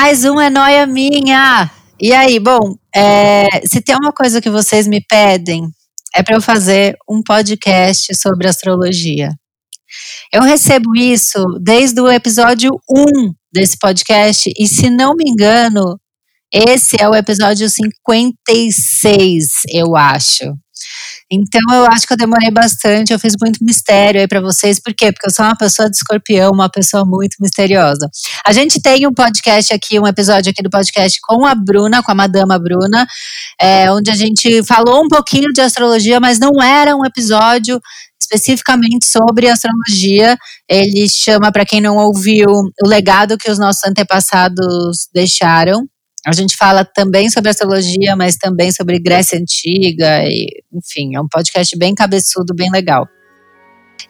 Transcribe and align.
Mais 0.00 0.24
um 0.24 0.40
é 0.40 0.48
noia 0.48 0.86
minha. 0.86 1.68
E 2.00 2.12
aí, 2.12 2.38
bom, 2.38 2.76
é, 2.94 3.48
se 3.66 3.80
tem 3.80 3.96
uma 3.96 4.12
coisa 4.12 4.40
que 4.40 4.48
vocês 4.48 4.86
me 4.86 5.00
pedem, 5.00 5.68
é 6.14 6.22
para 6.22 6.36
eu 6.36 6.40
fazer 6.40 6.96
um 7.10 7.20
podcast 7.20 8.14
sobre 8.14 8.46
astrologia. 8.46 9.30
Eu 10.32 10.42
recebo 10.42 10.94
isso 10.94 11.44
desde 11.60 12.00
o 12.00 12.08
episódio 12.08 12.70
1 12.88 13.34
desse 13.52 13.76
podcast, 13.76 14.48
e 14.56 14.68
se 14.68 14.88
não 14.88 15.14
me 15.16 15.28
engano, 15.28 15.98
esse 16.54 16.94
é 17.02 17.08
o 17.08 17.14
episódio 17.16 17.68
56, 17.68 19.46
eu 19.74 19.96
acho. 19.96 20.44
Então 21.30 21.60
eu 21.70 21.84
acho 21.86 22.06
que 22.06 22.12
eu 22.14 22.16
demorei 22.16 22.50
bastante, 22.50 23.12
eu 23.12 23.18
fiz 23.18 23.34
muito 23.40 23.62
mistério 23.62 24.20
aí 24.20 24.26
para 24.26 24.40
vocês. 24.40 24.80
Por 24.80 24.94
quê? 24.94 25.12
Porque 25.12 25.26
eu 25.26 25.30
sou 25.30 25.44
uma 25.44 25.56
pessoa 25.56 25.90
de 25.90 25.96
escorpião, 25.96 26.50
uma 26.50 26.70
pessoa 26.70 27.04
muito 27.04 27.36
misteriosa. 27.40 28.08
A 28.46 28.52
gente 28.52 28.80
tem 28.80 29.06
um 29.06 29.12
podcast 29.12 29.74
aqui, 29.74 30.00
um 30.00 30.06
episódio 30.06 30.50
aqui 30.50 30.62
do 30.62 30.70
podcast 30.70 31.18
com 31.22 31.44
a 31.44 31.54
Bruna, 31.54 32.02
com 32.02 32.10
a 32.10 32.14
Madama 32.14 32.58
Bruna, 32.58 33.06
é, 33.60 33.90
onde 33.92 34.10
a 34.10 34.14
gente 34.14 34.64
falou 34.64 35.04
um 35.04 35.08
pouquinho 35.08 35.52
de 35.52 35.60
astrologia, 35.60 36.18
mas 36.18 36.38
não 36.38 36.62
era 36.62 36.96
um 36.96 37.04
episódio 37.04 37.78
especificamente 38.20 39.06
sobre 39.06 39.48
astrologia. 39.48 40.36
Ele 40.68 41.06
chama, 41.08 41.52
para 41.52 41.66
quem 41.66 41.80
não 41.80 41.96
ouviu, 41.96 42.46
o 42.48 42.88
legado 42.88 43.36
que 43.36 43.50
os 43.50 43.58
nossos 43.58 43.84
antepassados 43.84 45.08
deixaram. 45.14 45.86
A 46.28 46.32
gente 46.32 46.56
fala 46.58 46.84
também 46.84 47.30
sobre 47.30 47.48
astrologia, 47.48 48.14
mas 48.14 48.36
também 48.36 48.70
sobre 48.70 48.98
Grécia 48.98 49.38
Antiga, 49.38 50.22
e, 50.24 50.62
enfim, 50.70 51.16
é 51.16 51.20
um 51.20 51.26
podcast 51.26 51.74
bem 51.78 51.94
cabeçudo, 51.94 52.54
bem 52.54 52.70
legal. 52.70 53.08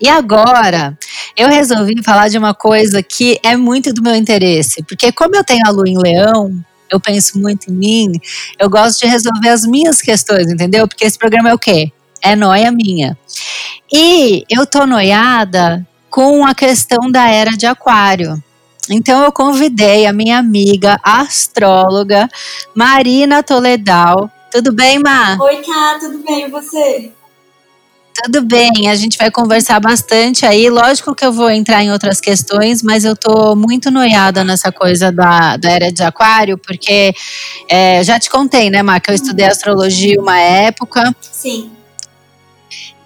E 0.00 0.08
agora, 0.08 0.98
eu 1.36 1.48
resolvi 1.48 2.02
falar 2.02 2.28
de 2.28 2.36
uma 2.36 2.52
coisa 2.52 3.00
que 3.05 3.38
é 3.44 3.56
muito 3.56 3.92
do 3.92 4.02
meu 4.02 4.16
interesse, 4.16 4.83
porque 4.83 5.12
como 5.12 5.36
eu 5.36 5.44
tenho 5.44 5.64
a 5.64 5.70
lua 5.70 5.88
em 5.88 5.97
leão, 5.97 6.52
eu 6.91 6.98
penso 6.98 7.38
muito 7.38 7.70
em 7.70 7.75
mim, 7.75 8.12
eu 8.58 8.69
gosto 8.69 8.98
de 8.98 9.06
resolver 9.06 9.50
as 9.50 9.64
minhas 9.64 10.03
questões, 10.03 10.50
entendeu? 10.50 10.88
Porque 10.88 11.05
esse 11.05 11.16
programa 11.16 11.50
é 11.50 11.55
o 11.55 11.58
quê? 11.58 11.92
É 12.20 12.34
noia 12.34 12.72
minha. 12.72 13.16
E 13.92 14.42
eu 14.50 14.66
tô 14.66 14.86
noiada 14.88 15.86
com 16.10 16.44
a 16.44 16.53
questão 16.53 17.08
da 17.12 17.30
era 17.30 17.53
de 17.53 17.64
aquário. 17.64 18.42
Então 18.91 19.22
eu 19.22 19.33
convidei 19.33 20.06
a 20.06 20.12
minha 20.12 20.39
amiga 20.39 20.98
astróloga 21.03 22.28
Marina 22.75 23.42
Toledal. 23.42 24.31
Tudo 24.50 24.72
bem, 24.72 24.98
Ma? 24.98 25.36
Oi, 25.41 25.56
Cá, 25.56 25.98
tudo 26.00 26.19
bem 26.25 26.47
e 26.47 26.50
você? 26.50 27.12
Tudo 28.25 28.42
bem, 28.42 28.89
a 28.89 28.97
gente 28.97 29.16
vai 29.16 29.31
conversar 29.31 29.78
bastante 29.78 30.44
aí. 30.44 30.69
Lógico 30.69 31.14
que 31.14 31.25
eu 31.25 31.33
vou 31.33 31.48
entrar 31.50 31.84
em 31.84 31.92
outras 31.92 32.20
questões, 32.20 32.83
mas 32.83 33.05
eu 33.05 33.14
tô 33.14 33.55
muito 33.55 33.91
noiada 33.92 34.43
nessa 34.43 34.72
coisa 34.72 35.12
da, 35.12 35.56
da 35.56 35.70
era 35.70 35.93
de 35.93 36.03
aquário, 36.03 36.59
porque 36.59 37.15
é, 37.69 38.03
já 38.03 38.19
te 38.19 38.28
contei, 38.28 38.70
né, 38.70 38.82
Má, 38.82 38.99
que 38.99 39.10
eu 39.10 39.15
estudei 39.15 39.47
astrologia 39.47 40.20
uma 40.20 40.38
época. 40.38 41.15
Sim. 41.20 41.70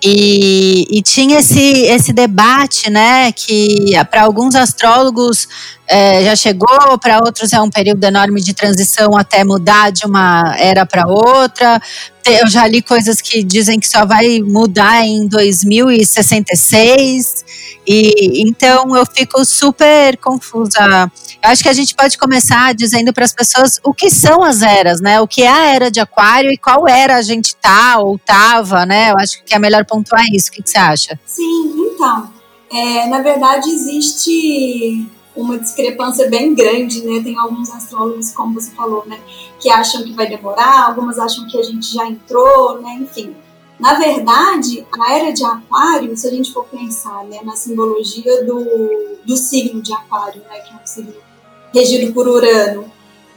E, 0.04 0.86
e, 0.90 1.00
tinha 1.00 1.38
esse, 1.38 1.60
esse 1.60 2.12
debate, 2.12 2.90
né, 2.90 3.30
que 3.30 3.92
para 4.10 4.22
alguns 4.22 4.56
astrólogos 4.56 5.46
é, 5.94 6.24
já 6.24 6.34
chegou, 6.34 6.98
para 6.98 7.18
outros 7.18 7.52
é 7.52 7.60
um 7.60 7.68
período 7.68 8.02
enorme 8.02 8.40
de 8.40 8.54
transição 8.54 9.14
até 9.14 9.44
mudar 9.44 9.92
de 9.92 10.06
uma 10.06 10.56
era 10.58 10.86
para 10.86 11.06
outra. 11.06 11.78
Eu 12.24 12.48
já 12.48 12.66
li 12.66 12.80
coisas 12.80 13.20
que 13.20 13.42
dizem 13.42 13.78
que 13.78 13.86
só 13.86 14.06
vai 14.06 14.40
mudar 14.40 15.04
em 15.04 15.28
2066. 15.28 17.44
E 17.86 18.40
então 18.40 18.96
eu 18.96 19.04
fico 19.04 19.44
super 19.44 20.16
confusa. 20.16 21.12
Eu 21.42 21.50
acho 21.50 21.62
que 21.62 21.68
a 21.68 21.74
gente 21.74 21.94
pode 21.94 22.16
começar 22.16 22.74
dizendo 22.74 23.12
para 23.12 23.26
as 23.26 23.34
pessoas 23.34 23.78
o 23.84 23.92
que 23.92 24.08
são 24.08 24.42
as 24.42 24.62
eras, 24.62 25.02
né? 25.02 25.20
O 25.20 25.28
que 25.28 25.42
é 25.42 25.50
a 25.50 25.74
era 25.74 25.90
de 25.90 26.00
Aquário 26.00 26.50
e 26.50 26.56
qual 26.56 26.88
era 26.88 27.16
a 27.16 27.22
gente 27.22 27.54
tá 27.56 27.98
ou 27.98 28.18
tava, 28.18 28.86
né? 28.86 29.10
Eu 29.10 29.18
acho 29.18 29.44
que 29.44 29.54
é 29.54 29.58
melhor 29.58 29.84
pontuar 29.84 30.24
isso. 30.32 30.48
O 30.48 30.52
que, 30.52 30.62
que 30.62 30.70
você 30.70 30.78
acha? 30.78 31.20
Sim, 31.26 31.74
então. 31.92 32.32
É, 32.72 33.06
na 33.08 33.20
verdade, 33.20 33.68
existe 33.68 35.06
uma 35.34 35.58
discrepância 35.58 36.28
bem 36.28 36.54
grande, 36.54 37.04
né? 37.04 37.22
Tem 37.22 37.38
alguns 37.38 37.70
astrólogos, 37.70 38.32
como 38.32 38.54
você 38.54 38.70
falou, 38.72 39.04
né, 39.06 39.18
que 39.58 39.70
acham 39.70 40.02
que 40.02 40.12
vai 40.12 40.28
demorar, 40.28 40.86
algumas 40.88 41.18
acham 41.18 41.46
que 41.46 41.58
a 41.58 41.62
gente 41.62 41.92
já 41.92 42.06
entrou, 42.06 42.80
né? 42.80 42.98
Enfim. 43.00 43.34
Na 43.80 43.94
verdade, 43.94 44.86
a 44.92 45.16
era 45.16 45.32
de 45.32 45.44
Aquário, 45.44 46.16
se 46.16 46.28
a 46.28 46.30
gente 46.30 46.52
for 46.52 46.64
pensar 46.66 47.24
né, 47.24 47.40
na 47.42 47.56
simbologia 47.56 48.44
do, 48.44 48.64
do 49.24 49.36
signo 49.36 49.82
de 49.82 49.92
Aquário, 49.92 50.40
né, 50.42 50.60
que 50.60 50.72
é 50.72 50.76
um 50.76 50.86
signo 50.86 51.14
regido 51.74 52.12
por 52.12 52.28
Urano, 52.28 52.84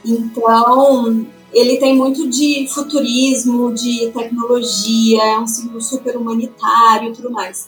então 0.06 1.25
ele 1.51 1.77
tem 1.77 1.95
muito 1.95 2.29
de 2.29 2.67
futurismo, 2.72 3.73
de 3.73 4.12
tecnologia, 4.12 5.23
é 5.23 5.39
um 5.39 5.47
signo 5.47 5.81
super 5.81 6.17
humanitário 6.17 7.09
e 7.09 7.13
tudo 7.13 7.31
mais. 7.31 7.67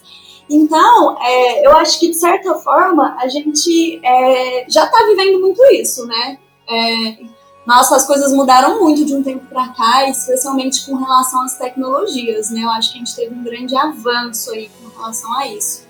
Então, 0.50 1.16
é, 1.20 1.66
eu 1.66 1.76
acho 1.76 2.00
que 2.00 2.08
de 2.08 2.16
certa 2.16 2.54
forma 2.54 3.16
a 3.20 3.28
gente 3.28 4.00
é, 4.02 4.64
já 4.68 4.84
está 4.84 5.04
vivendo 5.06 5.40
muito 5.40 5.62
isso, 5.72 6.06
né? 6.06 6.38
É, 6.68 7.18
nossa, 7.66 7.96
as 7.96 8.06
coisas 8.06 8.32
mudaram 8.32 8.80
muito 8.80 9.04
de 9.04 9.14
um 9.14 9.22
tempo 9.22 9.44
para 9.46 9.68
cá, 9.68 10.08
especialmente 10.08 10.86
com 10.86 10.96
relação 10.96 11.42
às 11.42 11.58
tecnologias, 11.58 12.50
né? 12.50 12.62
Eu 12.62 12.70
acho 12.70 12.92
que 12.92 12.96
a 12.96 12.98
gente 13.00 13.14
teve 13.14 13.34
um 13.34 13.44
grande 13.44 13.76
avanço 13.76 14.50
aí 14.52 14.70
com 14.80 14.88
relação 14.98 15.38
a 15.38 15.46
isso. 15.48 15.86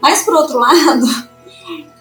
Mas, 0.00 0.22
por 0.22 0.34
outro 0.34 0.58
lado, 0.60 1.06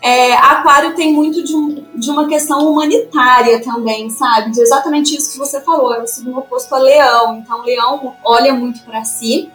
é, 0.01 0.33
Aquário 0.33 0.95
tem 0.95 1.13
muito 1.13 1.41
de, 1.41 1.55
um, 1.55 1.85
de, 1.95 2.11
uma 2.11 2.27
questão 2.27 2.69
humanitária 2.69 3.63
também, 3.63 4.09
sabe? 4.09 4.51
De 4.51 4.59
exatamente 4.59 5.15
isso 5.15 5.31
que 5.31 5.37
você 5.37 5.61
falou, 5.61 5.93
é 5.93 6.03
o 6.03 6.07
signo 6.07 6.37
oposto 6.37 6.75
a 6.75 6.79
Leão. 6.79 7.37
Então, 7.37 7.63
Leão 7.63 8.15
olha 8.21 8.53
muito 8.53 8.81
para 8.83 9.05
si 9.05 9.49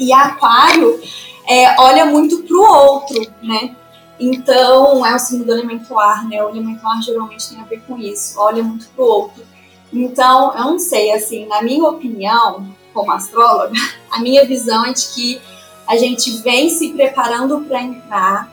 e 0.00 0.12
Aquário 0.12 1.00
é, 1.48 1.80
olha 1.80 2.06
muito 2.06 2.42
para 2.42 2.56
o 2.56 2.60
outro, 2.60 3.26
né? 3.42 3.74
Então, 4.18 5.04
é 5.04 5.14
o 5.14 5.18
signo 5.18 5.44
do 5.44 5.52
elemento 5.52 5.98
ar, 5.98 6.26
né? 6.26 6.42
O 6.42 6.48
elemento 6.48 6.86
ar 6.86 7.02
geralmente 7.02 7.50
tem 7.50 7.60
a 7.60 7.64
ver 7.64 7.82
com 7.86 7.98
isso, 7.98 8.38
olha 8.40 8.62
muito 8.62 8.88
para 8.88 9.04
o 9.04 9.08
outro. 9.08 9.44
Então, 9.92 10.56
eu 10.56 10.64
não 10.64 10.78
sei, 10.78 11.12
assim, 11.12 11.46
na 11.46 11.62
minha 11.62 11.84
opinião, 11.84 12.66
como 12.92 13.12
astróloga, 13.12 13.74
a 14.10 14.20
minha 14.20 14.44
visão 14.46 14.84
é 14.86 14.92
de 14.92 15.06
que 15.08 15.40
a 15.86 15.96
gente 15.96 16.38
vem 16.38 16.68
se 16.68 16.92
preparando 16.92 17.60
para 17.60 17.82
entrar, 17.82 18.50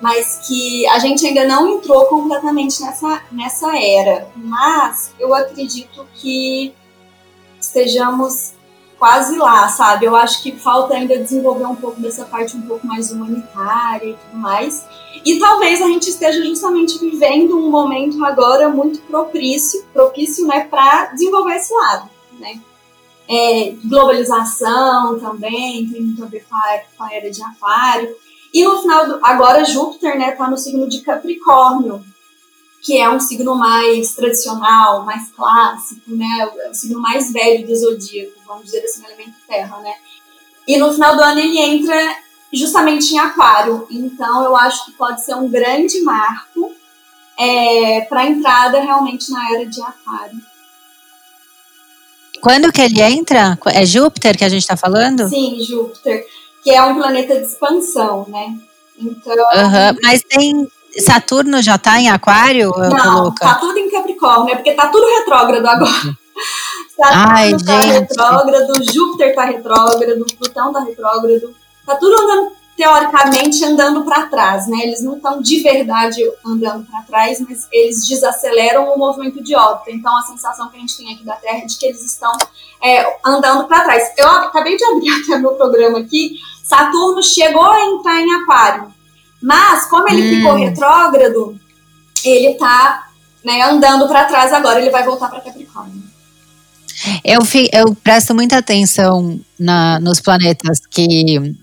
mas 0.00 0.40
que 0.46 0.86
a 0.88 0.98
gente 0.98 1.26
ainda 1.26 1.46
não 1.46 1.76
entrou 1.76 2.04
completamente 2.06 2.82
nessa, 2.82 3.22
nessa 3.32 3.78
era. 3.78 4.28
Mas 4.36 5.12
eu 5.18 5.32
acredito 5.32 6.06
que 6.14 6.74
estejamos 7.58 8.53
quase 9.04 9.36
lá, 9.36 9.68
sabe? 9.68 10.06
Eu 10.06 10.16
acho 10.16 10.42
que 10.42 10.52
falta 10.52 10.94
ainda 10.94 11.18
desenvolver 11.18 11.66
um 11.66 11.76
pouco 11.76 12.00
dessa 12.00 12.24
parte 12.24 12.56
um 12.56 12.62
pouco 12.62 12.86
mais 12.86 13.12
humanitária 13.12 14.08
e 14.08 14.14
tudo 14.14 14.40
mais. 14.40 14.86
E 15.22 15.38
talvez 15.38 15.82
a 15.82 15.86
gente 15.88 16.08
esteja 16.08 16.42
justamente 16.42 16.98
vivendo 16.98 17.54
um 17.54 17.70
momento 17.70 18.24
agora 18.24 18.70
muito 18.70 19.02
propício, 19.02 19.84
propício, 19.92 20.46
né, 20.46 20.66
para 20.70 21.12
desenvolver 21.12 21.56
esse 21.56 21.74
lado, 21.74 22.08
né? 22.38 22.58
É, 23.28 23.74
globalização 23.84 25.20
também 25.20 25.86
tem 25.86 26.00
muito 26.00 26.24
a 26.24 26.26
ver 26.26 26.46
com 26.48 27.04
a, 27.04 27.14
era 27.14 27.30
de 27.30 27.42
Aquário. 27.42 28.16
E 28.54 28.64
no 28.64 28.80
final, 28.80 29.06
do, 29.06 29.20
agora 29.22 29.66
Júpiter, 29.66 30.18
né, 30.18 30.30
tá 30.30 30.48
no 30.48 30.56
signo 30.56 30.88
de 30.88 31.02
Capricórnio, 31.02 32.02
que 32.84 32.98
é 32.98 33.08
um 33.08 33.18
signo 33.18 33.54
mais 33.54 34.14
tradicional, 34.14 35.06
mais 35.06 35.30
clássico, 35.30 36.02
né? 36.06 36.50
É 36.66 36.68
o 36.68 36.74
signo 36.74 37.00
mais 37.00 37.32
velho 37.32 37.66
do 37.66 37.74
zodíaco, 37.74 38.34
vamos 38.46 38.66
dizer 38.66 38.84
assim, 38.84 39.02
elemento 39.06 39.32
terra, 39.48 39.78
né? 39.78 39.94
E 40.68 40.76
no 40.76 40.92
final 40.92 41.16
do 41.16 41.22
ano 41.22 41.40
ele 41.40 41.58
entra 41.58 41.96
justamente 42.52 43.14
em 43.14 43.18
aquário. 43.18 43.86
Então 43.90 44.44
eu 44.44 44.54
acho 44.54 44.84
que 44.84 44.92
pode 44.92 45.24
ser 45.24 45.34
um 45.34 45.48
grande 45.48 46.02
marco 46.02 46.72
é, 47.38 48.02
para 48.02 48.20
a 48.20 48.26
entrada 48.26 48.78
realmente 48.80 49.30
na 49.32 49.50
era 49.50 49.64
de 49.64 49.80
aquário. 49.80 50.38
Quando 52.42 52.70
que 52.70 52.82
ele 52.82 53.00
entra? 53.00 53.58
É 53.72 53.86
Júpiter 53.86 54.36
que 54.36 54.44
a 54.44 54.48
gente 54.50 54.60
está 54.60 54.76
falando? 54.76 55.26
Sim, 55.26 55.58
Júpiter. 55.62 56.26
que 56.62 56.70
é 56.70 56.82
um 56.82 56.96
planeta 56.96 57.40
de 57.40 57.46
expansão, 57.46 58.26
né? 58.28 58.54
Então. 58.98 59.34
Uhum, 59.34 59.98
mas 60.02 60.22
tem. 60.22 60.68
Saturno 61.00 61.62
já 61.62 61.78
tá 61.78 62.00
em 62.00 62.10
Aquário? 62.10 62.72
Não, 62.76 63.34
tá 63.34 63.54
tudo 63.56 63.78
em 63.78 63.90
Capricórnio, 63.90 64.46
né? 64.46 64.54
Porque 64.56 64.72
tá 64.72 64.88
tudo 64.88 65.06
retrógrado 65.06 65.66
agora. 65.66 66.18
Saturno 66.96 67.28
Ai, 67.30 67.50
tá 67.52 67.82
gente. 67.82 67.92
retrógrado, 67.92 68.92
Júpiter 68.92 69.34
tá 69.34 69.44
retrógrado, 69.44 70.26
Plutão 70.38 70.72
tá 70.72 70.80
retrógrado. 70.80 71.54
Tá 71.86 71.96
tudo 71.96 72.20
andando 72.20 72.52
teoricamente 72.76 73.64
andando 73.64 74.04
para 74.04 74.26
trás, 74.26 74.66
né? 74.66 74.78
Eles 74.82 75.02
não 75.02 75.16
estão 75.16 75.40
de 75.40 75.62
verdade 75.62 76.20
andando 76.44 76.84
para 76.86 77.02
trás, 77.02 77.40
mas 77.40 77.68
eles 77.70 78.06
desaceleram 78.06 78.92
o 78.92 78.98
movimento 78.98 79.42
de 79.42 79.54
órbita. 79.54 79.90
Então 79.90 80.16
a 80.16 80.22
sensação 80.22 80.68
que 80.68 80.76
a 80.76 80.80
gente 80.80 80.96
tem 80.96 81.14
aqui 81.14 81.24
da 81.24 81.36
Terra 81.36 81.58
é 81.58 81.66
de 81.66 81.78
que 81.78 81.86
eles 81.86 82.04
estão 82.04 82.32
é, 82.82 83.18
andando 83.24 83.66
para 83.68 83.84
trás. 83.84 84.12
Eu 84.16 84.28
acabei 84.28 84.76
de 84.76 84.84
abrir 84.84 85.10
até 85.22 85.38
meu 85.38 85.52
programa 85.52 85.98
aqui. 85.98 86.38
Saturno 86.62 87.22
chegou 87.22 87.64
a 87.64 87.84
entrar 87.84 88.20
em 88.20 88.34
Aquário, 88.34 88.93
mas 89.44 89.84
como 89.90 90.08
ele 90.08 90.22
hum. 90.22 90.36
ficou 90.36 90.54
retrógrado, 90.56 91.60
ele 92.24 92.52
está 92.52 93.08
né, 93.44 93.60
andando 93.60 94.08
para 94.08 94.24
trás 94.24 94.50
agora. 94.54 94.80
Ele 94.80 94.88
vai 94.88 95.04
voltar 95.04 95.28
para 95.28 95.42
Capricórnio. 95.42 96.02
Eu, 97.22 97.40
eu 97.70 97.94
presto 97.96 98.34
muita 98.34 98.56
atenção 98.56 99.38
na, 99.58 100.00
nos 100.00 100.20
planetas 100.20 100.80
que 100.90 101.54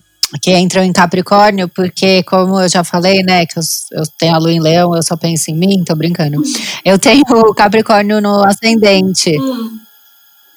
que 0.41 0.57
entram 0.57 0.81
em 0.81 0.93
Capricórnio, 0.93 1.67
porque, 1.67 2.23
como 2.23 2.61
eu 2.61 2.69
já 2.69 2.85
falei, 2.85 3.21
né, 3.21 3.45
que 3.45 3.59
eu, 3.59 3.63
eu, 3.91 4.03
tenho 4.17 4.33
a 4.33 4.37
lua 4.37 4.53
em 4.53 4.61
leão, 4.61 4.95
eu 4.95 5.03
só 5.03 5.17
penso 5.17 5.51
em 5.51 5.55
mim, 5.57 5.83
tô 5.83 5.93
brincando. 5.93 6.41
Eu 6.85 6.97
tenho 6.97 7.21
o 7.29 7.53
Capricórnio 7.53 8.21
no 8.21 8.41
ascendente. 8.45 9.37
Hum. 9.37 9.77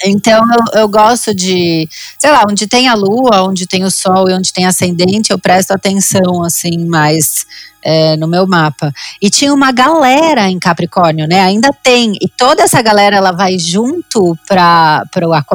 Então 0.02 0.43
eu, 0.52 0.81
eu, 0.81 0.88
gosto 0.88 1.35
de, 1.35 1.88
sei 2.19 2.31
lá, 2.31 2.43
onde 2.49 2.67
tem 2.67 2.88
a 2.88 2.94
lua, 2.94 3.43
onde 3.43 3.67
tem 3.67 3.85
o 3.85 3.91
sol 3.91 4.29
e 4.29 4.35
onde 4.35 4.52
tem 4.52 4.67
ascendente, 4.67 5.31
eu 5.31 5.38
presto 5.38 5.70
atenção, 5.70 6.43
assim, 6.43 6.85
mais 6.87 7.46
é, 7.82 8.17
no 8.17 8.26
meu 8.26 8.46
mapa. 8.46 8.93
E 9.20 9.31
tinha 9.31 9.52
uma 9.52 9.70
galera 9.70 10.49
em 10.49 10.58
Capricórnio, 10.58 11.29
né? 11.29 11.41
Ainda 11.43 11.70
tem. 11.82 12.14
E 12.20 12.29
toda 12.29 12.62
essa 12.62 12.81
galera, 12.82 13.17
ela 13.17 13.32
vai 13.32 13.58
junto 13.58 14.37
para 14.46 15.05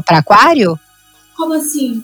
Aquário? 0.09 0.79
Como 1.35 1.53
assim? 1.53 2.03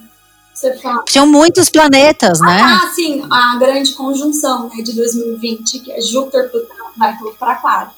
Tinham 1.06 1.28
muitos 1.28 1.70
planetas, 1.70 2.42
ah, 2.42 2.46
né? 2.46 2.62
Ah, 2.62 2.92
sim, 2.96 3.24
a 3.30 3.58
grande 3.58 3.94
conjunção 3.94 4.70
né, 4.70 4.82
de 4.82 4.94
2020, 4.94 5.80
que 5.80 5.92
é 5.92 6.02
Júpiter, 6.02 6.50
Plutão, 6.50 6.88
vai 6.98 7.16
para 7.38 7.52
Aquário. 7.52 7.92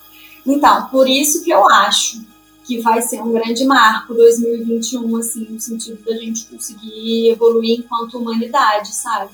Então, 0.46 0.88
por 0.88 1.08
isso 1.08 1.44
que 1.44 1.52
eu 1.52 1.70
acho 1.70 2.22
que 2.68 2.82
vai 2.82 3.02
ser 3.02 3.22
um 3.22 3.32
grande 3.32 3.64
marco 3.66 4.14
2021, 4.14 5.18
assim, 5.18 5.48
no 5.50 5.60
sentido 5.60 6.04
da 6.06 6.14
gente 6.18 6.46
conseguir 6.46 7.30
evoluir 7.30 7.80
enquanto 7.80 8.18
humanidade, 8.18 8.94
sabe? 8.94 9.32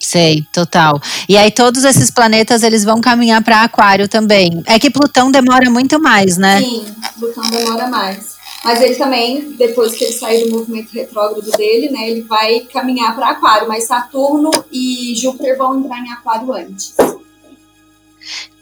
Sei, 0.00 0.44
total. 0.52 1.00
E 1.28 1.36
aí 1.36 1.50
todos 1.50 1.84
esses 1.84 2.10
planetas 2.10 2.64
eles 2.64 2.84
vão 2.84 3.00
caminhar 3.00 3.42
para 3.42 3.62
Aquário 3.62 4.08
também. 4.08 4.62
É 4.66 4.78
que 4.78 4.90
Plutão 4.90 5.30
demora 5.30 5.70
muito 5.70 6.00
mais, 6.00 6.36
né? 6.36 6.58
Sim, 6.58 6.84
Plutão 7.18 7.48
demora 7.48 7.88
mais. 7.88 8.36
Mas 8.64 8.80
ele 8.80 8.96
também, 8.96 9.52
depois 9.52 9.94
que 9.94 10.02
ele 10.02 10.12
sair 10.12 10.44
do 10.44 10.50
movimento 10.50 10.90
retrógrado 10.90 11.48
dele, 11.52 11.88
né, 11.90 12.10
ele 12.10 12.22
vai 12.22 12.60
caminhar 12.60 13.14
para 13.14 13.30
Aquário. 13.30 13.68
Mas 13.68 13.84
Saturno 13.84 14.50
e 14.72 15.14
Júpiter 15.14 15.56
vão 15.56 15.78
entrar 15.78 16.00
em 16.00 16.10
Aquário 16.10 16.52
antes. 16.52 16.94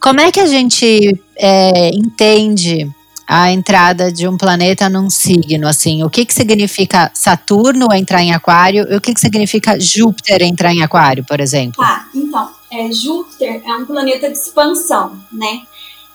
Como 0.01 0.21
é 0.21 0.31
que 0.31 0.41
a 0.41 0.47
gente 0.47 1.19
é, 1.37 1.89
entende 1.91 2.91
a 3.27 3.51
entrada 3.51 4.13
de 4.13 4.29
um 4.29 4.37
planeta 4.37 4.89
num 4.89 5.09
signo, 5.09 5.67
assim, 5.67 6.03
o 6.05 6.11
que 6.11 6.27
que 6.27 6.35
significa 6.35 7.11
Saturno 7.15 7.93
entrar 7.93 8.23
em 8.23 8.33
Aquário 8.33 8.87
e 8.91 8.97
o 8.97 9.01
que 9.01 9.15
que 9.15 9.21
significa 9.21 9.81
Júpiter 9.81 10.43
entrar 10.43 10.73
em 10.73 10.83
Aquário, 10.83 11.25
por 11.27 11.41
exemplo? 11.41 11.83
Tá, 11.83 12.07
então, 12.15 12.51
é, 12.71 12.93
Júpiter 12.93 13.63
é 13.65 13.75
um 13.77 13.87
planeta 13.87 14.31
de 14.31 14.37
expansão, 14.37 15.19
né? 15.33 15.63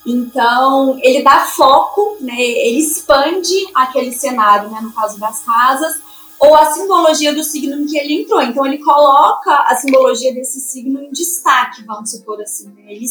Então, 0.05 0.97
ele 1.01 1.23
dá 1.23 1.41
foco, 1.41 2.17
né, 2.21 2.39
ele 2.39 2.79
expande 2.79 3.53
aquele 3.75 4.11
cenário, 4.11 4.69
né, 4.69 4.79
no 4.81 4.91
caso 4.91 5.19
das 5.19 5.43
casas, 5.43 6.01
ou 6.39 6.55
a 6.55 6.65
simbologia 6.71 7.33
do 7.33 7.43
signo 7.43 7.81
em 7.81 7.85
que 7.85 7.97
ele 7.97 8.21
entrou. 8.21 8.41
Então, 8.41 8.65
ele 8.65 8.77
coloca 8.77 9.53
a 9.67 9.75
simbologia 9.75 10.33
desse 10.33 10.59
signo 10.61 11.01
em 11.01 11.11
destaque, 11.11 11.83
vamos 11.83 12.11
supor 12.11 12.41
assim. 12.41 12.69
Né? 12.69 12.83
Ele, 12.87 13.05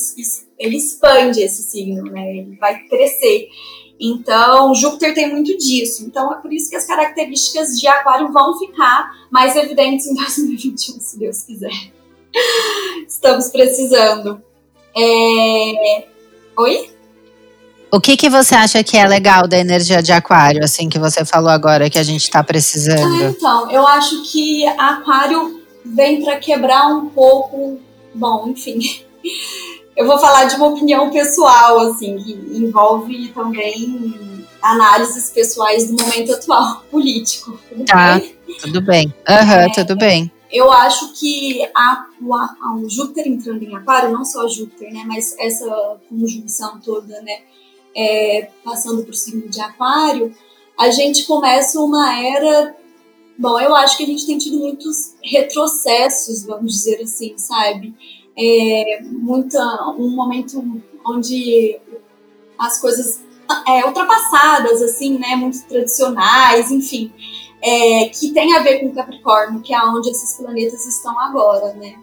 ele 0.58 0.76
expande 0.76 1.40
esse 1.40 1.62
signo, 1.62 2.02
né? 2.04 2.36
ele 2.36 2.56
vai 2.56 2.78
crescer. 2.84 3.48
Então, 4.00 4.74
Júpiter 4.74 5.14
tem 5.14 5.28
muito 5.30 5.56
disso. 5.58 6.04
Então, 6.04 6.32
é 6.32 6.36
por 6.36 6.52
isso 6.52 6.70
que 6.70 6.76
as 6.76 6.86
características 6.86 7.78
de 7.78 7.86
Aquário 7.86 8.32
vão 8.32 8.58
ficar 8.58 9.10
mais 9.30 9.56
evidentes 9.56 10.06
em 10.06 10.14
2021, 10.16 11.00
se 11.00 11.18
Deus 11.18 11.42
quiser. 11.42 11.92
Estamos 13.06 13.48
precisando. 13.48 14.42
É, 14.96 16.06
Oi? 16.56 16.90
O 17.90 18.00
que, 18.00 18.16
que 18.16 18.28
você 18.28 18.54
acha 18.54 18.84
que 18.84 18.96
é 18.96 19.06
legal 19.06 19.48
da 19.48 19.58
energia 19.58 20.02
de 20.02 20.12
aquário, 20.12 20.62
assim, 20.62 20.88
que 20.88 20.98
você 20.98 21.24
falou 21.24 21.48
agora, 21.48 21.88
que 21.88 21.98
a 21.98 22.02
gente 22.02 22.22
está 22.22 22.44
precisando? 22.44 23.24
Ah, 23.24 23.30
então, 23.30 23.70
eu 23.70 23.86
acho 23.86 24.22
que 24.30 24.66
aquário 24.66 25.62
vem 25.84 26.22
para 26.22 26.36
quebrar 26.36 26.88
um 26.88 27.08
pouco. 27.08 27.80
Bom, 28.14 28.48
enfim. 28.48 28.78
Eu 29.96 30.06
vou 30.06 30.16
falar 30.16 30.44
de 30.44 30.54
uma 30.54 30.68
opinião 30.68 31.10
pessoal, 31.10 31.80
assim, 31.80 32.16
que 32.18 32.32
envolve 32.32 33.32
também 33.34 34.46
análises 34.62 35.30
pessoais 35.30 35.90
do 35.90 36.00
momento 36.00 36.34
atual 36.34 36.84
político. 36.88 37.58
Tudo 37.68 37.84
tá, 37.84 38.16
bem? 38.16 38.36
tudo 38.62 38.80
bem. 38.80 39.06
Uhum, 39.28 39.34
é, 39.34 39.68
tudo 39.70 39.96
bem 39.96 40.30
eu 40.50 40.72
acho 40.72 41.12
que 41.12 41.62
a, 41.74 42.06
a, 42.62 42.74
o 42.74 42.88
Júpiter 42.88 43.26
entrando 43.26 43.62
em 43.62 43.76
Aquário, 43.76 44.10
não 44.10 44.24
só 44.24 44.48
Júpiter, 44.48 44.92
né, 44.92 45.04
mas 45.06 45.36
essa 45.38 45.98
conjunção 46.08 46.80
toda, 46.80 47.20
né, 47.22 47.40
é, 47.96 48.50
passando 48.64 49.04
por 49.04 49.14
signo 49.14 49.48
de 49.48 49.60
Aquário, 49.60 50.34
a 50.78 50.90
gente 50.90 51.26
começa 51.26 51.80
uma 51.80 52.18
era. 52.20 52.76
Bom, 53.38 53.58
eu 53.60 53.74
acho 53.74 53.96
que 53.96 54.02
a 54.02 54.06
gente 54.06 54.26
tem 54.26 54.38
tido 54.38 54.58
muitos 54.58 55.14
retrocessos, 55.22 56.44
vamos 56.44 56.72
dizer 56.72 57.00
assim, 57.02 57.36
sabe? 57.36 57.94
É, 58.36 59.00
muita, 59.02 59.60
um 59.96 60.10
momento 60.10 60.82
onde 61.04 61.78
as 62.58 62.80
coisas 62.80 63.20
é, 63.66 63.84
ultrapassadas, 63.86 64.82
assim, 64.82 65.18
né, 65.18 65.36
muito 65.36 65.64
tradicionais, 65.66 66.70
enfim 66.70 67.12
é, 67.62 68.08
que 68.08 68.30
tem 68.32 68.54
a 68.56 68.62
ver 68.62 68.80
com 68.80 68.94
Capricórnio, 68.94 69.60
que 69.60 69.74
é 69.74 69.82
onde 69.84 70.10
esses 70.10 70.36
planetas 70.36 70.86
estão 70.86 71.18
agora, 71.18 71.72
né? 71.74 71.96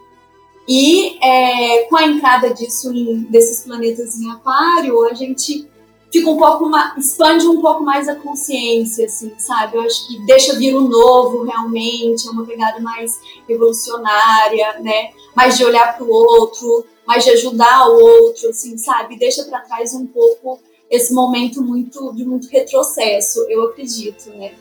E 0.67 1.17
é, 1.23 1.83
com 1.83 1.95
a 1.95 2.07
entrada 2.07 2.53
disso 2.53 2.91
em, 2.91 3.23
desses 3.23 3.63
planetas 3.63 4.19
em 4.19 4.29
Aquário, 4.31 5.05
a 5.05 5.13
gente 5.13 5.69
fica 6.15 6.29
um 6.29 6.37
pouco 6.37 6.69
mais, 6.69 6.97
expande 6.97 7.45
um 7.45 7.59
pouco 7.59 7.83
mais 7.83 8.07
a 8.07 8.15
consciência, 8.15 9.05
assim, 9.05 9.33
sabe? 9.37 9.75
Eu 9.75 9.81
acho 9.81 10.07
que 10.07 10.25
deixa 10.25 10.55
vir 10.55 10.73
o 10.73 10.87
novo 10.87 11.43
realmente, 11.43 12.25
é 12.27 12.31
uma 12.31 12.45
pegada 12.45 12.79
mais 12.79 13.19
revolucionária, 13.47 14.79
né? 14.79 15.09
Mais 15.35 15.57
de 15.57 15.65
olhar 15.65 15.97
para 15.97 16.05
o 16.05 16.09
outro, 16.09 16.85
mais 17.05 17.25
de 17.25 17.31
ajudar 17.31 17.89
o 17.89 17.99
outro, 18.01 18.49
assim, 18.49 18.77
sabe? 18.77 19.17
Deixa 19.17 19.43
para 19.43 19.59
trás 19.59 19.93
um 19.93 20.07
pouco 20.07 20.59
esse 20.89 21.13
momento 21.13 21.61
muito 21.61 22.13
de 22.13 22.23
muito 22.23 22.47
retrocesso, 22.47 23.45
eu 23.49 23.63
acredito, 23.65 24.29
né? 24.29 24.53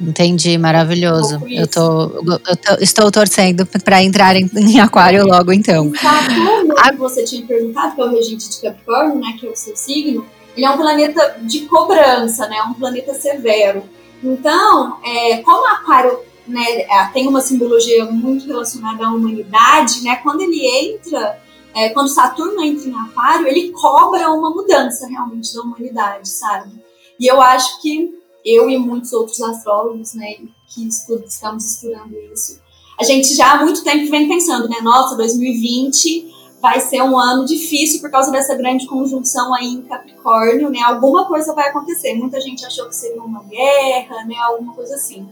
Entendi, 0.00 0.56
maravilhoso. 0.56 1.42
Eu, 1.48 1.66
tô, 1.66 2.02
eu 2.24 2.56
tô, 2.56 2.74
estou 2.80 3.10
torcendo 3.10 3.66
para 3.66 4.02
entrar 4.02 4.36
em, 4.36 4.48
em, 4.54 4.78
aquário 4.78 5.26
logo, 5.26 5.52
então. 5.52 5.92
Saturno, 5.94 6.74
a... 6.78 6.90
que 6.90 6.96
você 6.96 7.24
tinha 7.24 7.44
perguntado, 7.44 7.96
que 7.96 8.00
é 8.00 8.04
o 8.04 8.10
regente 8.10 8.48
de 8.48 8.60
Capricórnio, 8.60 9.16
né, 9.16 9.36
que 9.38 9.46
é 9.46 9.50
o 9.50 9.56
seu 9.56 9.76
signo, 9.76 10.24
ele 10.56 10.64
é 10.64 10.70
um 10.70 10.76
planeta 10.76 11.36
de 11.42 11.60
cobrança, 11.62 12.48
né, 12.48 12.62
um 12.62 12.74
planeta 12.74 13.12
severo. 13.14 13.82
Então, 14.22 14.98
é, 15.04 15.38
como 15.38 15.66
aquário 15.66 16.18
né, 16.46 16.82
é, 16.82 17.04
tem 17.12 17.26
uma 17.26 17.40
simbologia 17.40 18.04
muito 18.04 18.46
relacionada 18.46 19.04
à 19.04 19.10
humanidade, 19.10 20.02
né, 20.02 20.16
quando 20.22 20.42
ele 20.42 20.64
entra, 20.64 21.40
é, 21.74 21.88
quando 21.90 22.08
Saturno 22.08 22.62
entra 22.62 22.88
em 22.88 22.94
aquário, 22.94 23.48
ele 23.48 23.72
cobra 23.72 24.30
uma 24.30 24.50
mudança 24.50 25.08
realmente 25.08 25.52
da 25.54 25.60
humanidade, 25.60 26.28
sabe? 26.28 26.70
E 27.18 27.26
eu 27.26 27.40
acho 27.40 27.80
que 27.82 28.17
eu 28.48 28.70
e 28.70 28.78
muitos 28.78 29.12
outros 29.12 29.40
astrólogos, 29.40 30.14
né, 30.14 30.36
que 30.66 30.86
estudo, 30.86 31.24
estamos 31.26 31.74
estudando 31.74 32.14
isso, 32.32 32.60
a 32.98 33.04
gente 33.04 33.34
já 33.34 33.52
há 33.52 33.64
muito 33.64 33.84
tempo 33.84 34.10
vem 34.10 34.28
pensando, 34.28 34.68
né, 34.68 34.80
nossa, 34.82 35.16
2020 35.16 36.34
vai 36.60 36.80
ser 36.80 37.02
um 37.02 37.16
ano 37.16 37.44
difícil 37.44 38.00
por 38.00 38.10
causa 38.10 38.32
dessa 38.32 38.56
grande 38.56 38.86
conjunção 38.86 39.54
aí 39.54 39.66
em 39.66 39.82
Capricórnio, 39.82 40.70
né, 40.70 40.80
alguma 40.80 41.26
coisa 41.26 41.54
vai 41.54 41.68
acontecer. 41.68 42.14
Muita 42.14 42.40
gente 42.40 42.64
achou 42.66 42.86
que 42.86 42.96
seria 42.96 43.22
uma 43.22 43.44
guerra, 43.44 44.24
né, 44.24 44.34
alguma 44.38 44.74
coisa 44.74 44.96
assim. 44.96 45.28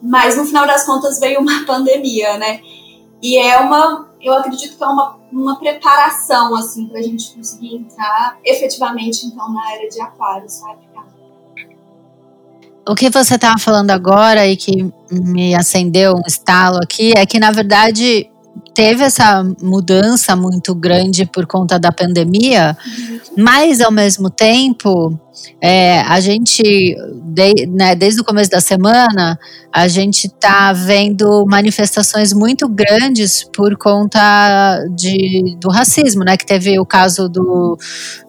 Mas 0.00 0.36
no 0.36 0.44
final 0.44 0.64
das 0.64 0.86
contas 0.86 1.18
veio 1.18 1.40
uma 1.40 1.64
pandemia, 1.66 2.38
né, 2.38 2.60
e 3.20 3.36
é 3.36 3.58
uma, 3.58 4.08
eu 4.20 4.32
acredito 4.34 4.76
que 4.76 4.82
é 4.82 4.86
uma, 4.86 5.18
uma 5.32 5.56
preparação, 5.58 6.54
assim, 6.54 6.86
para 6.86 7.00
a 7.00 7.02
gente 7.02 7.34
conseguir 7.34 7.74
entrar 7.74 8.38
efetivamente, 8.44 9.26
então, 9.26 9.52
na 9.52 9.72
era 9.72 9.88
de 9.88 10.00
aquário, 10.00 10.48
sabe? 10.48 10.87
O 12.88 12.94
que 12.94 13.10
você 13.10 13.34
estava 13.34 13.58
falando 13.58 13.90
agora 13.90 14.46
e 14.46 14.56
que 14.56 14.90
me 15.12 15.54
acendeu 15.54 16.14
um 16.14 16.22
estalo 16.26 16.78
aqui 16.82 17.12
é 17.14 17.26
que, 17.26 17.38
na 17.38 17.52
verdade, 17.52 18.30
teve 18.74 19.04
essa 19.04 19.44
mudança 19.60 20.34
muito 20.34 20.74
grande 20.74 21.26
por 21.26 21.46
conta 21.46 21.78
da 21.78 21.92
pandemia, 21.92 22.76
uhum. 22.86 23.20
mas 23.36 23.82
ao 23.82 23.92
mesmo 23.92 24.30
tempo 24.30 25.18
é, 25.60 26.00
a 26.00 26.20
gente, 26.20 26.62
de, 27.24 27.66
né, 27.66 27.94
desde 27.94 28.20
o 28.20 28.24
começo 28.24 28.50
da 28.50 28.60
semana, 28.60 29.38
a 29.72 29.88
gente 29.88 30.28
está 30.28 30.72
vendo 30.72 31.44
manifestações 31.46 32.32
muito 32.32 32.68
grandes 32.68 33.44
por 33.54 33.76
conta 33.76 34.84
de, 34.96 35.56
do 35.60 35.68
racismo, 35.68 36.24
né? 36.24 36.36
Que 36.36 36.46
teve 36.46 36.78
o 36.78 36.86
caso 36.86 37.28
do, 37.28 37.76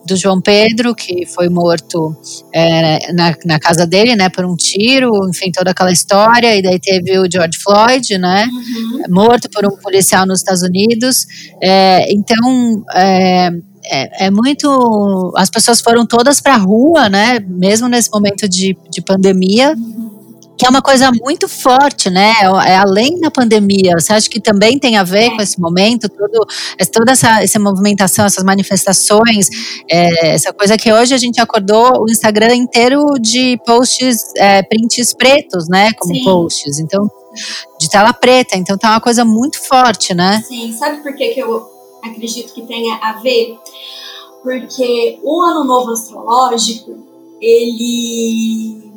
do 0.06 0.16
João 0.18 0.42
Pedro, 0.42 0.94
que 0.94 1.26
foi 1.28 1.50
morto 1.50 2.16
é, 2.54 3.12
na, 3.14 3.36
na 3.46 3.60
casa 3.60 3.86
dele, 3.86 4.16
né? 4.16 4.28
Por 4.28 4.44
um 4.44 4.56
tiro, 4.56 5.12
enfim, 5.30 5.52
toda 5.52 5.72
aquela 5.72 5.92
história. 5.92 6.56
E 6.56 6.62
daí 6.62 6.80
teve 6.80 7.18
o 7.20 7.28
George 7.32 7.58
Floyd, 7.64 8.18
né? 8.18 8.46
Uhum. 8.52 9.04
Morto 9.10 9.50
por 9.50 9.66
um 9.66 9.78
policial 9.78 10.26
nos 10.26 10.40
Estados 10.40 10.64
Unidos. 10.64 11.26
É, 11.62 12.12
então, 12.12 12.84
é, 13.90 14.28
é, 14.28 14.32
muito. 14.32 15.34
As 15.36 15.50
pessoas 15.50 15.82
foram 15.82 16.06
todas 16.06 16.40
para 16.40 16.56
a 16.56 16.58
rua, 16.58 17.10
né? 17.10 17.40
Mesmo 17.40 17.88
nesse 17.88 18.10
momento 18.12 18.48
de, 18.48 18.78
de 18.90 19.02
pandemia, 19.02 19.76
que 20.58 20.66
é 20.66 20.70
uma 20.70 20.82
coisa 20.82 21.10
muito 21.12 21.48
forte, 21.48 22.10
né? 22.10 22.34
É, 22.42 22.72
é 22.72 22.76
além 22.76 23.20
da 23.20 23.32
pandemia. 23.32 23.94
Você 23.98 24.14
acha 24.14 24.30
que 24.30 24.42
também 24.42 24.78
tem 24.78 24.98
a 24.98 25.04
ver 25.04 25.30
com 25.32 25.42
esse 25.42 25.60
momento, 25.60 26.10
todo, 26.10 26.46
toda 26.92 27.14
essa, 27.14 27.42
essa 27.42 27.58
movimentação, 27.58 28.26
essas 28.26 28.44
manifestações, 28.44 29.50
é, 29.90 30.34
essa 30.34 30.52
coisa 30.52 30.78
que 30.78 30.92
hoje 30.92 31.14
a 31.14 31.18
gente 31.18 31.40
acordou 31.40 32.04
o 32.04 32.12
Instagram 32.12 32.56
inteiro 32.56 33.06
de 33.20 33.58
posts, 33.66 34.34
é, 34.36 34.62
prints 34.62 35.14
pretos, 35.14 35.70
né? 35.70 35.94
Como 35.94 36.14
Sim. 36.14 36.24
posts. 36.26 36.80
Então, 36.80 37.10
de 37.80 37.90
tela 37.90 38.14
preta. 38.14 38.58
Então, 38.58 38.78
tá 38.78 38.92
uma 38.92 39.02
coisa 39.02 39.24
muito 39.24 39.60
forte, 39.66 40.14
né? 40.14 40.44
Sim, 40.46 40.74
sabe 40.74 41.02
por 41.02 41.16
que, 41.16 41.30
que 41.30 41.40
eu 41.40 41.79
acredito 42.04 42.54
que 42.54 42.66
tenha 42.66 42.96
a 42.96 43.14
ver, 43.14 43.58
porque 44.44 45.20
o 45.24 45.42
ano 45.42 45.64
novo 45.64 45.92
astrológico, 45.92 46.98
ele 47.42 48.90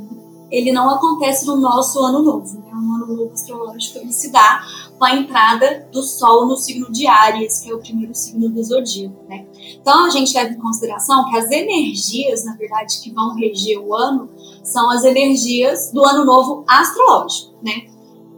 ele 0.50 0.70
não 0.70 0.90
acontece 0.90 1.46
no 1.46 1.56
nosso 1.56 1.98
ano 2.00 2.22
novo, 2.22 2.58
né? 2.58 2.70
O 2.74 2.94
ano 2.94 3.06
novo 3.06 3.32
astrológico 3.32 3.98
ele 3.98 4.12
se 4.12 4.30
dá 4.30 4.62
com 4.98 5.04
a 5.06 5.16
entrada 5.16 5.88
do 5.90 6.02
Sol 6.02 6.46
no 6.46 6.58
signo 6.58 6.92
de 6.92 7.06
Áries, 7.06 7.60
que 7.60 7.70
é 7.70 7.74
o 7.74 7.78
primeiro 7.78 8.14
signo 8.14 8.50
do 8.50 8.62
zodíaco, 8.62 9.16
né? 9.28 9.46
Então 9.80 10.04
a 10.04 10.10
gente 10.10 10.34
leva 10.34 10.50
em 10.50 10.58
consideração 10.58 11.24
que 11.30 11.38
as 11.38 11.50
energias, 11.50 12.44
na 12.44 12.54
verdade, 12.54 13.00
que 13.00 13.10
vão 13.10 13.34
reger 13.34 13.80
o 13.80 13.94
ano, 13.94 14.28
são 14.62 14.90
as 14.90 15.04
energias 15.04 15.90
do 15.90 16.04
ano 16.04 16.24
novo 16.24 16.64
astrológico, 16.68 17.54
né? 17.62 17.86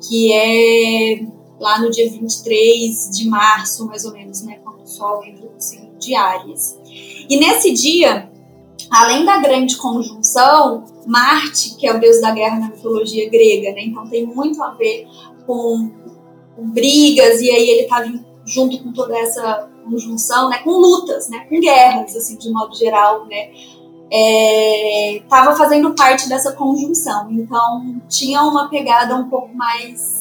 Que 0.09 0.33
é 0.33 1.27
lá 1.65 1.81
no 1.81 1.91
dia 1.91 2.11
23 2.11 3.11
de 3.11 3.27
março, 3.27 3.87
mais 3.87 4.05
ou 4.05 4.13
menos, 4.13 4.43
né, 4.43 4.61
quando 4.63 4.83
o 4.83 4.87
Sol 4.87 5.25
entra 5.25 5.49
no 5.49 5.59
signo 5.59 5.97
de 5.99 6.15
Áries. 6.15 6.79
E 7.27 7.39
nesse 7.39 7.73
dia, 7.73 8.31
além 8.91 9.25
da 9.25 9.39
grande 9.39 9.75
conjunção, 9.79 10.85
Marte, 11.07 11.77
que 11.77 11.87
é 11.87 11.97
o 11.97 11.99
deus 11.99 12.21
da 12.21 12.33
guerra 12.33 12.61
na 12.61 12.69
mitologia 12.69 13.31
grega, 13.31 13.73
né, 13.73 13.85
então 13.87 14.07
tem 14.07 14.27
muito 14.27 14.63
a 14.63 14.73
ver 14.73 15.09
com, 15.47 15.91
com 16.55 16.69
brigas, 16.69 17.41
e 17.41 17.51
aí 17.51 17.71
ele 17.71 17.83
estava 17.85 18.05
tá 18.05 18.13
junto 18.45 18.83
com 18.83 18.93
toda 18.93 19.17
essa 19.19 19.71
conjunção, 19.83 20.51
né, 20.51 20.59
com 20.59 20.71
lutas, 20.71 21.31
né, 21.31 21.47
com 21.49 21.59
guerras, 21.59 22.15
assim, 22.15 22.37
de 22.37 22.51
modo 22.51 22.77
geral, 22.77 23.25
né, 23.25 23.51
estava 25.17 25.53
é, 25.53 25.57
fazendo 25.57 25.95
parte 25.95 26.29
dessa 26.29 26.53
conjunção. 26.53 27.31
Então, 27.33 28.03
tinha 28.07 28.43
uma 28.43 28.69
pegada 28.69 29.17
um 29.17 29.31
pouco 29.31 29.55
mais 29.57 30.14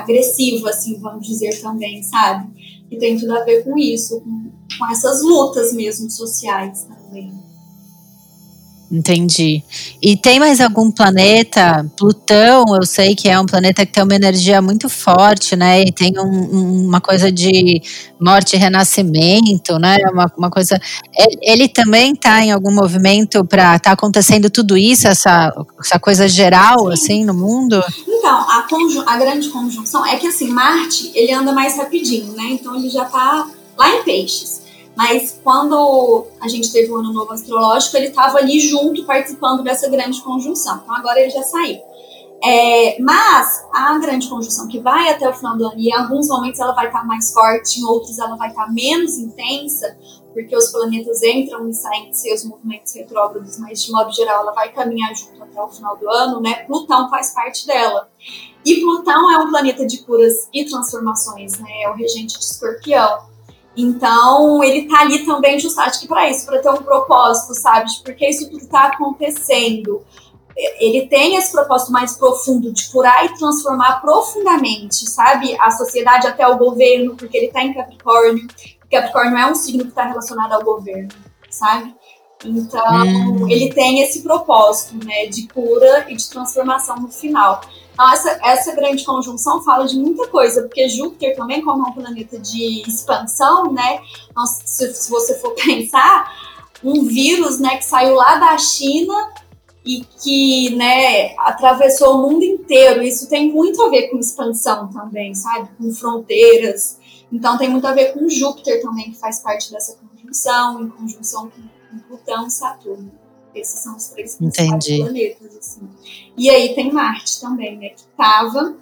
agressivo, 0.00 0.68
assim, 0.68 0.98
vamos 0.98 1.26
dizer 1.26 1.60
também, 1.60 2.02
sabe? 2.02 2.48
E 2.90 2.96
tem 2.98 3.18
tudo 3.18 3.36
a 3.36 3.44
ver 3.44 3.64
com 3.64 3.78
isso, 3.78 4.20
com, 4.20 4.50
com 4.78 4.90
essas 4.90 5.22
lutas 5.22 5.72
mesmo 5.72 6.10
sociais 6.10 6.84
também. 6.84 7.32
Entendi. 8.90 9.64
E 10.00 10.16
tem 10.16 10.38
mais 10.38 10.60
algum 10.60 10.92
planeta? 10.92 11.84
Plutão, 11.96 12.64
eu 12.76 12.86
sei 12.86 13.16
que 13.16 13.28
é 13.28 13.38
um 13.38 13.44
planeta 13.44 13.84
que 13.84 13.92
tem 13.92 14.02
uma 14.02 14.14
energia 14.14 14.62
muito 14.62 14.88
forte, 14.88 15.56
né? 15.56 15.82
E 15.82 15.90
tem 15.90 16.12
um, 16.18 16.86
uma 16.86 17.00
coisa 17.00 17.32
de 17.32 17.82
morte 18.20 18.54
e 18.54 18.58
renascimento, 18.58 19.76
né? 19.80 19.96
Uma, 20.12 20.32
uma 20.38 20.50
coisa. 20.50 20.80
Ele, 21.16 21.38
ele 21.42 21.68
também 21.68 22.12
está 22.12 22.44
em 22.44 22.52
algum 22.52 22.72
movimento 22.72 23.44
para 23.44 23.76
tá 23.80 23.90
acontecendo 23.90 24.48
tudo 24.48 24.76
isso, 24.76 25.08
essa, 25.08 25.52
essa 25.80 25.98
coisa 25.98 26.28
geral, 26.28 26.86
Sim. 26.86 26.92
assim, 26.92 27.24
no 27.24 27.34
mundo? 27.34 27.82
Então, 28.06 28.38
a, 28.38 28.66
a 29.06 29.16
grande 29.18 29.48
conjunção 29.48 30.06
é 30.06 30.14
que 30.16 30.28
assim, 30.28 30.48
Marte 30.48 31.10
ele 31.12 31.32
anda 31.32 31.52
mais 31.52 31.76
rapidinho, 31.76 32.32
né? 32.34 32.44
Então 32.50 32.76
ele 32.76 32.88
já 32.88 33.02
está 33.02 33.48
lá 33.76 33.96
em 33.96 34.04
peixes. 34.04 34.65
Mas 34.96 35.38
quando 35.44 36.26
a 36.40 36.48
gente 36.48 36.72
teve 36.72 36.90
o 36.90 36.96
ano 36.96 37.12
novo 37.12 37.32
astrológico, 37.32 37.96
ele 37.96 38.06
estava 38.06 38.38
ali 38.38 38.58
junto, 38.58 39.04
participando 39.04 39.62
dessa 39.62 39.88
grande 39.90 40.22
conjunção. 40.22 40.80
Então 40.82 40.96
agora 40.96 41.20
ele 41.20 41.30
já 41.30 41.42
saiu. 41.42 41.80
É, 42.42 43.00
mas 43.00 43.64
a 43.72 43.98
grande 43.98 44.28
conjunção 44.28 44.68
que 44.68 44.78
vai 44.78 45.08
até 45.10 45.28
o 45.28 45.34
final 45.34 45.56
do 45.56 45.66
ano, 45.66 45.78
e 45.78 45.88
em 45.88 45.92
alguns 45.92 46.28
momentos 46.28 46.60
ela 46.60 46.72
vai 46.72 46.86
estar 46.86 47.00
tá 47.00 47.04
mais 47.04 47.32
forte, 47.32 47.80
em 47.80 47.84
outros 47.84 48.18
ela 48.18 48.36
vai 48.36 48.48
estar 48.48 48.66
tá 48.66 48.72
menos 48.72 49.18
intensa, 49.18 49.96
porque 50.32 50.54
os 50.54 50.70
planetas 50.70 51.22
entram 51.22 51.68
e 51.68 51.72
saem 51.72 52.10
de 52.10 52.18
seus 52.18 52.44
movimentos 52.44 52.94
retrógrados, 52.94 53.58
mas 53.58 53.82
de 53.82 53.90
modo 53.90 54.12
geral 54.12 54.42
ela 54.42 54.52
vai 54.52 54.70
caminhar 54.70 55.14
junto 55.14 55.42
até 55.42 55.60
o 55.60 55.68
final 55.68 55.96
do 55.96 56.08
ano, 56.10 56.40
né? 56.40 56.64
Plutão 56.66 57.08
faz 57.08 57.32
parte 57.32 57.66
dela. 57.66 58.08
E 58.64 58.80
Plutão 58.80 59.30
é 59.30 59.38
um 59.38 59.48
planeta 59.48 59.86
de 59.86 59.98
curas 59.98 60.48
e 60.52 60.64
transformações, 60.66 61.58
né? 61.58 61.82
É 61.84 61.90
o 61.90 61.94
regente 61.94 62.38
de 62.38 62.44
escorpião. 62.44 63.35
Então, 63.76 64.64
ele 64.64 64.88
tá 64.88 65.00
ali 65.00 65.26
também 65.26 65.58
justamente 65.58 66.06
para 66.08 66.30
isso, 66.30 66.46
para 66.46 66.60
ter 66.60 66.70
um 66.70 66.78
propósito, 66.78 67.54
sabe? 67.54 67.90
Porque 68.02 68.26
isso 68.26 68.48
tudo 68.50 68.66
tá 68.66 68.86
acontecendo. 68.86 70.02
Ele 70.80 71.06
tem 71.06 71.36
esse 71.36 71.52
propósito 71.52 71.92
mais 71.92 72.16
profundo 72.16 72.72
de 72.72 72.88
curar 72.88 73.26
e 73.26 73.36
transformar 73.36 74.00
profundamente, 74.00 75.08
sabe? 75.10 75.54
A 75.60 75.70
sociedade 75.70 76.26
até 76.26 76.48
o 76.48 76.56
governo, 76.56 77.14
porque 77.14 77.36
ele 77.36 77.48
tá 77.48 77.62
em 77.62 77.74
Capricórnio. 77.74 78.46
Capricórnio 78.90 79.36
é 79.36 79.46
um 79.46 79.54
signo 79.54 79.84
que 79.84 79.90
está 79.90 80.04
relacionado 80.04 80.54
ao 80.54 80.64
governo, 80.64 81.10
sabe? 81.50 81.94
Então, 82.44 83.02
hum. 83.02 83.48
ele 83.48 83.72
tem 83.72 84.02
esse 84.02 84.22
propósito, 84.22 85.04
né, 85.04 85.26
de 85.26 85.48
cura 85.48 86.06
e 86.08 86.16
de 86.16 86.28
transformação 86.28 86.96
no 86.96 87.08
final. 87.08 87.60
Então, 87.96 88.12
essa, 88.12 88.38
essa 88.44 88.74
grande 88.74 89.06
conjunção 89.06 89.62
fala 89.62 89.86
de 89.86 89.96
muita 89.98 90.28
coisa, 90.28 90.60
porque 90.64 90.86
Júpiter 90.86 91.34
também, 91.34 91.62
como 91.62 91.86
é 91.86 91.88
um 91.88 91.94
planeta 91.94 92.38
de 92.38 92.82
expansão, 92.86 93.72
né? 93.72 94.02
Se, 94.66 94.92
se 94.92 95.10
você 95.10 95.38
for 95.38 95.54
pensar, 95.56 96.30
um 96.84 97.04
vírus, 97.04 97.58
né, 97.58 97.78
que 97.78 97.86
saiu 97.86 98.14
lá 98.14 98.36
da 98.36 98.58
China 98.58 99.14
e 99.82 100.04
que, 100.22 100.76
né, 100.76 101.34
atravessou 101.38 102.16
o 102.16 102.30
mundo 102.30 102.44
inteiro. 102.44 103.02
Isso 103.02 103.30
tem 103.30 103.50
muito 103.50 103.82
a 103.82 103.88
ver 103.88 104.10
com 104.10 104.18
expansão 104.18 104.90
também, 104.90 105.34
sabe? 105.34 105.70
Com 105.78 105.90
fronteiras. 105.90 106.98
Então, 107.32 107.56
tem 107.56 107.70
muito 107.70 107.86
a 107.86 107.94
ver 107.94 108.12
com 108.12 108.28
Júpiter 108.28 108.82
também, 108.82 109.10
que 109.10 109.18
faz 109.18 109.40
parte 109.40 109.72
dessa 109.72 109.96
conjunção, 109.96 110.82
em 110.82 110.90
conjunção 110.90 111.50
com 111.50 111.98
Plutão 112.00 112.46
e 112.46 112.50
Saturno. 112.50 113.10
Esses 113.56 113.80
são 113.80 113.96
os 113.96 114.08
três 114.08 114.36
principais 114.36 114.68
Entendi. 114.68 115.02
planetas. 115.02 115.56
Assim. 115.56 115.88
E 116.36 116.50
aí 116.50 116.74
tem 116.74 116.92
Marte 116.92 117.40
também, 117.40 117.78
né? 117.78 117.88
Que 117.88 118.02
estava 118.02 118.76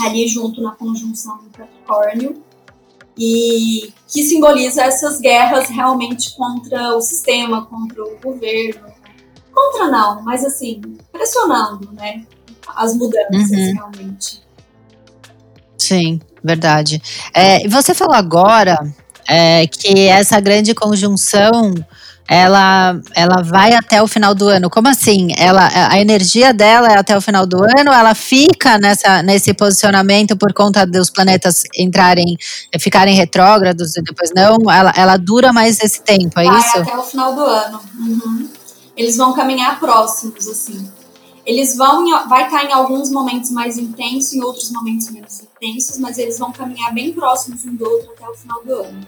ali 0.00 0.28
junto 0.28 0.62
na 0.62 0.72
conjunção 0.72 1.38
do 1.38 1.50
Capricórnio 1.50 2.42
e 3.18 3.92
que 4.08 4.22
simboliza 4.22 4.82
essas 4.82 5.20
guerras 5.20 5.68
realmente 5.68 6.34
contra 6.36 6.96
o 6.96 7.00
sistema, 7.00 7.66
contra 7.66 8.02
o 8.02 8.18
governo. 8.18 8.92
Contra 9.52 9.88
não, 9.88 10.22
mas 10.22 10.44
assim, 10.44 10.80
pressionando, 11.10 11.92
né? 11.92 12.24
As 12.74 12.94
mudanças 12.94 13.50
uhum. 13.50 13.74
realmente. 13.74 14.42
Sim, 15.76 16.20
verdade. 16.42 17.02
É, 17.34 17.68
você 17.68 17.92
falou 17.92 18.14
agora 18.14 18.78
é, 19.28 19.66
que 19.66 20.08
essa 20.08 20.40
grande 20.40 20.74
conjunção 20.74 21.74
ela, 22.28 22.98
ela 23.14 23.42
vai 23.42 23.74
até 23.74 24.02
o 24.02 24.06
final 24.06 24.34
do 24.34 24.48
ano. 24.48 24.70
Como 24.70 24.88
assim? 24.88 25.28
Ela, 25.36 25.68
a 25.90 26.00
energia 26.00 26.52
dela 26.52 26.88
é 26.88 26.98
até 26.98 27.16
o 27.16 27.20
final 27.20 27.46
do 27.46 27.58
ano? 27.62 27.92
Ela 27.92 28.14
fica 28.14 28.78
nessa, 28.78 29.22
nesse 29.22 29.52
posicionamento 29.52 30.36
por 30.36 30.52
conta 30.52 30.86
dos 30.86 31.10
planetas 31.10 31.62
entrarem, 31.76 32.36
ficarem 32.80 33.14
retrógrados 33.14 33.96
e 33.96 34.02
depois 34.02 34.30
não? 34.34 34.70
Ela, 34.70 34.92
ela 34.96 35.16
dura 35.16 35.52
mais 35.52 35.80
esse 35.80 36.02
tempo, 36.02 36.38
é 36.38 36.44
vai 36.44 36.58
isso? 36.58 36.78
até 36.78 36.96
o 36.96 37.02
final 37.02 37.34
do 37.34 37.42
ano. 37.42 37.80
Uhum. 37.98 38.48
Eles 38.96 39.16
vão 39.16 39.32
caminhar 39.32 39.80
próximos, 39.80 40.46
assim. 40.48 40.88
Eles 41.44 41.76
vão, 41.76 42.28
vai 42.28 42.44
estar 42.44 42.64
em 42.64 42.72
alguns 42.72 43.10
momentos 43.10 43.50
mais 43.50 43.76
intensos, 43.76 44.32
em 44.32 44.42
outros 44.42 44.70
momentos 44.70 45.10
menos 45.10 45.40
intensos, 45.40 45.98
mas 45.98 46.16
eles 46.18 46.38
vão 46.38 46.52
caminhar 46.52 46.94
bem 46.94 47.12
próximos 47.12 47.64
um 47.64 47.74
do 47.74 47.84
outro 47.84 48.12
até 48.12 48.28
o 48.28 48.34
final 48.34 48.62
do 48.64 48.74
ano. 48.74 49.06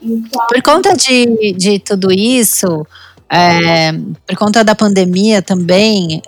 Então... 0.00 0.46
Por 0.48 0.62
conta 0.62 0.94
de, 0.94 1.52
de 1.54 1.78
tudo 1.78 2.10
isso, 2.12 2.86
é, 3.30 3.92
por 4.26 4.36
conta 4.36 4.64
da 4.64 4.74
pandemia 4.74 5.42
também, 5.42 6.22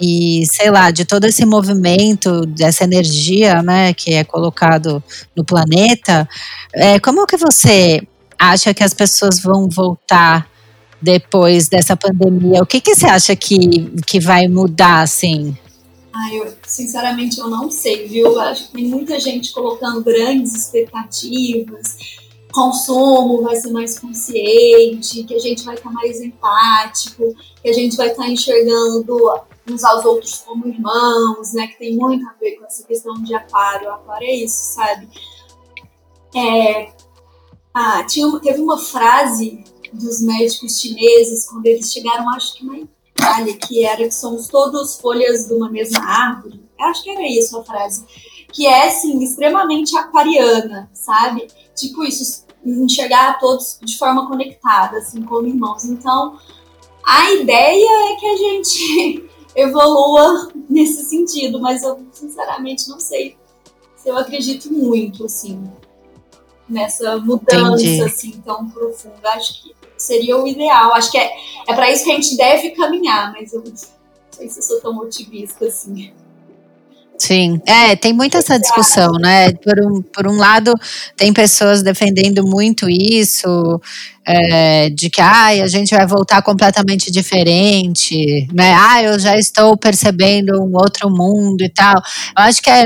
e 0.00 0.44
sei 0.46 0.70
lá, 0.70 0.90
de 0.90 1.04
todo 1.04 1.24
esse 1.24 1.44
movimento, 1.44 2.44
dessa 2.46 2.84
energia, 2.84 3.62
né, 3.62 3.94
que 3.94 4.14
é 4.14 4.24
colocado 4.24 5.02
no 5.36 5.44
planeta, 5.44 6.28
é, 6.74 6.98
como 6.98 7.26
que 7.26 7.36
você 7.36 8.06
acha 8.38 8.74
que 8.74 8.82
as 8.82 8.92
pessoas 8.92 9.40
vão 9.40 9.68
voltar 9.68 10.50
depois 11.00 11.68
dessa 11.68 11.96
pandemia? 11.96 12.62
O 12.62 12.66
que, 12.66 12.80
que 12.80 12.94
você 12.94 13.06
acha 13.06 13.36
que, 13.36 13.92
que 14.06 14.20
vai 14.20 14.48
mudar, 14.48 15.02
assim? 15.02 15.56
Ah, 16.12 16.34
eu, 16.34 16.52
sinceramente, 16.66 17.38
eu 17.38 17.48
não 17.48 17.70
sei, 17.70 18.06
viu? 18.06 18.26
Eu 18.26 18.40
acho 18.40 18.66
que 18.66 18.72
tem 18.72 18.84
muita 18.86 19.18
gente 19.18 19.52
colocando 19.52 20.02
grandes 20.02 20.54
expectativas. 20.54 21.96
Consumo 22.52 23.42
vai 23.42 23.56
ser 23.56 23.70
mais 23.70 23.98
consciente, 23.98 25.24
que 25.24 25.34
a 25.34 25.38
gente 25.38 25.64
vai 25.64 25.74
estar 25.74 25.90
mais 25.90 26.20
empático, 26.20 27.34
que 27.62 27.68
a 27.68 27.72
gente 27.72 27.96
vai 27.96 28.08
estar 28.08 28.28
enxergando 28.28 29.16
uns 29.68 29.84
aos 29.84 30.04
outros 30.04 30.38
como 30.38 30.66
irmãos, 30.66 31.52
né? 31.54 31.66
Que 31.68 31.78
tem 31.78 31.96
muito 31.96 32.26
a 32.28 32.32
ver 32.34 32.56
com 32.56 32.64
essa 32.64 32.86
questão 32.86 33.14
de 33.14 33.34
aquário. 33.34 33.90
Aquário 33.90 34.26
é 34.26 34.34
isso, 34.34 34.74
sabe? 34.74 35.08
É, 36.34 36.92
ah, 37.74 38.04
tinha, 38.04 38.28
teve 38.40 38.60
uma 38.60 38.78
frase 38.78 39.64
dos 39.92 40.22
médicos 40.22 40.80
chineses 40.80 41.48
quando 41.48 41.66
eles 41.66 41.92
chegaram, 41.92 42.28
acho 42.30 42.54
que 42.54 42.64
na 42.64 42.78
Itália, 42.78 43.56
que 43.56 43.84
era 43.84 44.04
que 44.04 44.14
somos 44.14 44.48
todos 44.48 44.96
folhas 44.96 45.46
de 45.46 45.54
uma 45.54 45.70
mesma 45.70 46.00
árvore. 46.04 46.62
Eu 46.78 46.86
acho 46.86 47.02
que 47.02 47.10
era 47.10 47.22
isso 47.22 47.58
a 47.58 47.64
frase. 47.64 48.04
Que 48.52 48.66
é, 48.66 48.88
assim, 48.88 49.22
extremamente 49.22 49.96
aquariana, 49.96 50.90
sabe? 50.92 51.48
Tipo 51.74 52.04
isso, 52.04 52.44
enxergar 52.64 53.38
todos 53.38 53.78
de 53.82 53.96
forma 53.98 54.28
conectada, 54.28 54.98
assim, 54.98 55.22
como 55.22 55.46
irmãos. 55.46 55.84
Então, 55.84 56.38
a 57.04 57.32
ideia 57.32 58.12
é 58.12 58.16
que 58.16 58.26
a 58.26 58.36
gente 58.36 59.30
evolua 59.56 60.50
nesse 60.68 61.04
sentido, 61.04 61.60
mas 61.60 61.82
eu, 61.82 62.00
sinceramente, 62.12 62.88
não 62.88 63.00
sei 63.00 63.36
se 63.96 64.08
eu 64.08 64.16
acredito 64.16 64.72
muito, 64.72 65.24
assim 65.24 65.62
nessa 66.72 67.18
mudança 67.18 67.84
Entendi. 67.84 68.02
assim 68.02 68.30
tão 68.44 68.68
profunda. 68.70 69.28
Acho 69.30 69.62
que 69.62 69.74
seria 69.96 70.36
o 70.38 70.46
ideal. 70.46 70.94
Acho 70.94 71.10
que 71.10 71.18
é, 71.18 71.30
é 71.68 71.74
para 71.74 71.90
isso 71.90 72.04
que 72.04 72.10
a 72.10 72.14
gente 72.14 72.36
deve 72.36 72.70
caminhar, 72.70 73.32
mas 73.32 73.52
eu 73.52 73.62
não 73.62 73.72
sei 73.76 74.48
se 74.48 74.58
eu 74.58 74.62
sou 74.62 74.80
tão 74.80 74.98
otimista 74.98 75.66
assim. 75.66 76.12
Sim, 77.24 77.60
é, 77.66 77.94
tem 77.94 78.12
muita 78.12 78.38
essa 78.38 78.58
discussão, 78.58 79.12
né? 79.12 79.52
Por 79.52 79.78
um, 79.80 80.02
por 80.02 80.26
um 80.26 80.36
lado, 80.36 80.72
tem 81.16 81.32
pessoas 81.32 81.80
defendendo 81.80 82.44
muito 82.44 82.88
isso, 82.90 83.80
é, 84.26 84.90
de 84.90 85.08
que 85.08 85.20
ai, 85.20 85.60
a 85.60 85.68
gente 85.68 85.94
vai 85.94 86.04
voltar 86.04 86.42
completamente 86.42 87.12
diferente, 87.12 88.48
né? 88.52 88.74
Ah, 88.76 89.02
eu 89.04 89.18
já 89.20 89.36
estou 89.38 89.76
percebendo 89.76 90.60
um 90.60 90.74
outro 90.74 91.08
mundo 91.10 91.62
e 91.62 91.68
tal. 91.68 91.94
Eu 92.36 92.42
acho 92.44 92.60
que 92.60 92.70
é 92.70 92.82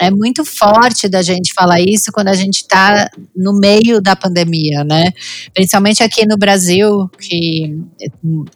é 0.00 0.10
muito 0.10 0.44
forte 0.44 1.08
da 1.08 1.22
gente 1.22 1.52
falar 1.54 1.80
isso 1.80 2.12
quando 2.12 2.28
a 2.28 2.34
gente 2.34 2.56
está 2.56 3.10
no 3.34 3.58
meio 3.58 4.00
da 4.00 4.14
pandemia, 4.14 4.84
né? 4.84 5.12
Principalmente 5.54 6.02
aqui 6.02 6.26
no 6.26 6.36
Brasil, 6.36 7.08
que 7.18 7.76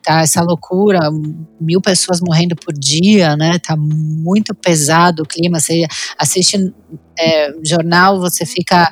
tá 0.02 0.22
essa 0.22 0.42
loucura, 0.42 1.00
mil 1.60 1.80
pessoas 1.80 2.20
morrendo 2.20 2.54
por 2.56 2.74
dia, 2.74 3.36
né? 3.36 3.58
Tá 3.58 3.76
muito 3.76 4.54
pesado 4.54 5.22
o 5.22 5.26
clima. 5.26 5.60
Você 5.60 5.86
assiste 6.18 6.72
é, 7.18 7.52
jornal, 7.62 8.18
você 8.18 8.46
fica 8.46 8.90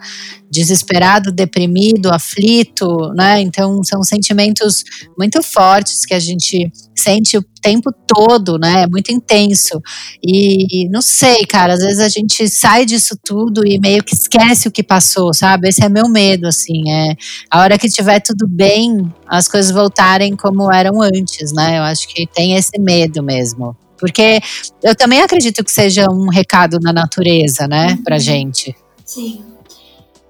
desesperado, 0.50 1.32
deprimido, 1.32 2.10
aflito, 2.12 3.12
né? 3.14 3.40
Então 3.40 3.82
são 3.84 4.02
sentimentos 4.02 4.82
muito 5.16 5.42
fortes 5.42 6.04
que 6.04 6.14
a 6.14 6.18
gente 6.18 6.70
sente 6.96 7.36
o 7.36 7.44
tempo 7.62 7.90
todo, 8.06 8.58
né? 8.58 8.82
É 8.82 8.86
muito 8.86 9.12
intenso. 9.12 9.80
E 10.22 10.88
não 10.90 11.02
sei, 11.02 11.44
cara, 11.46 11.74
às 11.74 11.80
vezes 11.80 12.00
a 12.00 12.08
gente 12.08 12.48
sai 12.48 12.84
disso 12.84 13.16
tudo 13.24 13.66
e 13.66 13.78
meio 13.78 14.02
que 14.02 14.14
esquece 14.14 14.68
o 14.68 14.72
que 14.72 14.82
passou, 14.82 15.32
sabe? 15.34 15.68
Esse 15.68 15.84
é 15.84 15.88
meu 15.88 16.08
medo, 16.08 16.46
assim, 16.46 16.90
é 16.90 17.14
a 17.50 17.60
hora 17.60 17.78
que 17.78 17.88
tiver 17.88 18.20
tudo 18.20 18.46
bem, 18.48 19.12
as 19.26 19.48
coisas 19.48 19.70
voltarem 19.70 20.36
como 20.36 20.72
eram 20.72 21.00
antes, 21.02 21.52
né? 21.52 21.78
Eu 21.78 21.82
acho 21.82 22.08
que 22.08 22.26
tem 22.26 22.54
esse 22.54 22.78
medo 22.78 23.22
mesmo. 23.22 23.76
Porque 23.98 24.40
eu 24.82 24.94
também 24.94 25.20
acredito 25.20 25.64
que 25.64 25.72
seja 25.72 26.10
um 26.10 26.28
recado 26.28 26.78
na 26.80 26.92
natureza, 26.92 27.66
né, 27.66 27.88
uhum. 27.92 28.02
pra 28.02 28.18
gente. 28.18 28.76
Sim. 29.04 29.44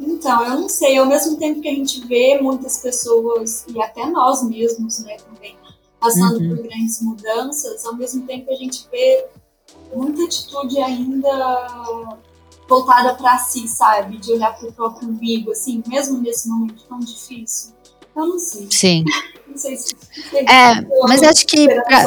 Então, 0.00 0.44
eu 0.44 0.60
não 0.60 0.68
sei, 0.68 0.96
ao 0.96 1.06
mesmo 1.06 1.36
tempo 1.36 1.60
que 1.60 1.68
a 1.68 1.74
gente 1.74 2.06
vê 2.06 2.38
muitas 2.40 2.78
pessoas, 2.78 3.64
e 3.68 3.80
até 3.80 4.06
nós 4.06 4.42
mesmos, 4.42 5.00
né, 5.00 5.16
também, 5.16 5.56
passando 6.00 6.40
uhum. 6.40 6.56
por 6.56 6.62
grandes 6.62 7.02
mudanças, 7.02 7.84
ao 7.84 7.96
mesmo 7.96 8.24
tempo 8.26 8.50
a 8.50 8.54
gente 8.54 8.86
vê 8.90 9.26
muita 9.94 10.24
atitude 10.24 10.78
ainda 10.78 11.66
voltada 12.68 13.14
para 13.14 13.38
si, 13.38 13.66
sabe? 13.66 14.18
De 14.18 14.32
olhar 14.32 14.56
para 14.56 14.68
o 14.68 14.72
próprio 14.72 15.08
umbigo, 15.08 15.50
assim, 15.50 15.82
mesmo 15.86 16.18
nesse 16.18 16.48
momento 16.48 16.84
tão 16.88 16.98
difícil. 17.00 17.72
Eu 18.14 18.26
não 18.26 18.38
sei. 18.38 18.68
Sim. 18.70 19.04
não 19.48 19.56
sei 19.56 19.76
se. 19.76 19.94
é, 20.34 20.80
mas 21.08 21.22
acho 21.22 21.46
que. 21.46 21.66
Pra... 21.66 22.04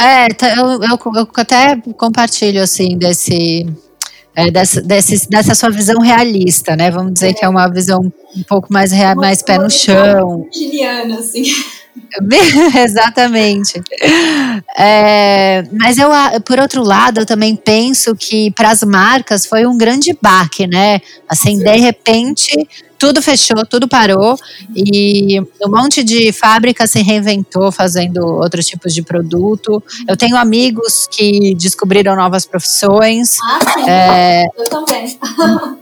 É, 0.00 0.28
tá, 0.28 0.54
eu, 0.56 0.82
eu, 0.82 0.98
eu 1.14 1.28
até 1.36 1.76
compartilho, 1.96 2.62
assim, 2.62 2.96
desse, 2.96 3.66
é, 4.34 4.50
dessa, 4.50 4.80
desse, 4.80 5.28
dessa 5.28 5.54
sua 5.54 5.70
visão 5.70 6.00
realista, 6.00 6.74
né? 6.74 6.90
Vamos 6.90 7.12
dizer 7.14 7.30
é. 7.30 7.32
que 7.34 7.44
é 7.44 7.48
uma 7.48 7.68
visão 7.68 8.00
um 8.34 8.42
pouco 8.44 8.72
mais, 8.72 8.92
real, 8.92 9.14
mais 9.16 9.42
pé 9.42 9.58
no 9.58 9.70
chão. 9.70 10.48
Juliana, 10.54 11.18
assim. 11.18 11.42
Exatamente. 12.82 13.82
É, 14.78 15.64
mas 15.72 15.98
eu, 15.98 16.08
por 16.46 16.58
outro 16.58 16.82
lado, 16.82 17.20
eu 17.20 17.26
também 17.26 17.54
penso 17.54 18.14
que 18.16 18.50
para 18.52 18.70
as 18.70 18.82
marcas 18.82 19.44
foi 19.44 19.66
um 19.66 19.76
grande 19.76 20.16
baque, 20.20 20.66
né? 20.66 21.00
Assim, 21.28 21.58
de 21.58 21.76
repente 21.76 22.66
tudo 23.00 23.22
fechou, 23.22 23.64
tudo 23.64 23.88
parou 23.88 24.38
e 24.76 25.40
um 25.40 25.70
monte 25.70 26.04
de 26.04 26.30
fábrica 26.32 26.86
se 26.86 27.00
reinventou 27.00 27.72
fazendo 27.72 28.18
outros 28.18 28.66
tipos 28.66 28.92
de 28.92 29.02
produto. 29.02 29.82
Eu 30.06 30.18
tenho 30.18 30.36
amigos 30.36 31.08
que 31.10 31.54
descobriram 31.54 32.14
novas 32.14 32.44
profissões. 32.44 33.38
Ah, 33.42 33.58
sim. 33.72 33.90
É, 33.90 34.44
eu 34.56 34.64
também. 34.68 35.18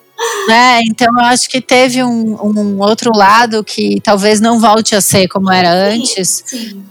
É, 0.50 0.80
então 0.82 1.06
eu 1.16 1.24
acho 1.26 1.48
que 1.48 1.60
teve 1.60 2.02
um, 2.02 2.34
um, 2.42 2.80
outro 2.80 3.16
lado 3.16 3.62
que 3.62 4.00
talvez 4.00 4.40
não 4.40 4.58
volte 4.58 4.96
a 4.96 5.00
ser 5.00 5.28
como 5.28 5.48
era 5.48 5.72
antes. 5.72 6.42
Sim. 6.44 6.82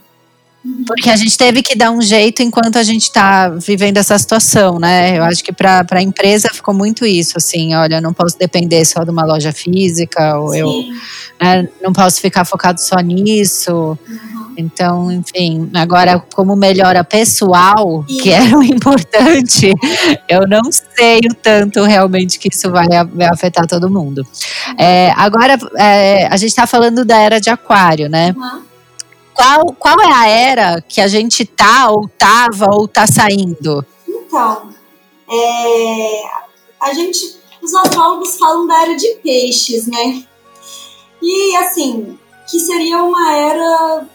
Porque 0.86 1.10
a 1.10 1.16
gente 1.16 1.38
teve 1.38 1.62
que 1.62 1.76
dar 1.76 1.92
um 1.92 2.02
jeito 2.02 2.42
enquanto 2.42 2.78
a 2.78 2.84
gente 2.84 3.04
está 3.04 3.50
vivendo 3.50 3.98
essa 3.98 4.18
situação, 4.18 4.80
né? 4.80 5.18
Eu 5.18 5.24
acho 5.24 5.44
que 5.44 5.54
para 5.54 5.86
a 5.90 6.02
empresa 6.02 6.50
ficou 6.52 6.74
muito 6.74 7.06
isso, 7.06 7.38
assim, 7.38 7.74
olha, 7.76 8.02
não 8.02 8.14
posso 8.14 8.38
depender 8.38 8.84
só 8.84 9.04
de 9.04 9.10
uma 9.10 9.26
loja 9.26 9.54
física, 9.54 10.38
ou 10.38 10.52
Sim. 10.52 10.60
eu 10.60 10.84
né, 11.42 11.70
não 11.82 11.94
posso 11.94 12.20
ficar 12.20 12.44
focado 12.44 12.82
só 12.82 13.00
nisso. 13.00 13.98
Uhum. 14.08 14.54
Então, 14.58 15.12
enfim, 15.12 15.70
agora 15.74 16.20
como 16.34 16.56
melhora 16.56 17.04
pessoal, 17.04 18.04
que 18.22 18.32
era 18.32 18.58
o 18.58 18.64
importante, 18.64 19.74
eu 20.28 20.48
não 20.48 20.64
sei 20.72 21.20
o 21.30 21.34
tanto 21.36 21.84
realmente 21.84 22.40
que 22.40 22.50
isso 22.52 22.72
vai, 22.72 22.88
vai 23.14 23.28
afetar 23.28 23.68
todo 23.68 23.90
mundo. 23.90 24.20
Uhum. 24.20 24.76
É, 24.80 25.14
agora, 25.16 25.58
é, 25.78 26.28
a 26.28 26.36
gente 26.38 26.50
está 26.50 26.66
falando 26.66 27.06
da 27.06 27.18
era 27.18 27.40
de 27.40 27.50
aquário, 27.50 28.10
né? 28.10 28.34
Uhum 28.36 28.68
qual, 29.38 29.72
qual 29.74 30.02
é 30.02 30.12
a 30.12 30.28
era 30.28 30.82
que 30.82 31.00
a 31.00 31.08
gente 31.08 31.46
tá, 31.46 31.92
ou 31.92 32.10
tava, 32.18 32.66
ou 32.74 32.88
tá 32.88 33.06
saindo? 33.06 33.86
Então, 34.08 34.74
é, 35.30 36.22
a 36.82 36.92
gente, 36.94 37.38
os 37.62 37.74
astrólogos 37.76 38.36
falam 38.38 38.66
da 38.66 38.82
era 38.82 38.96
de 38.96 39.08
peixes, 39.22 39.86
né? 39.86 40.24
E 41.22 41.56
assim, 41.58 42.18
que 42.50 42.60
seria 42.60 43.04
uma 43.04 43.32
era 43.32 44.08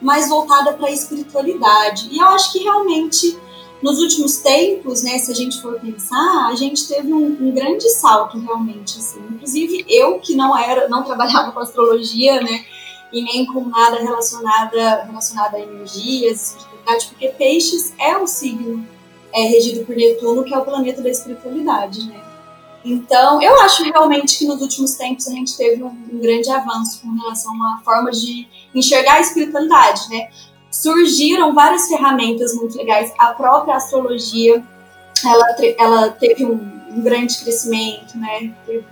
mais 0.00 0.28
voltada 0.28 0.72
para 0.74 0.86
a 0.86 0.92
espiritualidade. 0.92 2.08
E 2.12 2.18
eu 2.18 2.26
acho 2.26 2.52
que 2.52 2.60
realmente 2.60 3.36
nos 3.82 4.00
últimos 4.00 4.38
tempos, 4.38 5.02
né, 5.02 5.18
se 5.18 5.30
a 5.30 5.34
gente 5.34 5.60
for 5.60 5.78
pensar, 5.80 6.48
a 6.48 6.54
gente 6.54 6.86
teve 6.88 7.12
um, 7.12 7.26
um, 7.40 7.52
grande 7.52 7.88
salto 7.90 8.38
realmente, 8.38 8.98
assim. 8.98 9.20
Inclusive 9.30 9.84
eu 9.88 10.18
que 10.18 10.34
não 10.34 10.56
era, 10.56 10.88
não 10.88 11.04
trabalhava 11.04 11.52
com 11.52 11.60
astrologia, 11.60 12.40
né, 12.40 12.64
e 13.12 13.22
nem 13.22 13.46
com 13.46 13.64
nada 13.64 13.98
relacionada, 13.98 15.04
relacionado 15.04 15.54
a 15.54 15.60
energias, 15.60 16.56
espiritualidade, 16.56 17.06
porque 17.08 17.28
peixes 17.28 17.94
é 17.98 18.16
o 18.16 18.26
signo 18.26 18.86
é, 19.32 19.42
regido 19.42 19.84
por 19.84 19.96
Netuno, 19.96 20.44
que 20.44 20.54
é 20.54 20.58
o 20.58 20.64
planeta 20.64 21.02
da 21.02 21.10
espiritualidade, 21.10 22.06
né? 22.06 22.22
Então, 22.84 23.42
eu 23.42 23.60
acho 23.60 23.82
realmente 23.82 24.38
que 24.38 24.46
nos 24.46 24.62
últimos 24.62 24.94
tempos 24.94 25.26
a 25.26 25.32
gente 25.32 25.56
teve 25.56 25.82
um, 25.82 25.88
um 25.88 26.18
grande 26.18 26.48
avanço 26.50 27.02
com 27.02 27.12
relação 27.20 27.52
a 27.64 27.80
formas 27.84 28.20
de 28.20 28.48
enxergar 28.74 29.14
a 29.14 29.20
espiritualidade, 29.20 30.08
né? 30.08 30.28
Surgiram 30.70 31.54
várias 31.54 31.88
ferramentas 31.88 32.54
muito 32.54 32.76
legais. 32.76 33.12
A 33.18 33.34
própria 33.34 33.76
astrologia, 33.76 34.64
ela, 35.24 35.46
ela 35.76 36.10
teve 36.10 36.44
um, 36.44 36.54
um 36.90 37.02
grande 37.02 37.36
crescimento, 37.38 38.16
né? 38.16 38.54
Teve 38.64 38.84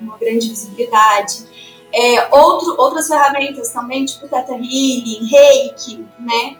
uma 0.00 0.16
grande 0.16 0.48
visibilidade 0.48 1.53
É, 1.96 2.34
outro, 2.34 2.74
outras 2.76 3.06
ferramentas 3.06 3.70
também, 3.70 4.04
tipo 4.04 4.26
Teta 4.26 4.52
Healing, 4.52 5.28
Reiki, 5.30 6.04
né? 6.18 6.56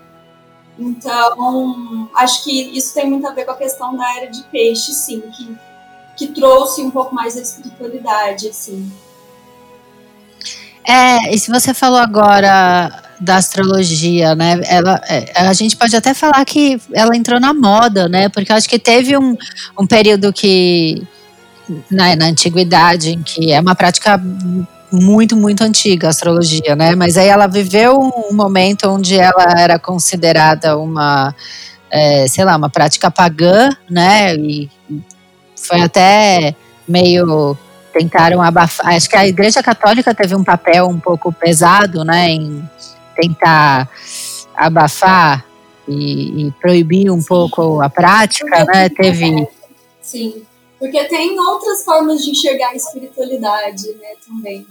Então, 0.78 2.08
acho 2.14 2.44
que 2.44 2.76
isso 2.76 2.94
tem 2.94 3.08
muito 3.08 3.26
a 3.26 3.32
ver 3.32 3.44
com 3.44 3.50
a 3.50 3.56
questão 3.56 3.96
da 3.96 4.16
era 4.16 4.30
de 4.30 4.42
peixe, 4.44 4.92
sim, 4.92 5.20
que, 5.36 5.56
que 6.16 6.26
trouxe 6.28 6.82
um 6.82 6.90
pouco 6.90 7.14
mais 7.14 7.34
da 7.34 7.42
espiritualidade, 7.42 8.48
assim. 8.48 8.90
É, 10.86 11.34
e 11.34 11.38
se 11.38 11.50
você 11.50 11.74
falou 11.74 11.98
agora 11.98 13.02
da 13.20 13.36
astrologia, 13.36 14.34
né? 14.34 14.60
Ela, 14.66 15.00
é, 15.08 15.32
a 15.34 15.52
gente 15.52 15.76
pode 15.76 15.96
até 15.96 16.12
falar 16.12 16.44
que 16.44 16.80
ela 16.92 17.16
entrou 17.16 17.40
na 17.40 17.54
moda, 17.54 18.08
né? 18.08 18.28
Porque 18.28 18.52
eu 18.52 18.56
acho 18.56 18.68
que 18.68 18.78
teve 18.78 19.16
um, 19.16 19.36
um 19.78 19.86
período 19.86 20.32
que 20.32 21.02
na, 21.90 22.14
na 22.16 22.26
antiguidade 22.26 23.12
em 23.12 23.22
que 23.22 23.52
é 23.52 23.60
uma 23.60 23.74
prática 23.74 24.20
muito, 24.94 25.36
muito 25.36 25.62
antiga 25.62 26.06
a 26.06 26.10
astrologia, 26.10 26.76
né? 26.76 26.94
Mas 26.94 27.16
aí 27.16 27.28
ela 27.28 27.46
viveu 27.46 27.98
um 27.98 28.34
momento 28.34 28.88
onde 28.88 29.18
ela 29.18 29.54
era 29.58 29.78
considerada 29.78 30.78
uma, 30.78 31.34
é, 31.90 32.26
sei 32.28 32.44
lá, 32.44 32.56
uma 32.56 32.70
prática 32.70 33.10
pagã, 33.10 33.68
né? 33.90 34.34
E 34.36 34.70
foi 35.56 35.80
até 35.80 36.54
meio 36.86 37.56
tentaram 37.92 38.42
abafar. 38.42 38.88
Acho 38.88 39.08
que 39.08 39.16
a 39.16 39.26
Igreja 39.26 39.62
Católica 39.62 40.12
teve 40.12 40.34
um 40.34 40.42
papel 40.42 40.88
um 40.88 40.98
pouco 40.98 41.32
pesado, 41.32 42.04
né, 42.04 42.30
em 42.30 42.68
tentar 43.14 43.88
abafar 44.56 45.44
e, 45.86 46.46
e 46.46 46.50
proibir 46.60 47.10
um 47.10 47.20
Sim. 47.20 47.26
pouco 47.28 47.80
a 47.80 47.88
prática, 47.88 48.64
né? 48.64 48.88
Teve. 48.88 49.46
Sim, 50.02 50.42
porque 50.78 51.04
tem 51.04 51.38
outras 51.38 51.84
formas 51.84 52.22
de 52.22 52.30
enxergar 52.30 52.70
a 52.70 52.74
espiritualidade, 52.74 53.86
né, 53.94 54.14
também. 54.26 54.66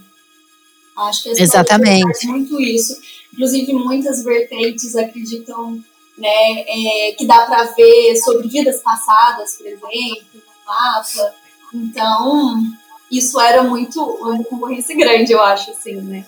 Acho 0.96 1.24
que 1.24 1.28
a 1.30 1.32
Exatamente. 1.32 2.02
faz 2.02 2.24
muito 2.24 2.60
isso. 2.60 2.96
Inclusive, 3.32 3.72
muitas 3.72 4.22
vertentes 4.22 4.94
acreditam 4.94 5.82
né, 6.16 6.60
é, 6.66 7.12
que 7.18 7.26
dá 7.26 7.46
para 7.46 7.64
ver 7.64 8.16
sobre 8.16 8.48
vidas 8.48 8.80
passadas, 8.80 9.56
por 9.56 9.66
exemplo, 9.66 9.88
no 10.34 10.42
mapa. 10.66 11.34
Então, 11.72 12.62
isso 13.10 13.40
era 13.40 13.62
muito 13.64 14.00
uma 14.00 14.42
concorrência 14.44 14.96
grande, 14.96 15.32
eu 15.32 15.42
acho, 15.42 15.72
assim, 15.72 15.94
né, 15.96 16.24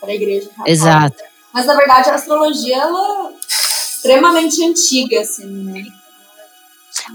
para 0.00 0.10
a 0.10 0.14
igreja 0.14 0.48
católica. 0.48 0.70
Exato. 0.70 1.22
Mas, 1.52 1.66
na 1.66 1.74
verdade, 1.74 2.10
a 2.10 2.14
astrologia, 2.14 2.76
ela 2.76 3.30
é 3.30 3.34
extremamente 3.60 4.64
antiga, 4.64 5.20
assim, 5.20 5.46
né. 5.46 5.84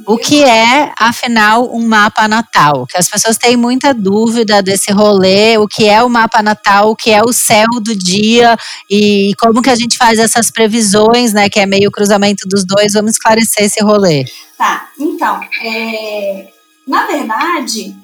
O 0.06 0.18
que 0.18 0.44
é, 0.44 0.94
afinal, 0.98 1.74
um 1.74 1.88
mapa 1.88 2.28
natal? 2.28 2.86
Que 2.88 2.98
as 2.98 3.10
pessoas 3.10 3.38
têm 3.38 3.56
muita 3.56 3.94
dúvida 3.94 4.62
desse 4.62 4.92
rolê, 4.92 5.58
o 5.58 5.68
que 5.68 5.86
é 5.86 6.04
o 6.04 6.10
mapa 6.10 6.42
natal, 6.42 6.92
o 6.92 6.96
que 6.96 7.12
é 7.12 7.22
o 7.22 7.34
céu 7.34 7.68
do 7.82 7.96
dia 7.96 8.58
e 8.90 9.34
como 9.40 9.62
que 9.62 9.70
a 9.70 9.76
gente 9.76 9.98
faz 9.98 10.20
essas 10.20 10.52
previsões, 10.52 11.34
né? 11.34 11.50
Que 11.50 11.60
é 11.60 11.66
meio 11.66 11.92
cruzamento 11.92 12.48
dos 12.48 12.66
dois. 12.66 12.94
Vamos 12.94 13.12
esclarecer 13.12 13.66
esse 13.66 13.84
rolê. 13.84 14.26
Tá, 14.58 14.90
então, 15.00 15.40
é, 15.62 16.50
na 16.88 17.06
verdade, 17.06 17.96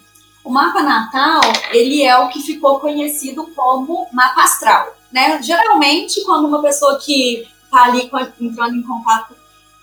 o 0.44 0.50
mapa 0.50 0.82
natal, 0.84 1.42
ele 1.72 2.04
é 2.04 2.18
o 2.18 2.30
que 2.30 2.42
ficou 2.42 2.80
conhecido 2.80 3.48
como 3.56 4.08
mapa 4.14 4.44
astral, 4.44 4.96
né? 5.12 5.42
Geralmente, 5.42 6.24
quando 6.24 6.48
uma 6.48 6.62
pessoa 6.62 7.00
que 7.00 7.46
está 7.64 7.86
ali 7.86 8.10
entrando 8.40 8.76
em 8.76 8.84
contato 8.84 9.36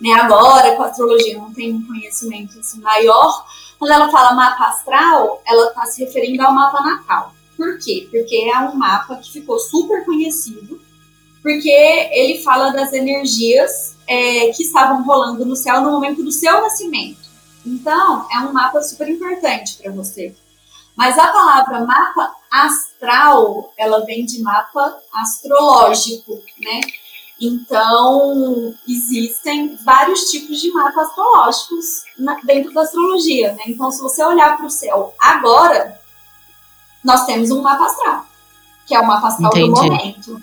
né, 0.03 0.13
agora 0.15 0.75
com 0.75 0.83
a 0.83 0.87
astrologia, 0.87 1.39
não 1.39 1.55
tem 1.55 1.73
um 1.73 1.87
conhecimento 1.87 2.59
assim, 2.59 2.81
maior. 2.81 3.47
Quando 3.79 3.93
ela 3.93 4.11
fala 4.11 4.35
mapa 4.35 4.65
astral, 4.65 5.41
ela 5.47 5.69
está 5.69 5.87
se 5.87 6.05
referindo 6.05 6.43
ao 6.43 6.53
mapa 6.53 6.83
natal. 6.83 7.33
Por 7.57 7.79
quê? 7.79 8.09
Porque 8.11 8.51
é 8.53 8.59
um 8.59 8.75
mapa 8.75 9.15
que 9.17 9.33
ficou 9.33 9.61
super 9.61 10.05
conhecido, 10.05 10.81
porque 11.41 11.71
ele 11.71 12.43
fala 12.43 12.73
das 12.73 12.93
energias 12.93 13.97
é, 14.09 14.51
que 14.51 14.65
estavam 14.65 15.05
rolando 15.05 15.47
no 15.47 15.55
céu 15.55 15.81
no 15.81 15.93
momento 15.93 16.25
do 16.25 16.33
seu 16.33 16.61
nascimento. 16.61 17.23
Então, 17.65 18.27
é 18.33 18.39
um 18.41 18.53
mapa 18.53 18.83
super 18.83 19.09
importante 19.09 19.79
para 19.81 19.93
você. 19.93 20.35
Mas 20.97 21.17
a 21.17 21.29
palavra 21.29 21.87
mapa 21.87 22.35
astral, 22.51 23.73
ela 23.79 24.05
vem 24.05 24.27
de 24.27 24.43
mapa 24.43 24.99
astrológico, 25.15 26.43
né? 26.61 26.81
Então, 27.45 28.73
existem 28.87 29.75
vários 29.85 30.31
tipos 30.31 30.61
de 30.61 30.71
mapas 30.71 31.09
astrológicos 31.09 32.05
dentro 32.45 32.73
da 32.73 32.83
astrologia, 32.83 33.53
né? 33.55 33.63
Então, 33.67 33.91
se 33.91 34.01
você 34.01 34.23
olhar 34.23 34.57
para 34.57 34.67
o 34.67 34.71
céu 34.71 35.13
agora, 35.19 35.99
nós 37.03 37.27
temos 37.27 37.51
um 37.51 37.61
mapa 37.61 37.87
astral, 37.87 38.27
que 38.87 38.95
é 38.95 39.01
o 39.01 39.07
mapa 39.09 39.27
astral 39.27 39.51
Entendi. 39.57 39.69
do 39.69 39.75
momento. 39.75 40.43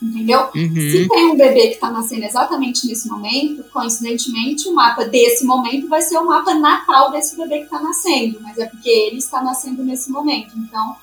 Entendeu? 0.00 0.48
Uhum. 0.54 0.74
Se 0.76 1.08
tem 1.08 1.26
um 1.32 1.36
bebê 1.36 1.70
que 1.70 1.74
está 1.74 1.90
nascendo 1.90 2.24
exatamente 2.24 2.86
nesse 2.86 3.08
momento, 3.08 3.64
coincidentemente, 3.72 4.68
o 4.68 4.74
mapa 4.76 5.04
desse 5.06 5.44
momento 5.44 5.88
vai 5.88 6.02
ser 6.02 6.18
o 6.18 6.24
mapa 6.24 6.54
natal 6.54 7.10
desse 7.10 7.36
bebê 7.36 7.58
que 7.58 7.64
está 7.64 7.80
nascendo, 7.80 8.38
mas 8.40 8.56
é 8.58 8.66
porque 8.66 8.88
ele 8.88 9.18
está 9.18 9.42
nascendo 9.42 9.82
nesse 9.82 10.08
momento. 10.08 10.56
Então, 10.56 10.94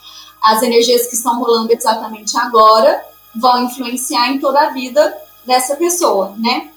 as 0.41 0.63
energias 0.63 1.08
que 1.08 1.15
estão 1.15 1.41
rolando 1.41 1.74
exatamente 1.74 2.38
agora 2.38 3.04
vão 3.36 3.65
influenciar 3.65 4.32
em 4.32 4.39
toda 4.39 4.62
a 4.62 4.69
vida 4.69 5.25
dessa 5.45 5.75
pessoa, 5.75 6.36
né? 6.38 6.69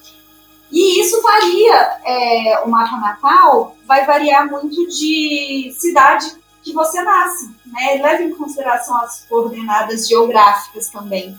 E 0.71 1.01
isso 1.01 1.23
varia, 1.23 1.75
é, 2.05 2.63
o 2.65 2.69
mapa 2.69 2.99
natal 2.99 3.77
vai 3.87 4.05
variar 4.05 4.51
muito 4.51 4.87
de 4.89 5.75
cidade 5.79 6.37
que 6.63 6.73
você 6.73 7.01
nasce, 7.03 7.51
né? 7.67 8.01
Leva 8.03 8.23
em 8.23 8.35
consideração 8.35 8.97
as 8.99 9.25
coordenadas 9.29 10.07
geográficas 10.07 10.89
também. 10.89 11.37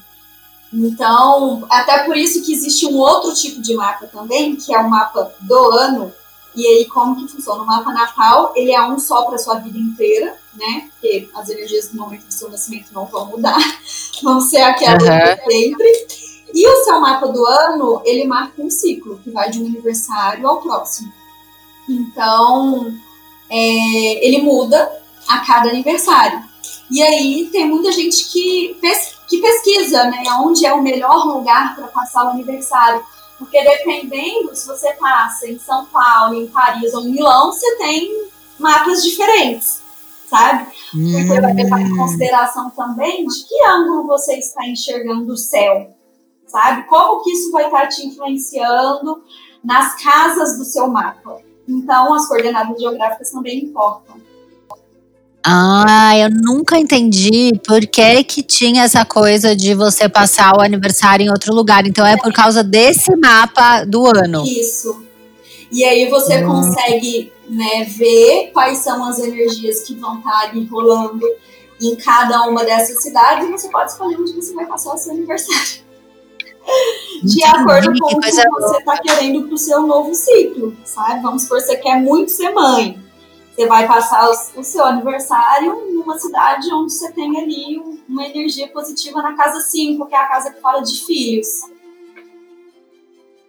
Então, 0.74 1.66
até 1.70 2.04
por 2.04 2.16
isso 2.16 2.44
que 2.44 2.54
existe 2.54 2.86
um 2.86 2.98
outro 2.98 3.34
tipo 3.34 3.62
de 3.62 3.76
mapa 3.76 4.08
também, 4.08 4.56
que 4.56 4.74
é 4.74 4.80
o 4.80 4.90
mapa 4.90 5.34
do 5.42 5.72
ano. 5.72 6.14
E 6.56 6.66
aí, 6.66 6.86
como 6.86 7.16
que 7.16 7.32
funciona? 7.32 7.64
O 7.64 7.66
mapa 7.66 7.92
natal, 7.92 8.54
ele 8.56 8.72
é 8.72 8.82
um 8.82 9.00
só 9.00 9.24
para 9.24 9.38
sua 9.38 9.56
vida 9.56 9.78
inteira, 9.78 10.36
né? 10.56 10.90
Porque 10.92 11.30
as 11.36 11.50
energias 11.50 11.92
no 11.94 12.02
momento 12.02 12.26
do 12.26 12.34
seu 12.34 12.50
nascimento 12.50 12.92
não 12.92 13.06
vão 13.06 13.28
mudar, 13.28 13.60
vão 14.24 14.42
ser 14.42 14.62
aquelas 14.62 15.04
uhum. 15.04 15.10
de 15.10 15.52
sempre. 15.52 16.29
E 16.54 16.68
o 16.68 16.84
seu 16.84 17.00
mapa 17.00 17.28
do 17.28 17.46
ano, 17.46 18.02
ele 18.06 18.26
marca 18.26 18.62
um 18.62 18.70
ciclo, 18.70 19.20
que 19.24 19.30
vai 19.30 19.50
de 19.50 19.62
um 19.62 19.68
aniversário 19.68 20.48
ao 20.48 20.62
próximo. 20.62 21.12
Então, 21.88 22.94
é, 23.50 24.26
ele 24.26 24.42
muda 24.42 24.92
a 25.28 25.40
cada 25.40 25.70
aniversário. 25.70 26.44
E 26.90 27.02
aí 27.04 27.50
tem 27.52 27.68
muita 27.68 27.92
gente 27.92 28.30
que, 28.30 28.78
pes 28.82 29.18
que 29.28 29.40
pesquisa, 29.40 30.06
né, 30.06 30.24
onde 30.42 30.66
é 30.66 30.74
o 30.74 30.82
melhor 30.82 31.28
lugar 31.28 31.76
para 31.76 31.88
passar 31.88 32.26
o 32.26 32.30
aniversário. 32.30 33.04
Porque 33.38 33.64
dependendo, 33.64 34.56
se 34.56 34.68
você 34.68 34.92
passa 34.94 35.48
em 35.48 35.60
São 35.60 35.86
Paulo, 35.86 36.34
em 36.34 36.48
Paris 36.48 36.94
ou 36.94 37.04
em 37.04 37.12
Milão, 37.12 37.52
você 37.52 37.78
tem 37.78 38.28
mapas 38.58 39.04
diferentes, 39.04 39.82
sabe? 40.28 40.66
Porque 40.92 41.16
hum. 41.16 41.28
vai 41.28 41.54
levar 41.54 41.80
em 41.80 41.96
consideração 41.96 42.72
também 42.72 43.26
de 43.26 43.48
que 43.48 43.66
ângulo 43.66 44.08
você 44.08 44.36
está 44.36 44.68
enxergando 44.68 45.32
o 45.32 45.38
céu 45.38 45.96
sabe? 46.50 46.84
Como 46.88 47.24
que 47.24 47.32
isso 47.32 47.52
vai 47.52 47.66
estar 47.66 47.88
te 47.88 48.06
influenciando 48.06 49.22
nas 49.64 50.02
casas 50.02 50.58
do 50.58 50.66
seu 50.66 50.88
mapa? 50.88 51.38
Então, 51.68 52.14
as 52.14 52.28
coordenadas 52.28 52.80
geográficas 52.80 53.32
também 53.32 53.64
importam. 53.64 54.20
Ah, 55.46 56.18
eu 56.18 56.30
nunca 56.30 56.78
entendi 56.78 57.52
por 57.66 57.80
que, 57.88 58.24
que 58.24 58.44
tinha 58.44 58.84
essa 58.84 59.06
coisa 59.06 59.56
de 59.56 59.74
você 59.74 60.10
passar 60.10 60.58
o 60.58 60.62
aniversário 60.62 61.26
em 61.26 61.30
outro 61.30 61.56
lugar. 61.56 61.88
Então 61.88 62.06
é 62.06 62.18
por 62.18 62.34
causa 62.34 62.62
desse 62.62 63.16
mapa 63.16 63.86
do 63.86 64.06
ano. 64.06 64.46
Isso. 64.46 65.02
E 65.72 65.84
aí 65.86 66.10
você 66.10 66.44
hum. 66.44 66.48
consegue 66.48 67.32
né, 67.48 67.86
ver 67.86 68.52
quais 68.52 68.80
são 68.80 69.04
as 69.06 69.20
energias 69.20 69.84
que 69.84 69.96
vão 69.96 70.18
estar 70.18 70.50
ali 70.50 70.66
rolando 70.66 71.26
em 71.82 71.96
cada 71.96 72.46
uma 72.48 72.66
dessas 72.66 73.02
cidades 73.02 73.48
e 73.48 73.52
você 73.52 73.70
pode 73.70 73.92
escolher 73.92 74.20
onde 74.20 74.34
você 74.34 74.54
vai 74.54 74.66
passar 74.66 74.94
o 74.94 74.98
seu 74.98 75.14
aniversário 75.14 75.89
de 77.24 77.44
acordo 77.44 78.00
com 78.00 78.16
o 78.16 78.20
que 78.20 78.32
você 78.32 78.42
está 78.78 78.98
querendo 78.98 79.44
para 79.44 79.54
o 79.54 79.58
seu 79.58 79.82
novo 79.82 80.14
ciclo, 80.14 80.76
sabe? 80.86 81.22
Vamos 81.22 81.44
supor, 81.44 81.62
você 81.62 81.76
quer 81.78 82.00
muito 82.00 82.32
ser 82.32 82.52
mãe. 82.52 83.00
Você 83.56 83.68
vai 83.68 83.86
passar 83.86 84.30
o, 84.56 84.64
seu 84.64 84.86
aniversário 84.86 85.94
numa 85.94 86.18
cidade 86.18 86.74
onde 86.74 86.94
você 86.94 87.12
tem 87.12 87.38
ali 87.38 87.82
uma 88.08 88.26
energia 88.26 88.70
positiva 88.70 89.22
na 89.22 89.36
casa 89.36 89.60
5, 89.60 90.06
que 90.06 90.16
é 90.16 90.18
a 90.18 90.28
casa 90.28 90.52
que 90.52 90.62
fala 90.62 90.82
de 90.82 91.06
filhos. 91.06 91.48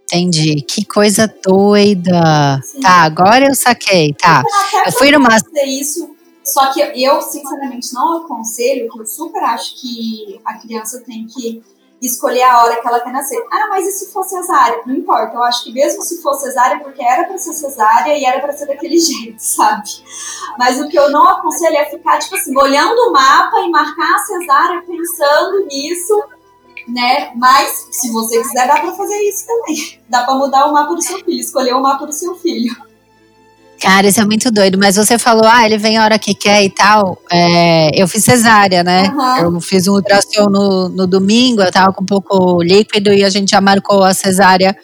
Entendi. 0.05 0.63
Que 0.63 0.85
coisa 0.85 1.33
doida. 1.47 2.61
Sim. 2.65 2.81
Tá, 2.81 3.03
agora 3.03 3.47
eu 3.47 3.55
saquei. 3.55 4.13
Tá. 4.15 4.43
Eu 4.85 4.93
fui 4.93 5.13
numa. 5.13 5.29
Isso, 5.65 6.11
só 6.43 6.73
que 6.73 6.81
eu, 6.81 7.23
sinceramente, 7.23 7.95
não 7.95 8.25
aconselho, 8.25 8.87
porque 8.89 9.03
eu 9.03 9.07
super 9.07 9.45
acho 9.45 9.81
que 9.81 10.41
a 10.45 10.55
criança 10.55 11.01
tem 11.07 11.25
que 11.27 11.63
escolher 12.01 12.43
a 12.43 12.63
hora 12.63 12.81
que 12.81 12.87
ela 12.87 13.01
quer 13.01 13.13
nascer. 13.13 13.39
Ah, 13.53 13.67
mas 13.69 13.87
e 13.87 13.93
se 13.93 14.13
for 14.13 14.25
cesárea? 14.25 14.81
Não 14.87 14.95
importa, 14.95 15.35
eu 15.35 15.43
acho 15.43 15.65
que 15.65 15.73
mesmo 15.73 16.03
se 16.03 16.23
for 16.23 16.35
cesárea, 16.35 16.81
porque 16.81 17.03
era 17.03 17.25
para 17.25 17.39
ser 17.39 17.53
cesárea 17.53 18.17
e 18.17 18.25
era 18.25 18.41
para 18.41 18.53
ser 18.53 18.67
daquele 18.67 18.97
jeito, 18.99 19.39
sabe? 19.39 19.89
Mas 20.59 20.81
o 20.81 20.89
que 20.89 20.99
eu 20.99 21.11
não 21.11 21.29
aconselho 21.29 21.77
é 21.77 21.85
ficar, 21.87 22.19
tipo 22.19 22.37
assim, 22.37 22.57
olhando 22.57 22.99
o 23.09 23.13
mapa 23.13 23.61
e 23.61 23.71
marcar 23.71 24.15
a 24.15 24.19
cesárea 24.19 24.83
pensando 24.83 25.67
nisso, 25.67 26.23
né? 26.89 27.33
Mas 27.37 27.89
se 27.91 28.11
você 28.13 28.41
quiser, 28.41 28.67
dá 28.67 28.81
para 28.81 28.93
fazer 28.93 29.21
isso 29.29 29.47
também. 29.47 30.01
Dá 30.09 30.25
para 30.25 30.35
mudar 30.35 30.67
o 30.67 30.73
mapa 30.73 30.95
do 30.95 31.03
seu 31.03 31.19
filho, 31.19 31.41
escolher 31.41 31.75
o 31.75 31.83
mapa 31.83 32.07
do 32.07 32.13
seu 32.13 32.35
filho. 32.37 32.90
Cara, 33.81 34.07
isso 34.07 34.21
é 34.21 34.25
muito 34.27 34.51
doido. 34.51 34.79
Mas 34.79 34.97
você 34.97 35.19
falou, 35.19 35.47
ah, 35.47 35.65
ele 35.65 35.79
vem 35.79 35.97
a 35.97 36.05
hora 36.05 36.19
que 36.19 36.35
quer 36.35 36.63
e 36.63 36.69
tal. 36.69 37.19
É, 37.33 37.91
eu 38.01 38.07
fiz 38.07 38.23
cesárea, 38.23 38.85
né? 38.85 39.09
Uhum. 39.09 39.55
Eu 39.55 39.61
fiz 39.61 39.89
um 39.89 39.95
ultrassom 39.95 40.51
no, 40.51 40.89
no 40.91 41.07
domingo, 41.07 41.63
eu 41.63 41.73
tava 41.73 41.93
com 41.93 42.03
um 42.03 42.07
pouco 42.07 42.63
líquido 42.63 43.11
e 43.13 43.25
a 43.25 43.31
gente 43.31 43.51
já 43.51 43.61
marcou 43.61 44.05
a 44.05 44.13
cesárea 44.13 44.77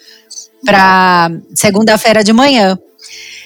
para 0.65 1.31
segunda-feira 1.55 2.25
de 2.25 2.33
manhã. 2.33 2.79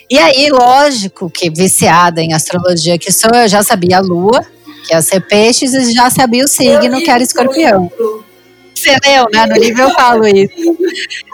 E 0.08 0.18
aí, 0.18 0.48
lógico 0.50 1.28
que 1.28 1.50
viciada 1.50 2.20
em 2.20 2.32
astrologia 2.32 2.98
que 2.98 3.12
sou, 3.12 3.30
eu 3.34 3.48
já 3.48 3.62
sabia 3.62 3.98
a 3.98 4.00
lua, 4.00 4.44
que 4.86 4.94
ia 4.94 5.02
ser 5.02 5.20
peixes, 5.20 5.72
e 5.72 5.92
já 5.92 6.10
sabia 6.10 6.44
o 6.44 6.48
signo, 6.48 7.00
que 7.00 7.10
era 7.10 7.22
escorpião. 7.22 7.90
Você 8.74 8.96
leu, 9.04 9.26
né? 9.32 9.46
No 9.46 9.56
livro 9.56 9.82
eu 9.82 9.90
falo 9.90 10.26
isso. 10.26 10.54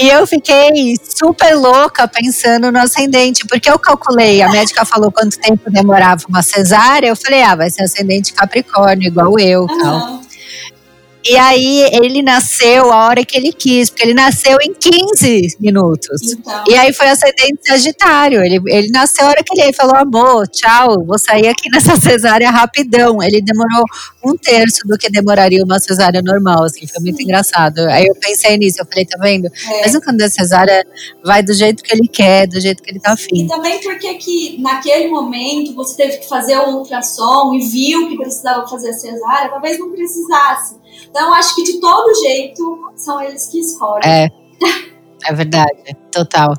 E 0.00 0.08
eu 0.08 0.26
fiquei 0.26 0.96
super 1.02 1.54
louca 1.54 2.08
pensando 2.08 2.72
no 2.72 2.78
ascendente, 2.78 3.46
porque 3.46 3.70
eu 3.70 3.78
calculei, 3.78 4.40
a 4.40 4.48
médica 4.50 4.84
falou 4.84 5.12
quanto 5.12 5.38
tempo 5.38 5.70
demorava 5.70 6.24
uma 6.28 6.42
cesárea, 6.42 7.08
eu 7.08 7.16
falei, 7.16 7.42
ah, 7.42 7.54
vai 7.54 7.70
ser 7.70 7.82
ascendente 7.82 8.32
Capricórnio, 8.32 9.06
igual 9.06 9.38
eu, 9.38 9.62
uhum. 9.62 9.78
tal. 9.78 10.21
E 11.24 11.36
aí 11.36 11.82
ele 11.92 12.22
nasceu 12.22 12.92
a 12.92 13.06
hora 13.06 13.24
que 13.24 13.36
ele 13.36 13.52
quis, 13.52 13.90
porque 13.90 14.04
ele 14.04 14.14
nasceu 14.14 14.58
em 14.60 14.74
15 14.74 15.56
minutos. 15.60 16.32
Então. 16.32 16.64
E 16.68 16.74
aí 16.74 16.92
foi 16.92 17.08
ascendente 17.08 17.60
Sagitário. 17.66 18.42
Ele, 18.44 18.60
ele 18.66 18.88
nasceu 18.90 19.26
a 19.26 19.30
hora 19.30 19.42
que 19.44 19.60
ele 19.60 19.72
falou: 19.72 19.96
amor, 19.96 20.48
tchau, 20.48 21.04
vou 21.04 21.18
sair 21.18 21.48
aqui 21.48 21.68
nessa 21.70 21.96
cesárea 22.00 22.50
rapidão. 22.50 23.22
Ele 23.22 23.40
demorou 23.40 23.84
um 24.24 24.36
terço 24.36 24.86
do 24.86 24.98
que 24.98 25.08
demoraria 25.10 25.62
uma 25.64 25.78
cesárea 25.78 26.22
normal, 26.22 26.64
assim, 26.64 26.86
foi 26.86 27.02
muito 27.02 27.20
engraçado. 27.22 27.78
Aí 27.88 28.06
eu 28.06 28.14
pensei 28.14 28.56
nisso, 28.56 28.80
eu 28.80 28.86
falei, 28.86 29.04
tá 29.04 29.18
vendo? 29.20 29.46
É. 29.46 29.82
Mesmo 29.82 30.00
quando 30.02 30.22
a 30.22 30.30
cesárea 30.30 30.84
vai 31.24 31.42
do 31.42 31.52
jeito 31.52 31.82
que 31.82 31.94
ele 31.94 32.08
quer, 32.08 32.46
do 32.46 32.60
jeito 32.60 32.82
que 32.82 32.90
ele 32.90 33.00
tá 33.00 33.12
afim. 33.12 33.44
E 33.44 33.46
também 33.46 33.80
porque 33.80 34.14
que 34.14 34.60
naquele 34.60 35.08
momento 35.08 35.74
você 35.74 35.96
teve 35.96 36.18
que 36.18 36.28
fazer 36.28 36.58
o 36.58 36.78
ultrassom 36.78 37.54
e 37.54 37.60
viu 37.60 38.08
que 38.08 38.16
precisava 38.16 38.66
fazer 38.66 38.90
a 38.90 38.94
cesárea, 38.94 39.50
talvez 39.50 39.78
não 39.78 39.90
precisasse. 39.92 40.81
Então, 41.08 41.32
acho 41.34 41.54
que 41.54 41.62
de 41.62 41.80
todo 41.80 42.14
jeito 42.22 42.78
são 42.96 43.20
eles 43.20 43.46
que 43.46 43.60
escolhem. 43.60 44.02
É. 44.04 44.28
É 45.24 45.32
verdade, 45.32 45.96
total. 46.10 46.52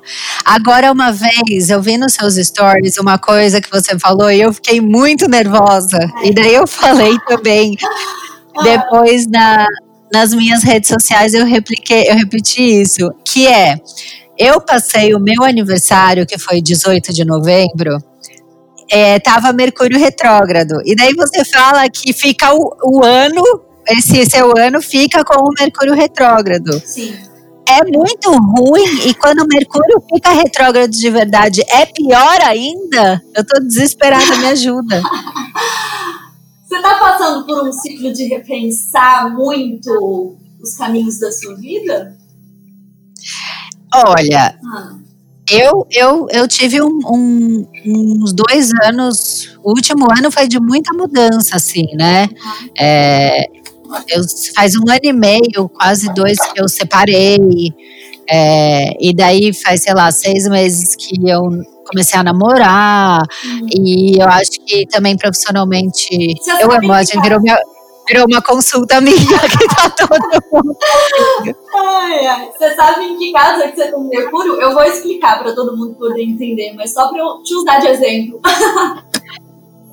Agora, 0.46 0.92
uma 0.92 1.12
vez, 1.12 1.70
eu 1.70 1.82
vi 1.82 1.98
nos 1.98 2.14
seus 2.14 2.36
stories 2.36 2.98
uma 2.98 3.18
coisa 3.18 3.60
que 3.60 3.70
você 3.70 4.00
falou 4.00 4.32
e 4.32 4.40
eu 4.40 4.54
fiquei 4.54 4.80
muito 4.80 5.28
nervosa. 5.28 6.00
E 6.24 6.34
daí 6.34 6.54
eu 6.54 6.66
falei 6.66 7.18
também. 7.28 7.76
Depois, 8.64 9.28
na, 9.28 9.68
nas 10.14 10.34
minhas 10.34 10.64
redes 10.64 10.88
sociais, 10.88 11.34
eu 11.34 11.46
repliquei, 11.46 12.10
eu 12.10 12.16
repeti 12.16 12.82
isso. 12.82 13.12
Que 13.26 13.48
é, 13.48 13.76
eu 14.38 14.62
passei 14.62 15.14
o 15.14 15.20
meu 15.20 15.44
aniversário, 15.44 16.26
que 16.26 16.38
foi 16.38 16.62
18 16.62 17.12
de 17.12 17.26
novembro, 17.26 17.98
é, 18.90 19.20
tava 19.20 19.52
Mercúrio 19.52 20.00
retrógrado. 20.00 20.82
E 20.86 20.96
daí 20.96 21.14
você 21.14 21.44
fala 21.44 21.90
que 21.90 22.14
fica 22.14 22.54
o, 22.54 22.76
o 22.84 23.04
ano 23.04 23.44
esse 23.88 24.26
seu 24.26 24.54
ano 24.58 24.82
fica 24.82 25.24
com 25.24 25.40
o 25.40 25.54
Mercúrio 25.60 25.94
retrógrado. 25.94 26.82
Sim. 26.86 27.16
É 27.68 27.84
muito 27.86 28.30
ruim 28.32 29.08
e 29.08 29.14
quando 29.14 29.40
o 29.42 29.48
Mercúrio 29.48 30.04
fica 30.14 30.32
retrógrado 30.32 30.92
de 30.92 31.10
verdade, 31.10 31.62
é 31.70 31.86
pior 31.86 32.42
ainda? 32.42 33.22
Eu 33.36 33.46
tô 33.46 33.60
desesperada, 33.62 34.36
me 34.36 34.48
ajuda. 34.48 35.02
Você 36.68 36.82
tá 36.82 36.96
passando 36.96 37.46
por 37.46 37.68
um 37.68 37.72
ciclo 37.72 38.12
de 38.12 38.26
repensar 38.26 39.34
muito 39.34 40.36
os 40.62 40.76
caminhos 40.76 41.20
da 41.20 41.32
sua 41.32 41.56
vida? 41.56 42.18
Olha, 43.94 44.58
ah. 44.66 44.96
eu, 45.52 45.86
eu, 45.92 46.28
eu 46.32 46.48
tive 46.48 46.82
um, 46.82 47.00
um, 47.06 47.68
uns 47.86 48.34
dois 48.34 48.72
anos. 48.84 49.56
O 49.64 49.70
último 49.70 50.08
ano 50.12 50.32
foi 50.32 50.48
de 50.48 50.60
muita 50.60 50.92
mudança, 50.94 51.56
assim, 51.58 51.86
né? 51.96 52.28
Ah. 52.44 52.66
É, 52.80 53.46
eu, 54.10 54.22
faz 54.56 54.76
um 54.76 54.90
ano 54.90 55.00
e 55.04 55.14
meio, 55.14 55.70
quase 55.70 56.14
dois, 56.14 56.38
que 56.40 56.62
eu 56.62 56.68
separei. 56.68 57.40
É, 58.30 58.94
e 59.00 59.14
daí 59.14 59.54
faz, 59.54 59.84
sei 59.84 59.94
lá, 59.94 60.12
seis 60.12 60.48
meses 60.48 60.96
que 60.96 61.30
eu 61.30 61.50
comecei 61.88 62.20
a 62.20 62.24
namorar. 62.24 63.22
Hum. 63.46 63.68
E 63.72 64.18
eu 64.20 64.28
acho 64.28 64.52
que 64.66 64.86
também 64.88 65.18
profissionalmente. 65.18 66.08
eu 66.62 66.72
amo, 66.72 66.94
a 66.94 67.04
gente 67.04 67.22
virou, 67.22 67.42
minha, 67.42 67.58
virou 68.08 68.26
uma 68.30 68.42
consulta 68.42 69.02
minha 69.02 69.16
que 69.40 69.68
tá 69.76 69.90
todo 69.90 70.44
mundo. 70.52 70.78
ai, 71.76 72.26
ai. 72.26 72.50
Você 72.58 72.76
sabe 72.76 73.06
em 73.06 73.18
que 73.18 73.32
casa 73.32 73.68
que 73.68 73.76
você 73.76 73.92
tem 73.92 74.04
Mercúrio? 74.04 74.60
Eu 74.62 74.74
vou 74.74 74.84
explicar 74.84 75.40
para 75.40 75.54
todo 75.54 75.76
mundo 75.76 75.96
poder 75.96 76.24
entender, 76.24 76.74
mas 76.76 76.94
só 76.94 77.10
para 77.10 77.20
eu 77.20 77.44
te 77.44 77.54
usar 77.56 77.80
de 77.80 77.88
exemplo. 77.88 78.40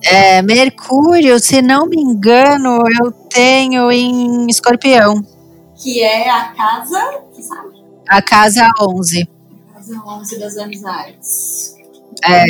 É, 0.05 0.43
Mercúrio, 0.43 1.39
se 1.39 1.61
não 1.61 1.87
me 1.87 2.01
engano, 2.01 2.83
eu 3.03 3.13
tenho 3.13 3.91
em 3.93 4.47
Escorpião. 4.49 5.23
Que 5.77 6.03
é 6.03 6.29
a 6.29 6.53
casa, 6.53 7.23
que 7.35 7.43
sabe? 7.43 7.83
A 8.09 8.23
casa 8.23 8.69
11. 8.81 9.29
A 9.71 9.75
casa 9.75 10.03
11 10.07 10.39
das 10.39 10.57
amizades. 10.57 11.80
É, 12.25 12.45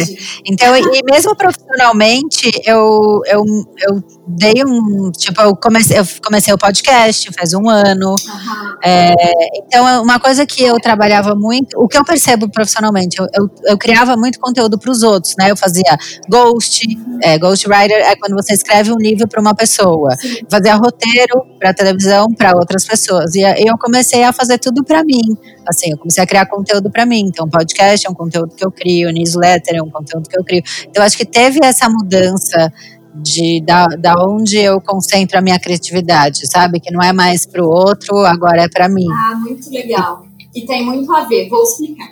então, 0.45 0.77
e 0.77 1.03
mesmo 1.05 1.35
profissionalmente, 1.37 2.51
eu, 2.65 3.21
eu, 3.27 3.45
eu 3.89 4.05
dei 4.27 4.65
um. 4.65 5.11
Tipo, 5.13 5.43
eu 5.43 5.57
comecei, 5.57 5.99
eu 5.99 6.05
comecei 6.25 6.53
o 6.53 6.59
podcast 6.59 7.31
faz 7.37 7.55
um 7.55 7.69
ano. 7.69 8.11
Uhum. 8.11 8.77
É, 8.83 9.15
então, 9.57 10.03
uma 10.03 10.19
coisa 10.19 10.45
que 10.47 10.63
eu 10.63 10.79
trabalhava 10.81 11.35
muito, 11.35 11.79
o 11.79 11.87
que 11.87 11.97
eu 11.97 12.05
percebo 12.05 12.51
profissionalmente, 12.51 13.17
eu, 13.21 13.27
eu, 13.35 13.51
eu 13.65 13.79
criava 13.79 14.17
muito 14.17 14.41
conteúdo 14.41 14.79
para 14.79 14.91
os 14.91 15.03
outros, 15.03 15.35
né? 15.39 15.51
Eu 15.51 15.57
fazia 15.57 15.97
ghost, 16.29 16.87
uhum. 16.87 17.19
é, 17.23 17.39
ghost 17.39 17.67
writer 17.69 17.99
é 17.99 18.17
quando 18.17 18.35
você 18.35 18.55
escreve 18.55 18.93
um 18.93 18.99
livro 18.99 19.27
para 19.29 19.41
uma 19.41 19.55
pessoa, 19.55 20.17
Sim. 20.17 20.41
fazia 20.51 20.75
roteiro 20.75 21.45
para 21.59 21.73
televisão 21.75 22.27
para 22.33 22.57
outras 22.57 22.85
pessoas. 22.85 23.35
E 23.35 23.41
eu 23.41 23.77
comecei 23.79 24.25
a 24.25 24.33
fazer 24.33 24.59
tudo 24.59 24.85
para 24.85 25.05
mim. 25.05 25.37
Assim, 25.71 25.93
eu 25.93 25.99
comecei 25.99 26.23
a 26.23 26.27
criar 26.27 26.47
conteúdo 26.47 26.91
para 26.91 27.07
mim. 27.07 27.21
Então, 27.21 27.49
podcast 27.49 28.07
é 28.07 28.11
um 28.11 28.15
conteúdo 28.15 28.55
que 28.55 28.65
eu 28.65 28.71
crio, 28.71 29.11
newsletter 29.11 29.77
é 29.77 29.83
um 29.83 29.91
conteúdo 29.91 30.29
que 30.29 30.39
eu 30.39 30.45
crio. 30.45 30.63
Então, 30.89 31.03
acho 31.03 31.17
que 31.17 31.25
teve 31.25 31.61
essa 31.63 31.89
mudança 31.89 32.73
de 33.15 33.61
da, 33.61 33.87
da 33.87 34.15
onde 34.25 34.57
eu 34.57 34.81
concentro 34.81 35.39
a 35.39 35.41
minha 35.41 35.59
criatividade, 35.59 36.47
sabe? 36.47 36.81
Que 36.81 36.93
não 36.93 37.03
é 37.03 37.13
mais 37.13 37.47
para 37.47 37.65
o 37.65 37.69
outro, 37.69 38.17
agora 38.19 38.63
é 38.63 38.69
para 38.69 38.89
mim. 38.89 39.07
Ah, 39.11 39.37
muito 39.37 39.71
legal. 39.71 40.25
E 40.55 40.67
tem 40.67 40.85
muito 40.85 41.13
a 41.13 41.25
ver, 41.25 41.49
vou 41.49 41.63
explicar. 41.63 42.11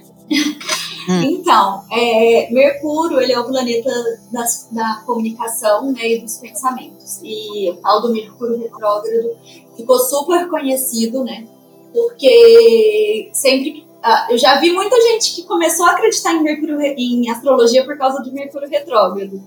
Hum. 1.09 1.23
Então, 1.23 1.85
é, 1.91 2.53
Mercúrio 2.53 3.19
ele 3.19 3.33
é 3.33 3.41
o 3.41 3.47
planeta 3.47 3.91
das, 4.31 4.69
da 4.71 5.03
comunicação 5.07 5.91
né, 5.91 6.07
e 6.07 6.21
dos 6.21 6.37
pensamentos. 6.37 7.21
E 7.25 7.71
o 7.71 7.77
tal 7.77 8.03
do 8.03 8.13
Mercúrio 8.13 8.59
retrógrado 8.59 9.35
ficou 9.75 9.99
super 9.99 10.49
conhecido, 10.51 11.25
né? 11.25 11.47
Porque 11.93 13.31
sempre 13.33 13.89
Uh, 13.99 14.33
eu 14.33 14.39
já 14.39 14.61
vi 14.61 14.71
muita 14.71 14.95
gente 15.01 15.35
que 15.35 15.43
começou 15.43 15.85
a 15.85 15.91
acreditar 15.91 16.33
em 16.33 16.43
Mercúrio 16.43 16.81
em 16.81 17.29
astrologia 17.31 17.85
por 17.85 17.99
causa 17.99 18.23
do 18.23 18.33
Mercúrio 18.33 18.69
retrógrado. 18.69 19.43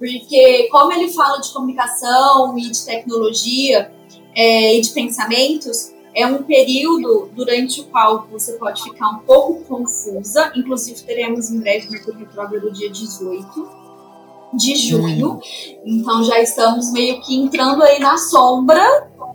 Porque 0.00 0.68
como 0.68 0.92
ele 0.92 1.12
fala 1.12 1.38
de 1.38 1.52
comunicação 1.52 2.58
e 2.58 2.62
de 2.62 2.84
tecnologia 2.84 3.92
é, 4.34 4.76
e 4.76 4.80
de 4.80 4.90
pensamentos, 4.90 5.92
é 6.12 6.26
um 6.26 6.42
período 6.42 7.30
durante 7.34 7.80
o 7.80 7.84
qual 7.84 8.26
você 8.30 8.54
pode 8.54 8.82
ficar 8.82 9.10
um 9.10 9.18
pouco 9.20 9.64
confusa. 9.64 10.52
Inclusive, 10.56 11.00
teremos 11.02 11.50
em 11.50 11.60
breve 11.60 11.88
Mercúrio 11.88 12.18
retrógrado 12.18 12.72
dia 12.72 12.90
18 12.90 13.83
de 14.56 14.76
junho. 14.76 15.40
Então 15.84 16.22
já 16.24 16.40
estamos 16.40 16.92
meio 16.92 17.20
que 17.22 17.34
entrando 17.34 17.82
aí 17.82 17.98
na 17.98 18.16
sombra 18.16 18.82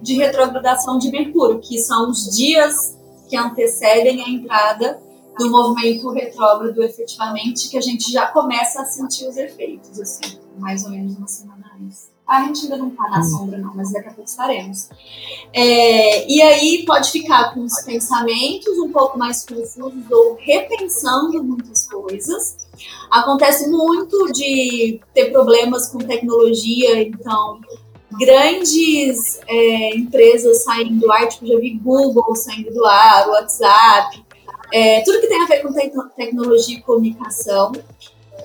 de 0.01 0.15
retrogradação 0.15 0.97
de 0.97 1.11
Mercúrio, 1.11 1.59
que 1.59 1.77
são 1.79 2.09
os 2.09 2.35
dias 2.35 2.97
que 3.29 3.35
antecedem 3.35 4.23
a 4.23 4.29
entrada 4.29 4.99
do 5.37 5.49
movimento 5.49 6.09
retrógrado 6.11 6.83
efetivamente, 6.83 7.69
que 7.69 7.77
a 7.77 7.81
gente 7.81 8.11
já 8.11 8.27
começa 8.27 8.81
a 8.81 8.85
sentir 8.85 9.27
os 9.27 9.37
efeitos, 9.37 9.99
assim, 9.99 10.37
mais 10.57 10.83
ou 10.83 10.91
menos 10.91 11.15
uma 11.15 11.27
semana 11.27 11.71
antes. 11.81 12.09
A 12.27 12.43
gente 12.43 12.63
ainda 12.63 12.77
não 12.77 12.89
está 12.89 13.09
na 13.09 13.19
hum. 13.19 13.23
sombra, 13.23 13.57
não, 13.57 13.73
mas 13.73 13.91
daqui 13.91 14.09
a 14.09 14.13
pouco 14.13 14.29
estaremos. 14.29 14.89
É, 15.53 16.29
e 16.29 16.41
aí 16.41 16.83
pode 16.85 17.09
ficar 17.09 17.53
com 17.53 17.61
os 17.61 17.81
pensamentos 17.81 18.77
um 18.77 18.91
pouco 18.91 19.17
mais 19.17 19.45
confusos 19.45 20.11
ou 20.11 20.37
repensando 20.39 21.43
muitas 21.43 21.87
coisas. 21.87 22.68
Acontece 23.09 23.69
muito 23.69 24.31
de 24.31 24.99
ter 25.13 25.31
problemas 25.31 25.89
com 25.89 25.97
tecnologia, 25.99 27.01
então 27.01 27.59
grandes 28.19 29.39
é, 29.47 29.95
empresas 29.95 30.63
saindo 30.63 30.99
do 30.99 31.11
ar, 31.11 31.27
tipo, 31.27 31.45
já 31.45 31.57
vi 31.57 31.71
Google 31.71 32.35
saindo 32.35 32.73
do 32.73 32.85
ar, 32.85 33.29
WhatsApp, 33.29 34.23
é, 34.71 35.01
tudo 35.01 35.21
que 35.21 35.27
tem 35.27 35.41
a 35.41 35.45
ver 35.45 35.61
com 35.61 35.73
te 35.73 36.15
tecnologia 36.15 36.77
e 36.77 36.81
comunicação. 36.81 37.71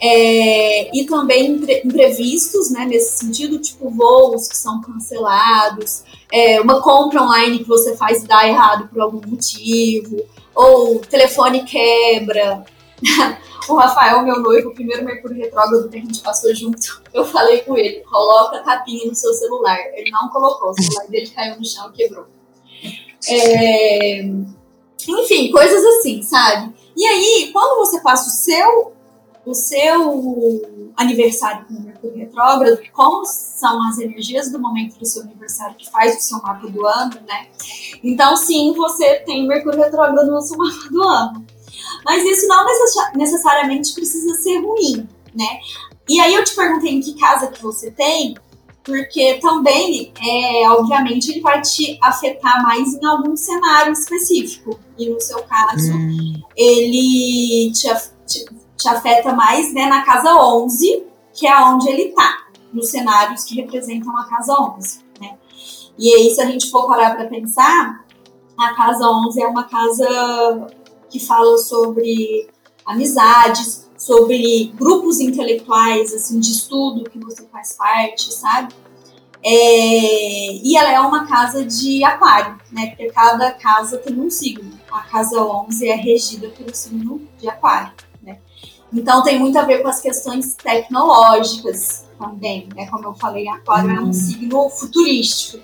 É, 0.00 0.96
e 0.96 1.06
também 1.06 1.62
imprevistos, 1.84 2.70
né, 2.70 2.84
nesse 2.84 3.16
sentido, 3.18 3.58
tipo 3.60 3.88
voos 3.88 4.48
que 4.48 4.56
são 4.56 4.80
cancelados, 4.80 6.02
é, 6.32 6.60
uma 6.60 6.82
compra 6.82 7.22
online 7.22 7.60
que 7.60 7.68
você 7.68 7.96
faz 7.96 8.24
e 8.24 8.26
dá 8.26 8.46
errado 8.46 8.88
por 8.88 9.00
algum 9.00 9.20
motivo, 9.26 10.20
ou 10.54 10.98
telefone 10.98 11.64
quebra. 11.64 12.64
o 13.68 13.74
Rafael, 13.74 14.22
meu 14.22 14.40
noivo, 14.40 14.70
o 14.70 14.74
primeiro 14.74 15.04
Mercúrio 15.04 15.36
Retrógrado 15.36 15.88
que 15.88 15.96
a 15.96 16.00
gente 16.00 16.20
passou 16.20 16.54
junto, 16.54 17.02
eu 17.12 17.24
falei 17.24 17.58
com 17.62 17.76
ele, 17.76 18.00
coloca 18.00 18.62
tapinha 18.62 19.06
no 19.06 19.14
seu 19.14 19.32
celular. 19.34 19.78
Ele 19.94 20.10
não 20.10 20.28
colocou, 20.28 20.70
o 20.70 20.74
celular 20.74 21.06
dele 21.08 21.28
caiu 21.30 21.56
no 21.56 21.64
chão 21.64 21.90
e 21.90 21.96
quebrou. 21.96 22.26
É... 23.28 24.20
Enfim, 25.06 25.50
coisas 25.50 25.84
assim, 25.84 26.22
sabe? 26.22 26.74
E 26.96 27.06
aí, 27.06 27.50
quando 27.52 27.78
você 27.78 28.00
passa 28.00 28.28
o 28.28 28.30
seu 28.30 28.94
o 29.46 29.54
seu 29.54 30.92
aniversário 30.96 31.66
com 31.66 31.74
o 31.74 31.82
Mercúrio 31.82 32.16
retrógrado, 32.16 32.78
como 32.92 33.26
são 33.26 33.86
as 33.88 33.98
energias 33.98 34.50
do 34.50 34.58
momento 34.58 34.98
do 34.98 35.04
seu 35.04 35.22
aniversário 35.22 35.76
que 35.76 35.90
faz 35.90 36.16
o 36.16 36.20
seu 36.20 36.38
mapa 36.38 36.66
do 36.66 36.86
ano, 36.86 37.14
né? 37.26 37.48
Então, 38.02 38.36
sim, 38.36 38.72
você 38.72 39.16
tem 39.16 39.46
Mercúrio 39.46 39.80
retrógrado 39.80 40.30
no 40.30 40.40
seu 40.40 40.56
mapa 40.56 40.88
do 40.90 41.02
ano. 41.02 41.46
Mas 42.04 42.24
isso 42.24 42.46
não 42.46 42.66
necessariamente 43.14 43.94
precisa 43.94 44.34
ser 44.36 44.58
ruim, 44.58 45.08
né? 45.34 45.58
E 46.08 46.20
aí 46.20 46.34
eu 46.34 46.44
te 46.44 46.54
perguntei 46.54 46.92
em 46.92 47.00
que 47.00 47.18
casa 47.18 47.48
que 47.48 47.62
você 47.62 47.90
tem, 47.90 48.34
porque 48.84 49.38
também, 49.40 50.12
é, 50.22 50.68
obviamente, 50.68 51.30
ele 51.30 51.40
vai 51.40 51.62
te 51.62 51.98
afetar 52.02 52.62
mais 52.62 52.92
em 52.94 53.04
algum 53.04 53.34
cenário 53.34 53.92
específico. 53.92 54.78
E 54.98 55.08
no 55.08 55.18
seu 55.20 55.42
caso, 55.44 55.92
hum. 55.92 56.42
ele 56.54 57.72
te, 57.72 57.88
te, 58.26 58.44
te, 58.76 58.88
afeta 58.88 59.32
mais 59.32 59.72
né, 59.72 59.86
na 59.86 60.02
casa 60.04 60.34
11, 60.34 61.02
que 61.32 61.46
é 61.46 61.58
onde 61.62 61.88
ele 61.88 62.10
está, 62.10 62.46
nos 62.72 62.88
cenários 62.90 63.44
que 63.44 63.54
representam 63.54 64.14
a 64.18 64.24
casa 64.24 64.52
11. 64.52 64.98
Né? 65.18 65.34
E 65.98 66.14
aí, 66.14 66.30
se 66.34 66.42
a 66.42 66.46
gente 66.46 66.70
for 66.70 66.86
parar 66.86 67.16
para 67.16 67.26
pensar, 67.26 68.04
a 68.58 68.74
casa 68.74 69.08
11 69.08 69.42
é 69.42 69.46
uma 69.46 69.64
casa 69.64 70.66
que 71.14 71.20
fala 71.20 71.56
sobre 71.58 72.48
amizades, 72.84 73.88
sobre 73.96 74.72
grupos 74.74 75.20
intelectuais, 75.20 76.12
assim, 76.12 76.40
de 76.40 76.50
estudo 76.50 77.08
que 77.08 77.20
você 77.20 77.46
faz 77.52 77.74
parte, 77.74 78.34
sabe? 78.34 78.74
É, 79.40 80.56
e 80.56 80.76
ela 80.76 80.90
é 80.90 80.98
uma 80.98 81.24
casa 81.28 81.64
de 81.64 82.02
aquário, 82.02 82.58
né? 82.72 82.88
Porque 82.88 83.06
cada 83.12 83.52
casa 83.52 83.96
tem 83.98 84.18
um 84.18 84.28
signo. 84.28 84.72
A 84.90 85.02
casa 85.02 85.40
11 85.40 85.88
é 85.88 85.94
regida 85.94 86.48
pelo 86.48 86.74
signo 86.74 87.22
de 87.38 87.48
aquário, 87.48 87.92
né? 88.20 88.38
Então 88.92 89.22
tem 89.22 89.38
muito 89.38 89.56
a 89.56 89.62
ver 89.62 89.82
com 89.82 89.88
as 89.88 90.00
questões 90.00 90.54
tecnológicas 90.54 92.06
também, 92.18 92.68
né? 92.74 92.86
Como 92.86 93.04
eu 93.04 93.14
falei, 93.14 93.46
aquário 93.46 93.90
é 93.90 94.00
um 94.00 94.06
uhum. 94.06 94.12
signo 94.12 94.68
futurístico. 94.68 95.62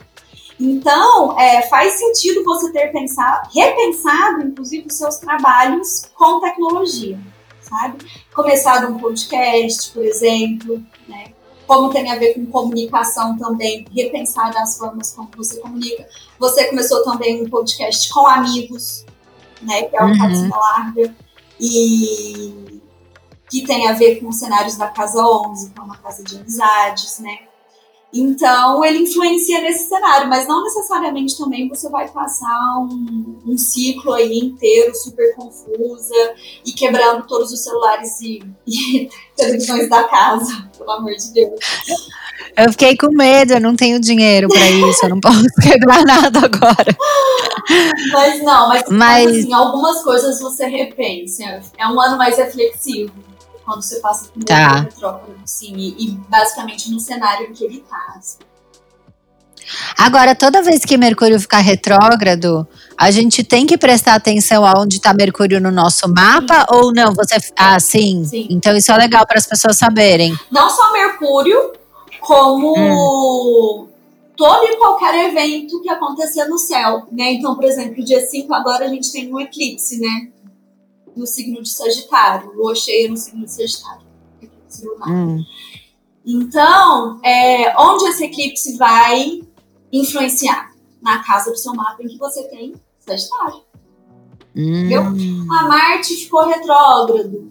Então, 0.61 1.41
é, 1.41 1.63
faz 1.63 1.95
sentido 1.95 2.45
você 2.45 2.71
ter 2.71 2.93
pensado, 2.93 3.49
repensado, 3.55 4.43
inclusive, 4.43 4.87
os 4.87 4.95
seus 4.95 5.17
trabalhos 5.17 6.05
com 6.15 6.39
tecnologia, 6.39 7.19
sabe? 7.63 8.05
Começado 8.35 8.93
um 8.93 8.99
podcast, 8.99 9.91
por 9.91 10.05
exemplo, 10.05 10.83
né? 11.09 11.33
Como 11.67 11.89
tem 11.89 12.11
a 12.11 12.19
ver 12.19 12.35
com 12.35 12.45
comunicação 12.45 13.39
também, 13.39 13.87
repensar 13.97 14.55
as 14.59 14.77
formas 14.77 15.13
como 15.13 15.31
você 15.35 15.59
comunica. 15.61 16.07
Você 16.39 16.65
começou 16.65 17.03
também 17.05 17.43
um 17.43 17.49
podcast 17.49 18.13
com 18.13 18.27
amigos, 18.27 19.07
né? 19.63 19.85
Que 19.85 19.97
é 19.97 20.03
o 20.03 20.09
uhum. 20.09 20.51
Larga, 20.51 21.15
e 21.59 22.83
que 23.51 23.67
tem 23.67 23.89
a 23.89 23.95
ver 23.95 24.21
com 24.21 24.31
cenários 24.31 24.77
da 24.77 24.89
Casa 24.89 25.25
11, 25.25 25.71
que 25.71 25.81
é 25.81 25.83
uma 25.83 25.97
casa 25.97 26.23
de 26.23 26.37
amizades, 26.37 27.19
né? 27.19 27.50
Então, 28.13 28.85
ele 28.85 29.05
influencia 29.05 29.61
nesse 29.61 29.89
cenário, 29.89 30.29
mas 30.29 30.47
não 30.49 30.65
necessariamente 30.65 31.39
também 31.39 31.69
você 31.69 31.89
vai 31.89 32.09
passar 32.09 32.79
um, 32.81 33.39
um 33.47 33.57
ciclo 33.57 34.13
aí 34.13 34.37
inteiro 34.39 34.93
super 34.97 35.35
confusa 35.37 36.35
e 36.65 36.73
quebrando 36.73 37.25
todos 37.27 37.53
os 37.53 37.63
celulares 37.63 38.21
e, 38.21 38.43
e 38.67 39.09
televisões 39.37 39.89
da 39.89 40.05
casa, 40.05 40.69
pelo 40.77 40.91
amor 40.91 41.15
de 41.15 41.33
Deus. 41.33 41.61
Eu 42.57 42.73
fiquei 42.73 42.97
com 42.97 43.13
medo, 43.13 43.53
eu 43.53 43.61
não 43.61 43.77
tenho 43.77 44.01
dinheiro 44.01 44.49
para 44.49 44.71
isso, 44.71 45.05
eu 45.05 45.11
não 45.11 45.21
posso 45.21 45.45
quebrar 45.63 46.05
nada 46.05 46.41
agora. 46.41 46.97
Mas 48.13 48.43
não, 48.43 48.69
mas, 48.69 48.85
mas... 48.91 49.31
assim, 49.31 49.53
algumas 49.53 50.03
coisas 50.03 50.41
você 50.41 50.67
repensa. 50.67 51.61
É 51.79 51.87
um 51.87 52.01
ano 52.01 52.19
mais 52.19 52.37
reflexivo 52.37 53.13
quando 53.71 53.83
você 53.83 54.01
passa 54.01 54.29
por 54.29 54.43
tá. 54.43 54.83
metrópole, 54.83 55.39
assim, 55.45 55.73
e, 55.77 56.07
e, 56.07 56.11
basicamente 56.29 56.91
no 56.91 56.99
cenário 56.99 57.49
em 57.49 57.53
que 57.53 57.65
ele 57.65 57.85
tá. 57.89 58.15
Assim. 58.17 58.39
Agora, 59.97 60.35
toda 60.35 60.61
vez 60.61 60.85
que 60.85 60.97
Mercúrio 60.97 61.39
ficar 61.39 61.59
retrógrado, 61.59 62.67
a 62.99 63.13
gente 63.13 63.45
tem 63.45 63.67
que 63.67 63.79
prestar 63.79 64.15
atenção 64.15 64.67
aonde 64.67 64.97
está 64.97 65.15
Mercúrio 65.15 65.61
no 65.61 65.71
nosso 65.71 66.09
mapa 66.09 66.61
sim. 66.61 66.77
ou 66.77 66.93
não? 66.93 67.15
Você, 67.15 67.37
ah, 67.57 67.79
sim. 67.79 68.25
sim. 68.25 68.49
Então 68.51 68.77
isso 68.77 68.91
é 68.91 68.97
legal 68.97 69.25
para 69.25 69.39
as 69.39 69.47
pessoas 69.47 69.77
saberem. 69.77 70.37
Não 70.51 70.69
só 70.69 70.93
Mercúrio, 70.93 71.73
como 72.21 72.75
hum. 72.77 73.89
todo 74.37 74.65
e 74.65 74.77
qualquer 74.79 75.29
evento 75.29 75.81
que 75.81 75.89
acontecer 75.89 76.45
no 76.47 76.59
céu, 76.59 77.07
né? 77.13 77.35
Então, 77.35 77.55
por 77.55 77.65
exemplo, 77.65 78.05
dia 78.05 78.27
5 78.27 78.53
agora 78.53 78.87
a 78.87 78.89
gente 78.89 79.13
tem 79.13 79.33
um 79.33 79.39
eclipse, 79.39 80.01
né? 80.01 80.29
No 81.17 81.27
signo 81.27 81.63
de 81.63 81.69
Sagitário, 81.69 82.53
lua 82.55 82.75
cheia 82.75 83.09
no 83.09 83.17
signo 83.17 83.45
de 83.45 83.53
Sagitário. 83.53 84.07
Hum. 85.07 85.45
Então, 86.25 87.21
é, 87.25 87.75
onde 87.79 88.05
esse 88.05 88.25
eclipse 88.25 88.77
vai 88.77 89.43
influenciar? 89.93 90.71
Na 91.03 91.25
casa 91.25 91.51
do 91.51 91.57
seu 91.57 91.73
mapa 91.73 92.03
em 92.03 92.09
que 92.09 92.19
você 92.19 92.43
tem 92.45 92.75
Sagitário. 92.99 93.63
Hum. 94.55 94.85
Entendeu? 94.87 95.03
A 95.51 95.63
Marte 95.67 96.15
ficou 96.15 96.47
retrógrado. 96.47 97.51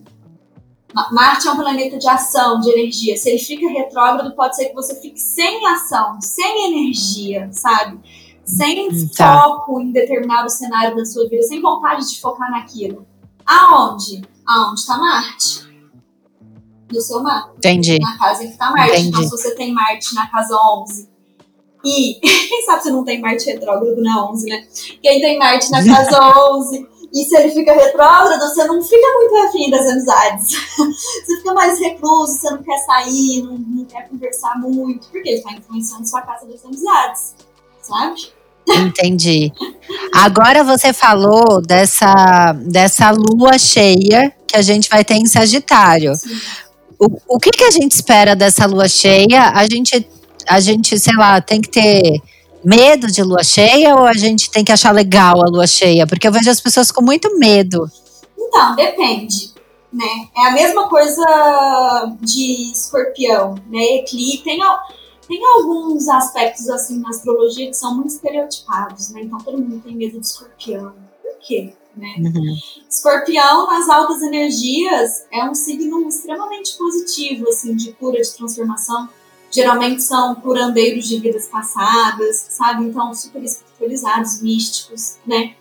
Marte 1.11 1.47
é 1.47 1.51
um 1.51 1.57
planeta 1.57 1.97
de 1.97 2.07
ação, 2.07 2.59
de 2.59 2.69
energia. 2.71 3.15
Se 3.15 3.29
ele 3.29 3.39
fica 3.39 3.69
retrógrado, 3.69 4.35
pode 4.35 4.55
ser 4.55 4.69
que 4.69 4.75
você 4.75 4.99
fique 4.99 5.19
sem 5.19 5.65
ação, 5.67 6.19
sem 6.19 6.73
energia, 6.73 7.49
sabe? 7.51 7.99
Sem 8.43 8.89
hum, 8.89 9.09
tá. 9.15 9.41
foco 9.41 9.79
em 9.79 9.91
determinado 9.91 10.49
cenário 10.49 10.95
da 10.95 11.05
sua 11.05 11.29
vida, 11.29 11.43
sem 11.43 11.61
vontade 11.61 12.09
de 12.09 12.19
focar 12.19 12.49
naquilo. 12.51 13.05
Aonde? 13.49 14.21
Aonde 14.45 14.79
está 14.79 14.95
Marte? 14.95 15.67
No 16.91 17.01
seu 17.01 17.23
mapa. 17.23 17.53
Entendi. 17.57 17.97
Na 17.99 18.15
casa 18.17 18.43
em 18.43 18.47
que 18.47 18.53
está 18.53 18.69
Marte. 18.69 18.91
Entendi. 18.91 19.07
Então, 19.09 19.23
se 19.23 19.29
você 19.29 19.55
tem 19.55 19.73
Marte 19.73 20.13
na 20.13 20.29
casa 20.29 20.55
11 20.55 21.09
e 21.83 22.19
quem 22.21 22.65
sabe 22.65 22.83
você 22.83 22.91
não 22.91 23.03
tem 23.03 23.19
Marte 23.19 23.45
retrógrado 23.47 23.99
na 24.01 24.29
11, 24.29 24.45
né? 24.47 24.67
Quem 25.01 25.19
tem 25.19 25.39
Marte 25.39 25.71
na 25.71 25.83
casa 25.83 26.19
11 26.53 26.87
e 27.11 27.25
se 27.25 27.35
ele 27.35 27.49
fica 27.49 27.73
retrógrado, 27.73 28.39
você 28.39 28.65
não 28.65 28.83
fica 28.83 29.07
muito 29.17 29.35
afim 29.37 29.71
das 29.71 29.89
amizades. 29.89 30.51
você 30.77 31.37
fica 31.37 31.53
mais 31.55 31.79
recluso, 31.79 32.33
você 32.33 32.51
não 32.51 32.61
quer 32.61 32.77
sair, 32.77 33.41
não, 33.41 33.57
não 33.57 33.85
quer 33.85 34.07
conversar 34.07 34.59
muito, 34.59 35.07
porque 35.09 35.27
ele 35.27 35.37
está 35.39 35.53
influenciando 35.53 36.07
sua 36.07 36.21
casa 36.21 36.45
das 36.45 36.63
amizades, 36.63 37.35
sabe? 37.81 38.31
Entendi. 38.77 39.51
Agora 40.13 40.63
você 40.63 40.93
falou 40.93 41.61
dessa, 41.61 42.53
dessa 42.53 43.11
lua 43.11 43.57
cheia 43.57 44.33
que 44.47 44.55
a 44.55 44.61
gente 44.61 44.89
vai 44.89 45.03
ter 45.03 45.15
em 45.15 45.25
Sagitário. 45.25 46.13
O, 46.99 47.35
o 47.35 47.39
que, 47.39 47.51
que 47.51 47.63
a 47.63 47.71
gente 47.71 47.93
espera 47.93 48.35
dessa 48.35 48.65
lua 48.65 48.87
cheia? 48.87 49.51
A 49.51 49.65
gente, 49.65 50.07
a 50.47 50.59
gente, 50.59 50.99
sei 50.99 51.15
lá, 51.15 51.39
tem 51.39 51.61
que 51.61 51.69
ter 51.69 52.21
medo 52.63 53.07
de 53.07 53.23
lua 53.23 53.43
cheia 53.43 53.95
ou 53.95 54.05
a 54.05 54.13
gente 54.13 54.51
tem 54.51 54.63
que 54.63 54.71
achar 54.71 54.91
legal 54.91 55.41
a 55.41 55.49
lua 55.49 55.67
cheia? 55.67 56.05
Porque 56.05 56.27
eu 56.27 56.31
vejo 56.31 56.49
as 56.49 56.59
pessoas 56.59 56.91
com 56.91 57.01
muito 57.01 57.37
medo. 57.37 57.89
Então, 58.37 58.75
depende. 58.75 59.53
Né? 59.91 60.27
É 60.37 60.47
a 60.47 60.51
mesma 60.51 60.87
coisa 60.87 62.15
de 62.21 62.71
escorpião, 62.71 63.55
né? 63.69 63.97
Eclipse 63.97 64.43
tem 64.43 64.59
tem 65.29 65.45
alguns 65.45 66.09
aspectos 66.09 66.67
assim 66.71 66.99
na 66.99 67.09
astrologia 67.09 67.67
que 67.67 67.75
são 67.75 67.95
muito 67.95 68.09
estereotipados, 68.09 69.11
né? 69.11 69.21
Então 69.21 69.37
todo 69.37 69.59
mundo 69.59 69.79
tem 69.83 69.95
medo 69.95 70.19
de 70.19 70.25
escorpião. 70.25 70.91
Por 71.21 71.37
quê? 71.39 71.71
Né? 71.95 72.15
Uhum. 72.17 72.57
Escorpião 72.89 73.67
nas 73.67 73.87
altas 73.87 74.23
energias 74.23 75.25
é 75.31 75.43
um 75.47 75.53
signo 75.53 76.07
extremamente 76.07 76.75
positivo, 76.75 77.47
assim, 77.47 77.75
de 77.75 77.93
cura, 77.93 78.19
de 78.19 78.33
transformação. 78.33 79.07
Geralmente 79.51 80.01
são 80.01 80.33
curandeiros 80.35 81.07
de 81.07 81.19
vidas 81.19 81.47
passadas, 81.47 82.47
sabe? 82.49 82.85
Então 82.85 83.13
super 83.13 83.43
espiritualizados, 83.43 84.41
místicos, 84.41 85.17
né? 85.27 85.53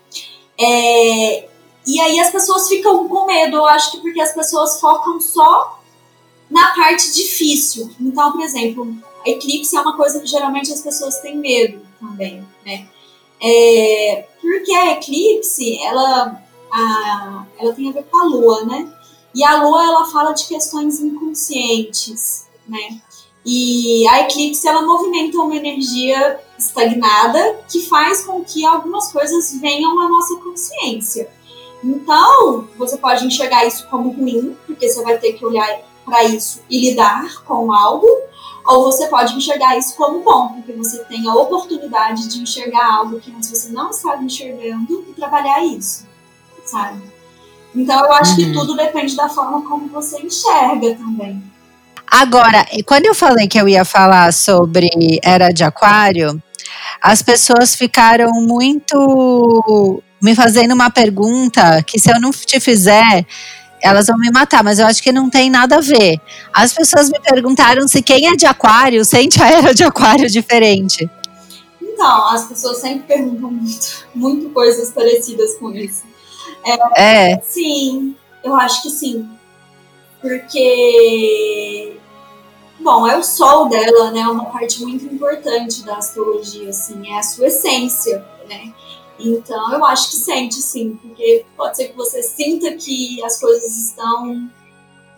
É... 0.58 1.46
E 1.86 2.00
aí 2.00 2.18
as 2.20 2.30
pessoas 2.30 2.68
ficam 2.68 3.06
com 3.06 3.26
medo, 3.26 3.56
eu 3.56 3.66
acho 3.66 3.92
que 3.92 4.00
porque 4.00 4.20
as 4.20 4.32
pessoas 4.32 4.80
focam 4.80 5.20
só 5.20 5.78
na 6.50 6.74
parte 6.74 7.12
difícil. 7.12 7.90
Então, 8.00 8.32
por 8.32 8.40
exemplo, 8.40 8.96
eclipse 9.30 9.76
é 9.76 9.80
uma 9.80 9.96
coisa 9.96 10.20
que 10.20 10.26
geralmente 10.26 10.72
as 10.72 10.80
pessoas 10.80 11.20
têm 11.20 11.36
medo 11.36 11.80
também, 12.00 12.46
né? 12.64 12.86
É, 13.42 14.26
porque 14.40 14.72
a 14.72 14.92
eclipse, 14.92 15.78
ela, 15.82 16.42
a, 16.72 17.46
ela 17.58 17.72
tem 17.72 17.88
a 17.88 17.92
ver 17.92 18.04
com 18.04 18.18
a 18.18 18.24
lua, 18.24 18.64
né? 18.64 18.92
E 19.34 19.44
a 19.44 19.62
lua, 19.62 19.84
ela 19.84 20.06
fala 20.06 20.32
de 20.32 20.46
questões 20.46 21.00
inconscientes, 21.00 22.46
né? 22.66 23.00
E 23.44 24.06
a 24.08 24.22
eclipse, 24.22 24.66
ela 24.66 24.82
movimenta 24.82 25.38
uma 25.38 25.56
energia 25.56 26.40
estagnada 26.58 27.60
que 27.70 27.80
faz 27.86 28.24
com 28.24 28.44
que 28.44 28.66
algumas 28.66 29.12
coisas 29.12 29.58
venham 29.60 29.98
à 30.00 30.08
nossa 30.08 30.36
consciência. 30.36 31.30
Então, 31.82 32.68
você 32.76 32.96
pode 32.96 33.24
enxergar 33.24 33.64
isso 33.64 33.86
como 33.88 34.10
ruim, 34.10 34.56
porque 34.66 34.88
você 34.88 35.02
vai 35.02 35.16
ter 35.18 35.34
que 35.34 35.44
olhar 35.44 35.80
para 36.04 36.24
isso 36.24 36.60
e 36.68 36.90
lidar 36.90 37.42
com 37.44 37.72
algo, 37.72 38.06
ou 38.68 38.84
você 38.84 39.06
pode 39.06 39.34
enxergar 39.34 39.78
isso 39.78 39.96
como 39.96 40.22
bom, 40.22 40.48
porque 40.48 40.72
você 40.72 40.98
tem 41.04 41.26
a 41.26 41.34
oportunidade 41.34 42.28
de 42.28 42.42
enxergar 42.42 42.96
algo 42.96 43.18
que 43.18 43.34
antes 43.34 43.48
você 43.48 43.70
não 43.70 43.88
estava 43.88 44.22
enxergando 44.22 45.06
e 45.08 45.12
trabalhar 45.14 45.64
isso, 45.64 46.06
sabe? 46.66 47.00
Então 47.74 47.98
eu 48.04 48.12
acho 48.12 48.32
uhum. 48.32 48.36
que 48.36 48.52
tudo 48.52 48.76
depende 48.76 49.16
da 49.16 49.28
forma 49.28 49.62
como 49.62 49.88
você 49.88 50.20
enxerga 50.20 50.94
também. 50.96 51.42
Agora, 52.10 52.66
quando 52.84 53.06
eu 53.06 53.14
falei 53.14 53.48
que 53.48 53.58
eu 53.58 53.66
ia 53.66 53.86
falar 53.86 54.32
sobre 54.34 54.88
Era 55.22 55.48
de 55.48 55.64
Aquário, 55.64 56.42
as 57.00 57.22
pessoas 57.22 57.74
ficaram 57.74 58.30
muito 58.32 60.02
me 60.22 60.34
fazendo 60.34 60.74
uma 60.74 60.90
pergunta 60.90 61.82
que 61.82 61.98
se 61.98 62.10
eu 62.10 62.20
não 62.20 62.30
te 62.32 62.60
fizer, 62.60 63.24
elas 63.82 64.06
vão 64.06 64.18
me 64.18 64.30
matar, 64.30 64.62
mas 64.62 64.78
eu 64.78 64.86
acho 64.86 65.02
que 65.02 65.12
não 65.12 65.30
tem 65.30 65.50
nada 65.50 65.76
a 65.76 65.80
ver. 65.80 66.20
As 66.52 66.72
pessoas 66.72 67.08
me 67.08 67.20
perguntaram 67.20 67.86
se 67.86 68.02
quem 68.02 68.28
é 68.28 68.36
de 68.36 68.46
aquário 68.46 69.04
sente 69.04 69.42
a 69.42 69.48
era 69.50 69.74
de 69.74 69.84
aquário 69.84 70.28
diferente. 70.28 71.08
Então, 71.80 72.28
as 72.28 72.46
pessoas 72.46 72.78
sempre 72.78 73.00
perguntam 73.08 73.50
muito, 73.50 74.06
muito 74.14 74.50
coisas 74.50 74.90
parecidas 74.92 75.56
com 75.56 75.70
isso. 75.72 76.04
É, 76.64 77.32
é. 77.32 77.40
Sim, 77.40 78.14
eu 78.44 78.54
acho 78.54 78.82
que 78.82 78.90
sim. 78.90 79.28
Porque, 80.20 81.96
bom, 82.80 83.06
é 83.06 83.16
o 83.16 83.22
sol 83.22 83.68
dela, 83.68 84.10
né? 84.10 84.20
Uma 84.28 84.46
parte 84.46 84.82
muito 84.82 85.04
importante 85.06 85.82
da 85.84 85.96
astrologia, 85.96 86.70
assim, 86.70 87.12
é 87.12 87.18
a 87.18 87.22
sua 87.22 87.48
essência, 87.48 88.24
né? 88.48 88.72
Então, 89.18 89.72
eu 89.72 89.84
acho 89.84 90.10
que 90.10 90.16
sente 90.16 90.56
sim, 90.56 90.98
porque 91.02 91.44
pode 91.56 91.76
ser 91.76 91.88
que 91.88 91.96
você 91.96 92.22
sinta 92.22 92.72
que 92.72 93.22
as 93.24 93.40
coisas 93.40 93.76
estão 93.76 94.48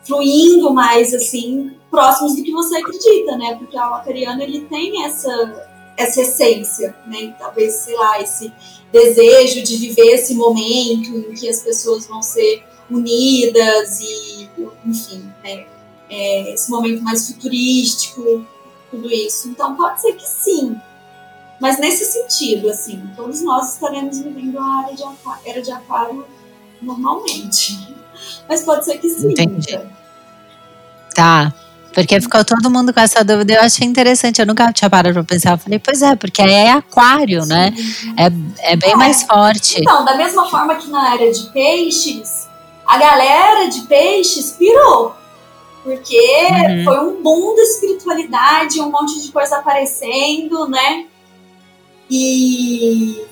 fluindo 0.03 0.72
mais, 0.72 1.12
assim, 1.12 1.72
próximos 1.90 2.34
do 2.34 2.42
que 2.42 2.53
você 2.53 2.78
acredita, 2.78 3.36
né? 3.36 3.57
Porque 3.57 3.76
o 3.76 3.80
acariano, 3.80 4.42
ele 4.42 4.62
tem 4.62 5.05
essa, 5.05 5.68
essa 5.96 6.22
essência, 6.22 6.96
né? 7.07 7.34
Talvez, 7.38 7.74
sei 7.74 7.94
lá, 7.96 8.20
esse 8.20 8.51
desejo 8.90 9.62
de 9.62 9.76
viver 9.76 10.14
esse 10.14 10.34
momento 10.34 11.11
em 11.16 11.34
que 11.34 11.48
as 11.48 11.62
pessoas 11.62 12.07
vão 12.07 12.22
ser 12.22 12.64
unidas 12.90 14.01
e, 14.01 14.48
enfim, 14.84 15.30
né? 15.44 15.66
É, 16.09 16.55
esse 16.55 16.70
momento 16.70 17.03
mais 17.03 17.28
futurístico, 17.28 18.44
tudo 18.90 19.11
isso. 19.12 19.48
Então, 19.48 19.76
pode 19.76 20.01
ser 20.01 20.14
que 20.14 20.26
sim, 20.26 20.74
mas 21.61 21.78
nesse 21.78 22.04
sentido, 22.06 22.70
assim, 22.70 23.02
todos 23.14 23.42
nós 23.42 23.74
estaremos 23.74 24.18
vivendo 24.18 24.58
a 24.58 24.78
área 24.78 24.96
de 24.96 25.02
aquário, 25.02 25.42
era 25.44 25.62
de 25.62 25.70
aquário 25.70 26.26
normalmente. 26.80 27.94
Mas 28.48 28.62
pode 28.62 28.84
ser 28.86 28.98
que 28.98 29.08
sim. 29.11 29.30
Entendi. 29.30 29.78
Tá. 31.14 31.52
Porque 31.92 32.20
ficou 32.20 32.44
todo 32.44 32.70
mundo 32.70 32.94
com 32.94 33.00
essa 33.00 33.22
dúvida. 33.24 33.54
Eu 33.54 33.62
achei 33.62 33.86
interessante. 33.86 34.40
Eu 34.40 34.46
nunca 34.46 34.72
tinha 34.72 34.88
parado 34.88 35.12
pra 35.12 35.24
pensar. 35.24 35.52
Eu 35.52 35.58
falei, 35.58 35.78
pois 35.78 36.00
é, 36.02 36.14
porque 36.16 36.40
é 36.40 36.70
aquário, 36.70 37.44
né? 37.44 37.74
sim. 37.76 38.12
né? 38.12 38.32
É, 38.62 38.72
é 38.72 38.76
bem 38.76 38.92
é. 38.92 38.96
mais 38.96 39.22
forte. 39.22 39.80
Então, 39.80 40.04
da 40.04 40.16
mesma 40.16 40.48
forma 40.48 40.76
que 40.76 40.88
na 40.88 41.11
área 41.11 41.30
de 41.32 41.46
peixes, 41.50 42.48
a 42.86 42.96
galera 42.96 43.68
de 43.68 43.82
peixes 43.82 44.52
pirou. 44.52 45.14
Porque 45.82 46.48
uhum. 46.50 46.84
foi 46.84 47.00
um 47.00 47.22
boom 47.22 47.56
da 47.56 47.62
espiritualidade, 47.62 48.80
um 48.80 48.90
monte 48.90 49.20
de 49.20 49.32
coisa 49.32 49.56
aparecendo, 49.56 50.68
né? 50.68 51.06
E, 52.11 53.24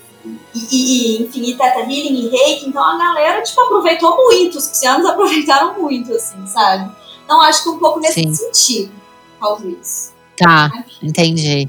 e, 0.54 1.22
enfim, 1.22 1.50
e 1.50 1.56
Teta 1.56 1.80
Healing 1.80 2.26
e 2.26 2.28
Reiki. 2.28 2.68
Então 2.68 2.82
a 2.82 2.96
galera, 2.96 3.42
tipo, 3.42 3.60
aproveitou 3.60 4.16
muito, 4.16 4.58
os 4.58 4.68
piscianos 4.68 5.04
aproveitaram 5.08 5.80
muito, 5.80 6.12
assim, 6.12 6.46
sabe? 6.46 6.90
Então 7.24 7.40
acho 7.42 7.62
que 7.64 7.68
um 7.68 7.78
pouco 7.78 8.00
nesse 8.00 8.22
Sim. 8.22 8.34
sentido, 8.34 8.92
talvez. 9.40 10.14
Tá, 10.36 10.70
entendi. 11.02 11.68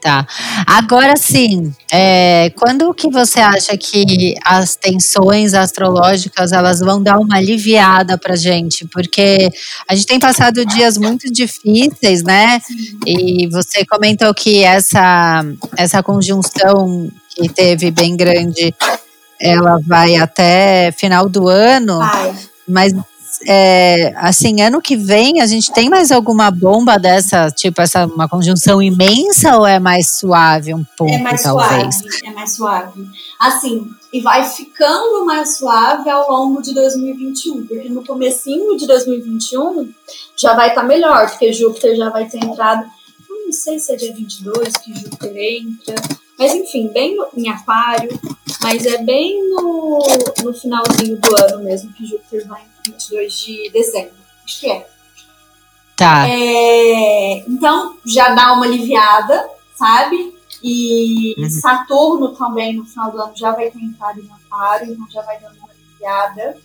Tá. 0.00 0.26
Agora 0.66 1.14
sim, 1.14 1.74
é, 1.92 2.50
quando 2.56 2.94
que 2.94 3.10
você 3.10 3.38
acha 3.38 3.76
que 3.76 4.34
as 4.42 4.74
tensões 4.74 5.52
astrológicas 5.52 6.52
elas 6.52 6.80
vão 6.80 7.02
dar 7.02 7.18
uma 7.18 7.36
aliviada 7.36 8.16
pra 8.16 8.34
gente? 8.34 8.88
Porque 8.88 9.50
a 9.86 9.94
gente 9.94 10.06
tem 10.06 10.18
passado 10.18 10.64
dias 10.64 10.96
muito 10.96 11.30
difíceis, 11.30 12.22
né? 12.22 12.62
E 13.06 13.46
você 13.48 13.84
comentou 13.84 14.32
que 14.32 14.64
essa, 14.64 15.44
essa 15.76 16.02
conjunção 16.02 17.10
que 17.28 17.46
teve 17.50 17.90
bem 17.90 18.16
grande, 18.16 18.74
ela 19.38 19.78
vai 19.86 20.16
até 20.16 20.92
final 20.92 21.28
do 21.28 21.46
ano. 21.46 21.98
Vai. 21.98 22.34
Mas 22.66 22.92
é, 23.46 24.12
assim, 24.16 24.60
ano 24.60 24.82
que 24.82 24.96
vem 24.96 25.40
a 25.40 25.46
gente 25.46 25.72
tem 25.72 25.88
mais 25.88 26.12
alguma 26.12 26.50
bomba 26.50 26.98
dessa, 26.98 27.50
tipo 27.50 27.80
essa 27.80 28.06
uma 28.06 28.28
conjunção 28.28 28.82
imensa 28.82 29.56
ou 29.56 29.66
é 29.66 29.78
mais 29.78 30.18
suave 30.18 30.74
um 30.74 30.84
pouco, 30.96 31.12
é 31.12 31.18
mais 31.18 31.42
talvez? 31.42 31.96
Suave, 31.96 32.26
é 32.26 32.30
mais 32.32 32.52
suave. 32.54 33.06
Assim, 33.38 33.90
e 34.12 34.20
vai 34.20 34.44
ficando 34.44 35.24
mais 35.24 35.56
suave 35.56 36.10
ao 36.10 36.30
longo 36.30 36.60
de 36.60 36.74
2021, 36.74 37.66
porque 37.66 37.88
no 37.88 38.04
comecinho 38.04 38.76
de 38.76 38.86
2021 38.86 39.90
já 40.36 40.54
vai 40.54 40.68
estar 40.68 40.82
tá 40.82 40.86
melhor, 40.86 41.30
porque 41.30 41.52
Júpiter 41.52 41.96
já 41.96 42.10
vai 42.10 42.28
ter 42.28 42.44
entrado, 42.44 42.84
não 43.28 43.52
sei 43.52 43.78
se 43.78 43.92
é 43.92 43.96
dia 43.96 44.14
22 44.14 44.76
que 44.76 44.94
Júpiter 44.94 45.36
entra, 45.36 45.94
mas 46.38 46.54
enfim, 46.54 46.88
bem 46.88 47.16
no, 47.16 47.26
em 47.36 47.48
aquário, 47.48 48.10
mas 48.60 48.84
é 48.84 48.98
bem 48.98 49.48
no, 49.50 49.98
no 50.42 50.52
finalzinho 50.52 51.16
do 51.16 51.36
ano 51.36 51.64
mesmo 51.64 51.92
que 51.92 52.04
Júpiter 52.04 52.46
vai 52.46 52.69
22 52.86 53.32
de 53.32 53.70
dezembro. 53.70 54.14
Acho 54.44 54.60
que 54.60 54.70
é. 54.70 54.90
Tá. 55.96 56.28
É, 56.28 57.44
então, 57.46 57.98
já 58.06 58.34
dá 58.34 58.54
uma 58.54 58.64
aliviada, 58.64 59.48
sabe? 59.74 60.34
E 60.62 61.34
uhum. 61.38 61.50
Saturno 61.50 62.28
também, 62.34 62.74
no 62.74 62.84
final 62.84 63.10
do 63.10 63.20
ano, 63.20 63.32
já 63.36 63.52
vai 63.52 63.70
ter 63.70 63.82
entrado 63.82 64.20
em 64.20 64.30
Aquário, 64.30 64.92
então 64.92 65.10
já 65.10 65.22
vai 65.22 65.38
dando 65.38 65.56
uma 65.58 65.68
aliviada. 65.68 66.56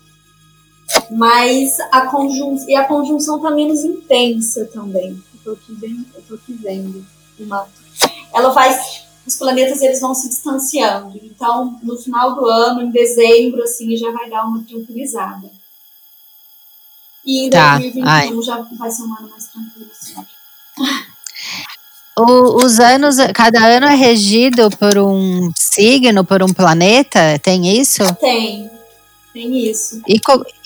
Mas 1.12 1.78
a 1.92 2.08
conjunção, 2.08 2.70
e 2.70 2.76
a 2.76 2.86
conjunção 2.86 3.42
tá 3.42 3.52
menos 3.52 3.84
intensa 3.84 4.66
também. 4.74 5.22
Eu 5.34 5.40
tô 5.44 5.52
aqui, 5.52 5.74
bem, 5.74 6.06
eu 6.16 6.22
tô 6.22 6.36
aqui 6.36 6.54
vendo 6.54 7.06
uma. 7.40 7.68
Ela 8.34 8.50
vai 8.50 8.74
os 9.26 9.38
planetas 9.38 9.82
eles 9.82 10.00
vão 10.00 10.14
se 10.14 10.30
distanciando. 10.30 11.20
Então, 11.24 11.80
no 11.82 11.98
final 11.98 12.36
do 12.36 12.46
ano, 12.46 12.84
em 12.84 12.92
dezembro, 12.92 13.64
assim, 13.64 13.98
já 13.98 14.12
vai 14.12 14.30
dar 14.30 14.46
uma 14.46 14.64
tranquilizada. 14.64 15.50
E 17.26 17.48
em 17.48 17.50
tá. 17.50 17.80
2021 17.80 18.08
Ai. 18.08 18.42
já 18.44 18.68
vai 18.78 18.92
ser 18.92 19.02
um 19.04 19.16
ano 19.18 19.30
mais 19.30 19.48
tranquilo, 19.48 19.90
assim. 19.92 20.16
O, 22.18 22.64
os 22.64 22.80
anos, 22.80 23.18
cada 23.34 23.60
ano 23.60 23.88
é 23.88 23.96
regido 23.96 24.70
por 24.78 24.98
um 24.98 25.52
signo, 25.54 26.24
por 26.24 26.42
um 26.42 26.54
planeta? 26.54 27.38
Tem 27.40 27.78
isso? 27.78 28.04
Tem, 28.16 28.72
tem 29.34 29.70
isso. 29.70 30.02
E 30.08 30.22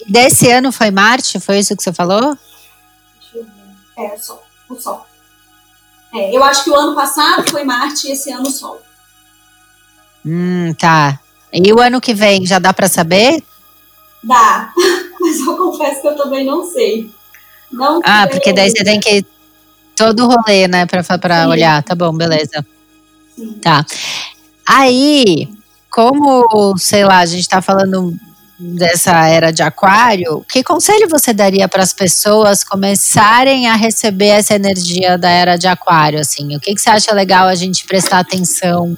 desse 0.08 0.52
ano 0.52 0.72
foi 0.72 0.92
Marte? 0.92 1.40
Foi 1.40 1.58
isso 1.58 1.76
que 1.76 1.82
você 1.82 1.92
falou? 1.92 2.38
Deixa 3.20 3.38
eu 3.38 3.44
ver. 3.44 4.12
É, 4.12 4.14
o 4.14 4.20
Sol. 4.20 4.44
O 4.70 4.76
Sol. 4.76 5.08
É, 6.14 6.36
eu 6.36 6.44
acho 6.44 6.64
que 6.64 6.70
o 6.70 6.76
ano 6.76 6.94
passado 6.94 7.50
foi 7.50 7.64
Marte 7.64 8.08
e 8.08 8.12
esse 8.12 8.32
ano 8.32 8.48
o 8.48 8.52
Sol. 8.52 8.80
Hum, 10.24 10.74
tá. 10.78 11.20
E 11.52 11.74
o 11.74 11.80
ano 11.80 12.00
que 12.00 12.14
vem, 12.14 12.46
já 12.46 12.60
dá 12.60 12.72
para 12.74 12.88
saber? 12.88 13.44
Dá, 14.24 14.72
mas 15.30 15.40
eu 15.40 15.56
confesso 15.58 16.02
que 16.02 16.08
eu 16.08 16.16
também 16.16 16.46
não 16.46 16.64
sei. 16.66 17.10
Não 17.72 18.02
ah, 18.04 18.24
sei. 18.24 18.32
porque 18.32 18.54
daí 18.54 18.70
você 18.70 18.84
tem 18.84 19.00
que 19.00 19.24
todo 19.96 20.26
o 20.26 20.28
rolê, 20.28 20.68
né, 20.68 20.86
pra, 20.86 21.04
pra 21.18 21.48
olhar. 21.48 21.84
Tá 21.84 21.94
bom, 21.94 22.12
beleza. 22.14 22.66
Sim. 23.36 23.54
Tá. 23.62 23.86
Aí, 24.66 25.48
como, 25.92 26.78
sei 26.78 27.04
lá, 27.04 27.20
a 27.20 27.26
gente 27.26 27.48
tá 27.48 27.62
falando 27.62 28.16
dessa 28.60 29.26
era 29.28 29.52
de 29.52 29.64
aquário, 29.64 30.46
que 30.52 30.62
conselho 30.62 31.08
você 31.08 31.34
daria 31.34 31.68
para 31.70 31.82
as 31.82 31.94
pessoas 31.94 32.62
começarem 32.64 33.68
a 33.68 33.76
receber 33.76 34.28
essa 34.28 34.54
energia 34.54 35.18
da 35.18 35.30
era 35.30 35.56
de 35.56 35.68
aquário, 35.68 36.20
assim? 36.20 36.56
O 36.56 36.60
que, 36.60 36.76
que 36.76 36.82
você 36.82 36.90
acha 36.90 37.14
legal 37.14 37.48
a 37.48 37.56
gente 37.56 37.86
prestar 37.86 38.20
atenção? 38.20 38.98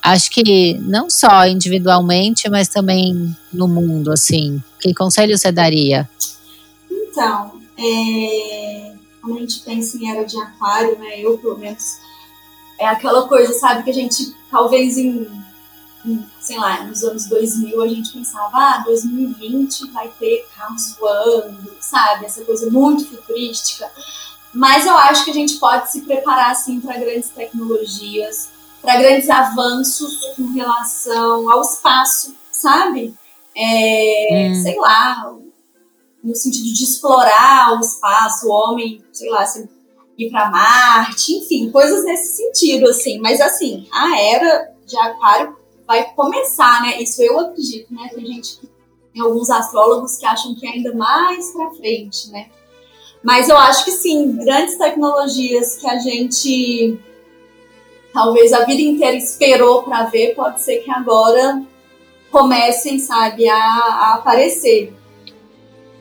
Acho 0.00 0.30
que 0.30 0.78
não 0.80 1.10
só 1.10 1.46
individualmente, 1.46 2.48
mas 2.48 2.68
também 2.68 3.36
no 3.52 3.68
mundo, 3.68 4.10
assim. 4.10 4.62
Que 4.80 4.94
conselho 4.94 5.36
você 5.36 5.52
daria? 5.52 6.08
Então, 6.90 7.60
é... 7.78 8.92
quando 9.20 9.36
a 9.36 9.40
gente 9.40 9.60
pensa 9.60 9.98
em 9.98 10.10
era 10.10 10.24
de 10.24 10.38
aquário, 10.38 10.98
né? 10.98 11.20
Eu, 11.20 11.36
pelo 11.36 11.58
menos, 11.58 11.98
é 12.80 12.86
aquela 12.88 13.28
coisa, 13.28 13.52
sabe, 13.52 13.82
que 13.82 13.90
a 13.90 13.94
gente 13.94 14.34
talvez 14.50 14.96
em, 14.96 15.28
em, 16.04 16.24
sei 16.42 16.58
lá, 16.58 16.84
nos 16.84 17.02
anos 17.04 17.26
2000 17.26 17.80
a 17.80 17.88
gente 17.88 18.12
pensava, 18.12 18.58
ah, 18.58 18.82
2020 18.84 19.90
vai 19.92 20.08
ter 20.18 20.46
carros 20.54 20.96
voando, 20.98 21.76
sabe, 21.80 22.26
essa 22.26 22.44
coisa 22.44 22.68
muito 22.68 23.08
futurística. 23.08 23.90
Mas 24.52 24.84
eu 24.84 24.96
acho 24.96 25.24
que 25.24 25.30
a 25.30 25.34
gente 25.34 25.56
pode 25.58 25.90
se 25.90 26.02
preparar 26.02 26.50
assim 26.50 26.80
para 26.80 26.98
grandes 26.98 27.30
tecnologias, 27.30 28.50
para 28.82 28.96
grandes 28.96 29.30
avanços 29.30 30.34
com 30.36 30.52
relação 30.52 31.50
ao 31.50 31.62
espaço, 31.62 32.34
sabe? 32.50 33.14
É, 33.56 34.50
hum. 34.50 34.62
Sei 34.62 34.76
lá, 34.78 35.32
no 36.22 36.34
sentido 36.34 36.72
de 36.72 36.84
explorar 36.84 37.76
o 37.76 37.80
espaço, 37.80 38.48
o 38.48 38.50
homem, 38.50 39.02
sei 39.12 39.30
lá, 39.30 39.44
ir 40.18 40.30
para 40.30 40.50
Marte, 40.50 41.34
enfim, 41.34 41.70
coisas 41.70 42.04
nesse 42.04 42.36
sentido, 42.36 42.88
assim. 42.88 43.18
Mas 43.20 43.40
assim, 43.40 43.86
a 43.92 44.18
era 44.18 44.72
de 44.86 44.96
Aquário 44.98 45.61
vai 45.92 46.10
começar, 46.14 46.80
né? 46.80 47.02
Isso 47.02 47.22
eu 47.22 47.38
acredito, 47.38 47.92
né? 47.92 48.08
Tem 48.14 48.24
gente, 48.24 48.58
tem 49.12 49.22
alguns 49.22 49.50
astrólogos 49.50 50.16
que 50.16 50.24
acham 50.24 50.54
que 50.54 50.66
é 50.66 50.70
ainda 50.70 50.94
mais 50.94 51.50
para 51.50 51.70
frente, 51.72 52.30
né? 52.30 52.46
Mas 53.22 53.50
eu 53.50 53.58
acho 53.58 53.84
que 53.84 53.90
sim, 53.90 54.32
grandes 54.36 54.78
tecnologias 54.78 55.76
que 55.76 55.86
a 55.86 55.98
gente 55.98 56.98
talvez 58.12 58.52
a 58.52 58.64
vida 58.64 58.80
inteira 58.80 59.16
esperou 59.16 59.82
para 59.82 60.04
ver, 60.04 60.34
pode 60.34 60.62
ser 60.62 60.78
que 60.78 60.90
agora 60.90 61.62
comecem, 62.30 62.98
sabe, 62.98 63.46
a, 63.48 63.56
a 63.56 64.14
aparecer 64.14 64.94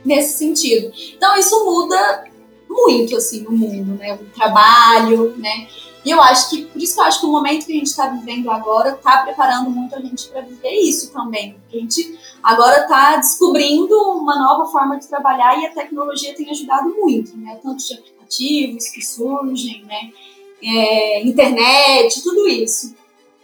nesse 0.05 0.37
sentido. 0.37 0.91
Então 1.15 1.37
isso 1.37 1.65
muda 1.65 2.25
muito 2.69 3.17
assim 3.17 3.41
no 3.41 3.51
mundo, 3.51 3.97
né? 3.97 4.13
O 4.13 4.25
trabalho, 4.33 5.35
né? 5.37 5.67
E 6.03 6.09
eu 6.09 6.21
acho 6.21 6.49
que, 6.49 6.65
por 6.65 6.81
isso 6.81 6.95
que 6.95 6.99
eu 6.99 7.05
acho 7.05 7.19
que 7.19 7.25
o 7.27 7.31
momento 7.31 7.65
que 7.65 7.73
a 7.73 7.75
gente 7.75 7.87
está 7.87 8.07
vivendo 8.07 8.49
agora 8.49 8.89
está 8.89 9.19
preparando 9.19 9.69
muito 9.69 9.95
a 9.95 9.99
gente 9.99 10.29
para 10.29 10.41
viver 10.41 10.71
isso 10.71 11.11
também. 11.13 11.55
A 11.71 11.77
gente 11.77 12.17
agora 12.41 12.81
está 12.81 13.17
descobrindo 13.17 13.95
uma 13.95 14.35
nova 14.39 14.65
forma 14.71 14.97
de 14.97 15.07
trabalhar 15.07 15.59
e 15.59 15.65
a 15.65 15.71
tecnologia 15.71 16.35
tem 16.35 16.49
ajudado 16.49 16.89
muito, 16.95 17.37
né? 17.37 17.59
Tanto 17.61 17.85
de 17.85 17.93
aplicativos 17.93 18.89
que 18.89 19.05
surgem, 19.05 19.85
né? 19.85 20.11
É, 20.63 21.23
internet, 21.23 22.21
tudo 22.23 22.47
isso. 22.47 22.95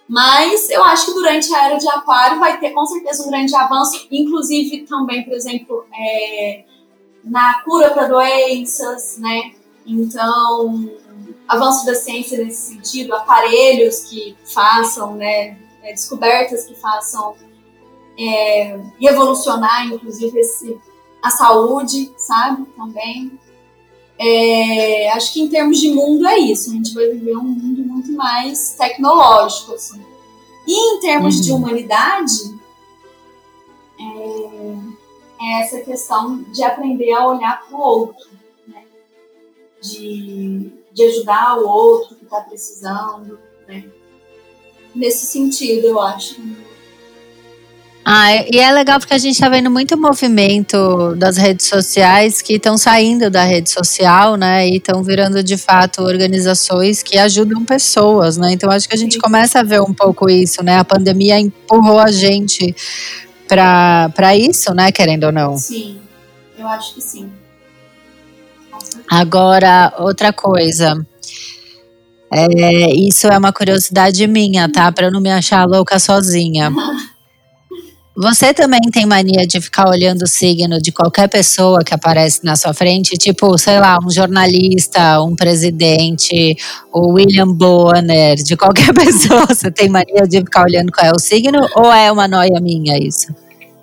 Mas 0.08 0.70
eu 0.70 0.84
acho 0.84 1.08
que 1.08 1.14
durante 1.14 1.54
a 1.54 1.66
era 1.66 1.78
de 1.78 1.88
Aquário 1.90 2.40
vai 2.40 2.60
ter 2.60 2.72
com 2.72 2.86
certeza 2.86 3.24
um 3.24 3.30
grande 3.30 3.54
avanço, 3.56 4.08
inclusive 4.10 4.86
também, 4.86 5.24
por 5.24 5.34
exemplo, 5.34 5.86
é, 5.94 6.64
na 7.24 7.62
cura 7.62 7.92
para 7.92 8.08
doenças, 8.08 9.18
né? 9.18 9.52
Então, 9.86 10.90
avanço 11.48 11.86
da 11.86 11.96
ciência 11.96 12.44
nesse 12.44 12.74
sentido, 12.74 13.14
aparelhos 13.14 14.02
que 14.02 14.36
façam, 14.54 15.16
né, 15.16 15.58
é, 15.84 15.94
descobertas 15.94 16.66
que 16.66 16.76
façam 16.76 17.36
é, 18.20 18.80
revolucionar, 19.00 19.88
inclusive, 19.88 20.40
esse, 20.40 20.78
a 21.22 21.30
saúde, 21.30 22.12
sabe, 22.18 22.66
também. 22.76 23.40
É, 24.20 25.12
acho 25.12 25.32
que 25.32 25.42
em 25.42 25.48
termos 25.48 25.80
de 25.80 25.92
mundo 25.92 26.28
é 26.28 26.40
isso, 26.40 26.72
a 26.72 26.74
gente 26.74 26.94
vai 26.94 27.08
viver 27.10 27.38
um 27.38 27.44
mundo 27.44 27.84
muito 27.84 28.12
mais 28.14 28.72
tecnológico, 28.72 29.74
assim. 29.74 30.02
E 30.66 30.96
em 30.96 31.00
termos 31.00 31.36
uhum. 31.36 31.42
de 31.42 31.52
humanidade, 31.52 32.58
é, 34.00 35.46
é 35.46 35.62
essa 35.62 35.80
questão 35.82 36.44
de 36.52 36.64
aprender 36.64 37.14
a 37.14 37.28
olhar 37.28 37.66
para 37.66 37.78
o 37.78 37.80
outro, 37.80 38.28
né? 38.68 38.84
de, 39.82 40.72
de 40.98 41.04
ajudar 41.04 41.60
o 41.60 41.68
outro 41.68 42.16
que 42.16 42.24
está 42.24 42.42
precisando, 42.42 43.40
né? 43.68 43.86
nesse 44.96 45.28
sentido, 45.28 45.86
eu 45.86 46.02
acho. 46.02 46.42
Ah, 48.04 48.34
e 48.50 48.58
é 48.58 48.72
legal 48.72 49.00
porque 49.00 49.14
a 49.14 49.18
gente 49.18 49.34
está 49.34 49.48
vendo 49.48 49.70
muito 49.70 49.96
movimento 49.96 51.14
das 51.16 51.38
redes 51.38 51.68
sociais 51.68 52.42
que 52.42 52.54
estão 52.54 52.78
saindo 52.78 53.30
da 53.30 53.44
rede 53.44 53.70
social, 53.70 54.36
né? 54.38 54.68
E 54.68 54.78
estão 54.78 55.04
virando 55.04 55.44
de 55.44 55.58
fato 55.58 56.02
organizações 56.02 57.04
que 57.04 57.18
ajudam 57.18 57.64
pessoas, 57.64 58.38
né? 58.38 58.54
Então 58.54 58.72
acho 58.72 58.88
que 58.88 58.96
a 58.96 58.98
gente 58.98 59.20
começa 59.20 59.60
a 59.60 59.64
ver 59.64 59.82
um 59.82 59.94
pouco 59.94 60.28
isso, 60.30 60.64
né? 60.64 60.80
A 60.80 60.86
pandemia 60.86 61.38
empurrou 61.38 62.00
a 62.00 62.10
gente 62.10 62.74
para 63.48 64.36
isso, 64.36 64.74
né? 64.74 64.92
Querendo 64.92 65.26
ou 65.26 65.32
não. 65.32 65.58
Sim, 65.58 66.00
eu 66.58 66.66
acho 66.68 66.96
que 66.96 67.02
sim. 67.02 67.30
Agora, 69.10 69.94
outra 70.00 70.34
coisa. 70.34 71.06
É, 72.32 72.94
isso 72.94 73.28
é 73.28 73.38
uma 73.38 73.54
curiosidade 73.54 74.28
minha, 74.28 74.70
tá? 74.70 74.92
Para 74.92 75.08
eu 75.08 75.12
não 75.12 75.22
me 75.22 75.32
achar 75.32 75.66
louca 75.66 75.98
sozinha. 75.98 76.72
Você 78.20 78.52
também 78.52 78.82
tem 78.92 79.06
mania 79.06 79.46
de 79.46 79.62
ficar 79.62 79.88
olhando 79.88 80.24
o 80.24 80.28
signo 80.28 80.82
de 80.82 80.92
qualquer 80.92 81.30
pessoa 81.30 81.84
que 81.84 81.94
aparece 81.94 82.44
na 82.44 82.56
sua 82.56 82.74
frente? 82.74 83.16
Tipo, 83.16 83.56
sei 83.60 83.80
lá, 83.80 84.00
um 84.04 84.10
jornalista, 84.10 85.22
um 85.22 85.36
presidente, 85.36 86.58
o 86.92 87.14
William 87.14 87.54
Bonner, 87.54 88.36
de 88.38 88.58
qualquer 88.58 88.92
pessoa. 88.96 89.46
Você 89.46 89.70
tem 89.70 89.88
mania 89.88 90.28
de 90.28 90.40
ficar 90.40 90.64
olhando 90.64 90.92
qual 90.92 91.06
é 91.06 91.12
o 91.12 91.20
signo? 91.20 91.60
Ou 91.76 91.94
é 91.94 92.12
uma 92.12 92.28
noia 92.28 92.60
minha 92.60 92.98
isso? 92.98 93.28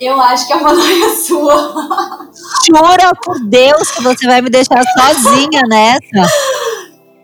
Eu 0.01 0.21
acho 0.21 0.47
que 0.47 0.53
é 0.53 0.57
uma 0.57 0.73
noia 0.73 1.15
sua. 1.17 2.29
Jura 2.67 3.13
por 3.23 3.39
Deus 3.49 3.91
que 3.91 4.03
você 4.03 4.27
vai 4.27 4.41
me 4.41 4.51
deixar 4.51 4.83
sozinha 4.99 5.63
nessa? 5.69 6.33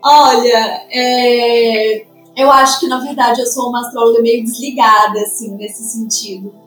Olha, 0.03 0.85
é, 0.89 2.05
eu 2.35 2.51
acho 2.51 2.79
que 2.79 2.87
na 2.87 2.99
verdade 2.99 3.41
eu 3.41 3.45
sou 3.45 3.69
uma 3.69 3.81
astróloga 3.81 4.21
meio 4.21 4.43
desligada, 4.43 5.19
assim, 5.21 5.55
nesse 5.55 5.83
sentido 5.83 6.61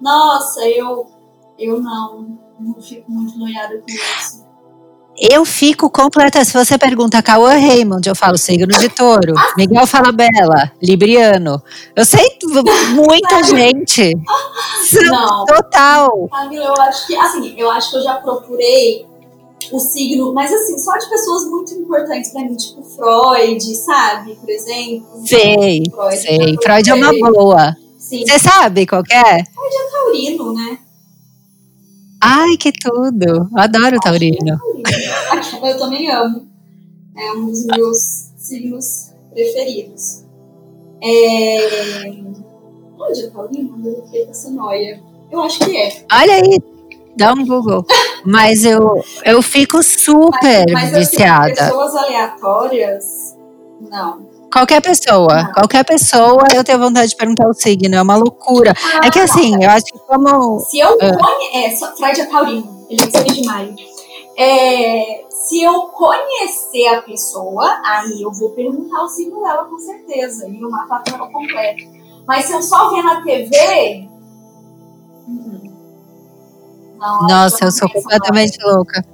nossa, 0.00 0.66
eu, 0.68 1.06
eu 1.58 1.80
não, 1.80 2.38
não 2.58 2.74
fico 2.80 3.10
muito 3.10 3.38
noiada 3.38 3.78
com 3.78 3.90
isso. 3.90 4.37
Eu 5.20 5.44
fico 5.44 5.90
completa. 5.90 6.44
Se 6.44 6.52
você 6.52 6.78
pergunta 6.78 7.22
Cauã 7.22 7.58
Raymond, 7.58 8.08
eu 8.08 8.14
falo 8.14 8.38
signo 8.38 8.66
de 8.66 8.88
touro. 8.88 9.34
Miguel 9.56 9.86
Falabella, 9.86 10.70
Libriano. 10.80 11.60
Eu 11.96 12.04
sei 12.04 12.38
muita 12.90 13.42
gente. 13.42 14.14
Não. 15.10 15.44
Total. 15.44 16.28
eu 16.52 16.74
acho 16.82 17.06
que, 17.06 17.16
assim, 17.16 17.54
eu 17.56 17.70
acho 17.70 17.90
que 17.90 17.96
eu 17.96 18.02
já 18.02 18.14
procurei 18.14 19.06
o 19.72 19.78
signo, 19.78 20.32
mas 20.32 20.52
assim, 20.52 20.78
só 20.78 20.96
de 20.96 21.08
pessoas 21.08 21.50
muito 21.50 21.74
importantes 21.74 22.30
pra 22.30 22.42
mim, 22.42 22.54
tipo 22.54 22.82
Freud, 22.82 23.74
sabe? 23.74 24.36
Por 24.36 24.48
exemplo. 24.48 25.26
Sei, 25.26 25.82
Freud, 25.90 26.16
sei. 26.16 26.56
Freud 26.62 26.90
é 26.90 26.94
uma 26.94 27.12
boa. 27.32 27.76
Você 27.98 28.38
sabe 28.38 28.86
qual 28.86 29.02
é? 29.10 29.44
Freud 29.44 29.74
é 29.74 29.90
taurino, 29.90 30.54
né? 30.54 30.78
Ai, 32.20 32.56
que 32.56 32.72
tudo! 32.72 33.48
Adoro 33.54 33.96
É 35.62 35.72
eu 35.72 35.78
também 35.78 36.10
amo. 36.10 36.48
É 37.16 37.32
um 37.32 37.46
dos 37.46 37.64
meus 37.66 37.98
signos 38.36 39.12
preferidos. 39.32 40.24
É... 41.02 42.10
Onde 42.98 43.24
é 43.24 43.30
taurino? 43.30 43.88
Eu 43.88 44.04
fiquei 44.04 44.24
com 44.24 44.30
essa 44.30 44.50
noia. 44.50 45.02
Eu 45.30 45.42
acho 45.42 45.58
que 45.60 45.76
é. 45.76 46.04
Olha 46.12 46.34
aí, 46.34 46.58
dá 47.16 47.32
um 47.32 47.44
Google. 47.44 47.84
Mas 48.24 48.64
eu, 48.64 49.02
eu 49.24 49.42
fico 49.42 49.82
super 49.82 50.64
mas, 50.72 50.90
mas 50.90 51.10
viciada. 51.10 51.54
pessoas 51.54 51.94
aleatórias, 51.94 53.36
não. 53.80 54.26
Qualquer 54.50 54.80
pessoa, 54.80 55.40
ah. 55.40 55.52
qualquer 55.52 55.84
pessoa, 55.84 56.44
eu 56.54 56.64
tenho 56.64 56.78
vontade 56.78 57.10
de 57.10 57.16
perguntar 57.16 57.46
o 57.48 57.52
signo, 57.52 57.94
é 57.94 58.00
uma 58.00 58.16
loucura. 58.16 58.72
Ah, 58.94 59.06
é 59.06 59.10
que 59.10 59.18
assim, 59.18 59.62
eu 59.62 59.68
acho 59.68 59.84
que 59.86 59.98
como. 59.98 60.60
Se 60.60 60.78
eu 60.78 60.96
ah. 61.00 61.16
conheço. 61.16 61.84
É, 61.84 61.96
Freud 61.96 62.20
é 62.20 62.24
taurino, 62.24 62.86
ele 62.88 63.02
é 63.02 63.22
de 63.24 63.44
maio. 63.44 63.74
É, 64.38 65.24
se 65.28 65.62
eu 65.62 65.88
conhecer 65.88 66.86
a 66.94 67.02
pessoa, 67.02 67.82
aí 67.84 68.22
eu 68.22 68.32
vou 68.32 68.50
perguntar 68.50 69.02
o 69.02 69.08
signo 69.08 69.42
dela 69.42 69.64
com 69.64 69.78
certeza, 69.78 70.48
e 70.48 70.64
o 70.64 70.70
mapa 70.70 70.98
dela 70.98 71.28
completo. 71.28 71.82
Mas 72.24 72.44
se 72.44 72.52
eu 72.52 72.62
só 72.62 72.88
ver 72.90 73.02
na 73.02 73.20
TV. 73.22 74.08
Hum, 75.26 75.68
não, 76.98 77.22
Nossa, 77.26 77.64
eu 77.64 77.72
sou 77.72 77.88
completamente 77.90 78.58
louca. 78.62 79.04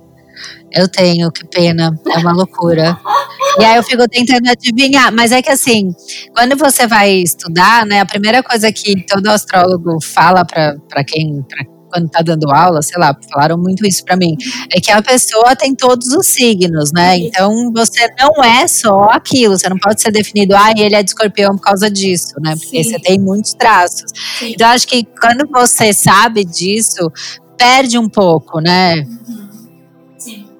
Eu 0.72 0.88
tenho, 0.88 1.30
que 1.30 1.46
pena. 1.46 1.98
É 2.10 2.18
uma 2.18 2.32
loucura. 2.32 2.98
e 3.60 3.64
aí 3.64 3.76
eu 3.76 3.82
fico 3.82 4.06
tentando 4.08 4.50
adivinhar. 4.50 5.12
Mas 5.12 5.30
é 5.32 5.40
que 5.40 5.50
assim, 5.50 5.94
quando 6.34 6.56
você 6.56 6.86
vai 6.86 7.10
estudar, 7.12 7.86
né, 7.86 8.00
a 8.00 8.06
primeira 8.06 8.42
coisa 8.42 8.72
que 8.72 9.06
todo 9.06 9.28
astrólogo 9.28 9.98
fala 10.02 10.44
para 10.44 11.04
quem. 11.06 11.42
Pra, 11.42 11.73
quando 11.94 12.08
tá 12.08 12.22
dando 12.22 12.50
aula, 12.50 12.82
sei 12.82 12.98
lá, 12.98 13.16
falaram 13.32 13.56
muito 13.56 13.86
isso 13.86 14.04
para 14.04 14.16
mim, 14.16 14.36
é 14.74 14.80
que 14.80 14.90
a 14.90 15.00
pessoa 15.00 15.54
tem 15.54 15.74
todos 15.74 16.08
os 16.08 16.26
signos, 16.26 16.90
né? 16.92 17.16
Então 17.18 17.72
você 17.72 18.08
não 18.18 18.42
é 18.42 18.66
só 18.66 19.10
aquilo, 19.10 19.56
você 19.56 19.68
não 19.68 19.78
pode 19.78 20.02
ser 20.02 20.10
definido, 20.10 20.56
ah, 20.56 20.72
ele 20.76 20.96
é 20.96 21.02
de 21.02 21.10
escorpião 21.10 21.54
por 21.56 21.62
causa 21.62 21.88
disso, 21.88 22.34
né? 22.40 22.56
Porque 22.56 22.82
Sim. 22.82 22.90
você 22.90 22.98
tem 22.98 23.20
muitos 23.20 23.54
traços. 23.54 24.10
Sim. 24.38 24.52
Então 24.52 24.68
acho 24.68 24.88
que 24.88 25.06
quando 25.20 25.48
você 25.48 25.92
sabe 25.92 26.44
disso, 26.44 27.12
perde 27.56 27.96
um 27.96 28.08
pouco, 28.08 28.60
né? 28.60 29.06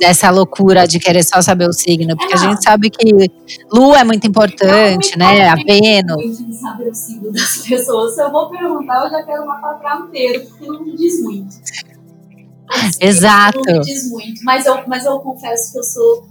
Dessa 0.05 0.29
loucura 0.29 0.87
de 0.87 0.99
querer 0.99 1.25
só 1.25 1.41
saber 1.41 1.67
o 1.67 1.73
signo, 1.73 2.15
porque 2.15 2.35
é, 2.35 2.37
a 2.37 2.39
gente 2.39 2.63
sabe 2.63 2.91
que 2.91 3.31
Lua 3.73 4.01
é 4.01 4.05
muito 4.05 4.27
importante, 4.27 5.17
né? 5.17 5.49
A 5.49 5.55
Vênus. 5.55 6.47
De 6.47 6.55
saber 6.61 6.91
o 6.91 6.95
signo 6.95 7.33
das 7.33 7.57
pessoas. 7.67 8.15
Se 8.15 8.23
eu 8.23 8.31
vou 8.31 8.51
perguntar, 8.51 9.03
eu 9.03 9.11
já 9.11 9.23
quero 9.23 9.45
uma 9.45 9.57
palavra 9.57 10.07
inteiro, 10.07 10.45
porque 10.47 10.67
não 10.67 10.85
me 10.85 10.95
diz 10.95 11.23
muito. 11.23 11.57
Exato. 13.01 13.59
Não 13.67 13.79
me 13.79 13.81
diz 13.81 14.11
muito. 14.11 14.45
Mas 14.45 14.67
eu, 14.67 14.87
mas 14.87 15.07
eu 15.07 15.19
confesso 15.21 15.73
que 15.73 15.79
eu 15.79 15.85
sou. 15.85 16.29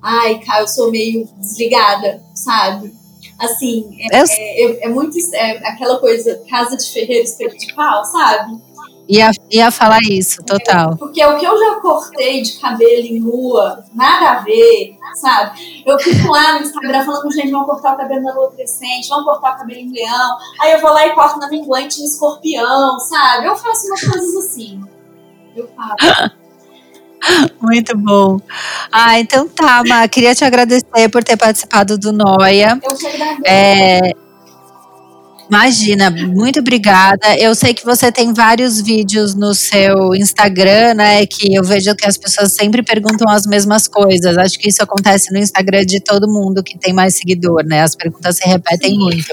Ai, 0.00 0.38
cara, 0.38 0.60
eu 0.60 0.68
sou 0.68 0.92
meio 0.92 1.28
desligada, 1.36 2.22
sabe? 2.32 2.94
Assim, 3.40 3.90
é, 4.12 4.18
é, 4.18 4.22
é, 4.22 4.84
é 4.84 4.88
muito. 4.88 5.16
É 5.34 5.68
aquela 5.68 5.98
coisa, 5.98 6.40
casa 6.48 6.76
de 6.76 6.88
ferreiro, 6.92 7.24
espelho 7.24 7.58
de 7.58 7.74
pau, 7.74 8.04
sabe? 8.04 8.56
Ia, 9.10 9.32
ia 9.50 9.72
falar 9.72 9.98
isso, 10.08 10.40
total. 10.44 10.96
Porque 10.96 11.24
o 11.24 11.36
que 11.36 11.44
eu 11.44 11.58
já 11.58 11.80
cortei 11.80 12.42
de 12.42 12.52
cabelo 12.60 13.04
em 13.04 13.18
lua, 13.18 13.84
nada 13.92 14.38
a 14.38 14.40
ver, 14.40 14.96
sabe? 15.16 15.82
Eu 15.84 15.98
fico 15.98 16.30
lá 16.30 16.54
no 16.54 16.60
Instagram 16.60 17.04
falando, 17.04 17.32
gente, 17.32 17.50
vamos 17.50 17.66
cortar 17.66 17.94
o 17.94 17.96
cabelo 17.96 18.22
na 18.22 18.32
lua 18.32 18.52
crescente, 18.52 19.08
vamos 19.08 19.24
cortar 19.24 19.54
o 19.54 19.58
cabelo 19.58 19.80
em 19.80 19.92
leão. 19.92 20.36
Aí 20.60 20.72
eu 20.74 20.80
vou 20.80 20.92
lá 20.92 21.04
e 21.08 21.12
corto 21.12 21.40
na 21.40 21.48
minguante 21.48 22.00
em 22.00 22.04
escorpião, 22.04 23.00
sabe? 23.00 23.46
Eu 23.46 23.56
faço 23.56 23.88
umas 23.88 24.00
coisas 24.00 24.36
assim. 24.36 24.80
Eu 25.56 25.68
faço. 25.74 26.30
Muito 27.60 27.98
bom. 27.98 28.38
Ah, 28.92 29.18
então 29.18 29.48
tá, 29.48 29.82
Ma. 29.86 30.06
Queria 30.06 30.36
te 30.36 30.44
agradecer 30.44 31.08
por 31.10 31.24
ter 31.24 31.36
participado 31.36 31.98
do 31.98 32.12
Noia. 32.12 32.78
Eu 32.80 32.96
te 32.96 33.06
agradeço. 33.08 33.42
É, 33.44 34.12
Imagina, 35.50 36.10
muito 36.10 36.60
obrigada. 36.60 37.36
Eu 37.36 37.56
sei 37.56 37.74
que 37.74 37.84
você 37.84 38.12
tem 38.12 38.32
vários 38.32 38.80
vídeos 38.80 39.34
no 39.34 39.52
seu 39.52 40.14
Instagram, 40.14 40.94
né? 40.94 41.26
Que 41.26 41.52
eu 41.56 41.64
vejo 41.64 41.92
que 41.96 42.06
as 42.06 42.16
pessoas 42.16 42.52
sempre 42.52 42.84
perguntam 42.84 43.28
as 43.28 43.46
mesmas 43.46 43.88
coisas. 43.88 44.38
Acho 44.38 44.56
que 44.56 44.68
isso 44.68 44.80
acontece 44.80 45.32
no 45.32 45.38
Instagram 45.40 45.84
de 45.84 45.98
todo 45.98 46.28
mundo 46.28 46.62
que 46.62 46.78
tem 46.78 46.92
mais 46.92 47.16
seguidor, 47.16 47.64
né? 47.64 47.82
As 47.82 47.96
perguntas 47.96 48.36
se 48.36 48.48
repetem 48.48 48.96
muito. 48.96 49.26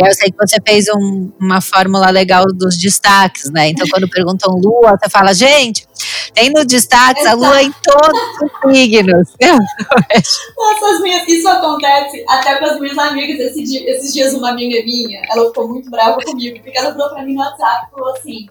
E 0.00 0.08
eu 0.08 0.14
sei 0.14 0.30
que 0.30 0.36
você 0.38 0.58
fez 0.64 0.86
um, 0.94 1.32
uma 1.40 1.60
fórmula 1.60 2.08
legal 2.08 2.44
dos 2.46 2.78
destaques, 2.78 3.50
né? 3.50 3.70
Então, 3.70 3.84
quando 3.90 4.08
perguntam 4.08 4.54
Lua, 4.54 4.96
você 4.96 5.10
fala, 5.10 5.34
gente, 5.34 5.88
tem 6.34 6.50
no 6.50 6.64
destaque 6.64 7.26
a 7.26 7.34
lua 7.34 7.62
em 7.62 7.72
todos 7.82 8.20
os 8.42 8.76
signos. 8.76 9.28
Nossa, 10.56 11.02
minhas, 11.02 11.26
isso 11.28 11.48
acontece 11.48 12.24
até 12.28 12.58
com 12.58 12.64
as 12.66 12.80
minhas 12.80 12.98
amigas. 12.98 13.38
Esse 13.38 13.62
dia, 13.62 13.90
esses 13.90 14.12
dias, 14.12 14.34
uma 14.34 14.50
amiga 14.50 14.84
minha, 14.84 15.22
ela 15.30 15.46
ficou 15.46 15.63
muito 15.68 15.90
brava 15.90 16.18
comigo, 16.22 16.62
porque 16.62 16.78
ela 16.78 16.92
falou 16.92 17.10
pra 17.10 17.22
mim 17.22 17.34
no 17.34 17.40
WhatsApp, 17.40 17.90
falou 17.90 18.12
assim, 18.14 18.48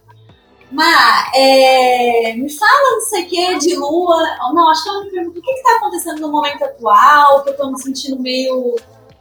Má, 0.74 1.32
é, 1.36 2.34
me 2.36 2.50
fala 2.52 2.96
não 2.96 3.02
sei 3.02 3.26
o 3.26 3.30
que 3.30 3.58
de 3.60 3.76
lua. 3.76 4.18
Não, 4.54 4.70
acho 4.70 4.84
que 4.84 4.90
ela 4.90 5.04
me 5.04 5.12
perguntou 5.12 5.40
o 5.40 5.46
que, 5.46 5.54
que 5.54 5.64
tá 5.64 5.78
acontecendo 5.78 6.20
no 6.20 6.32
momento 6.32 6.64
atual, 6.64 7.44
que 7.44 7.52
eu 7.52 7.58
tô 7.58 7.72
me 7.72 7.80
sentindo 7.80 8.20
meio 8.20 8.76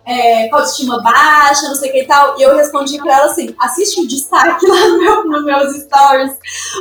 é, 0.05 0.49
com 0.49 0.57
autoestima 0.57 1.01
baixa, 1.03 1.69
não 1.69 1.75
sei 1.75 1.91
o 1.91 1.93
que 1.93 2.03
e 2.03 2.07
tal. 2.07 2.39
E 2.39 2.43
eu 2.43 2.57
respondi 2.57 2.99
pra 2.99 3.19
ela 3.19 3.31
assim: 3.31 3.55
assiste 3.61 4.01
o 4.01 4.09
destaque 4.09 4.67
lá 4.67 4.89
no 4.89 4.99
meu, 4.99 5.25
nos 5.25 5.45
meus 5.45 5.83
stories 5.83 6.33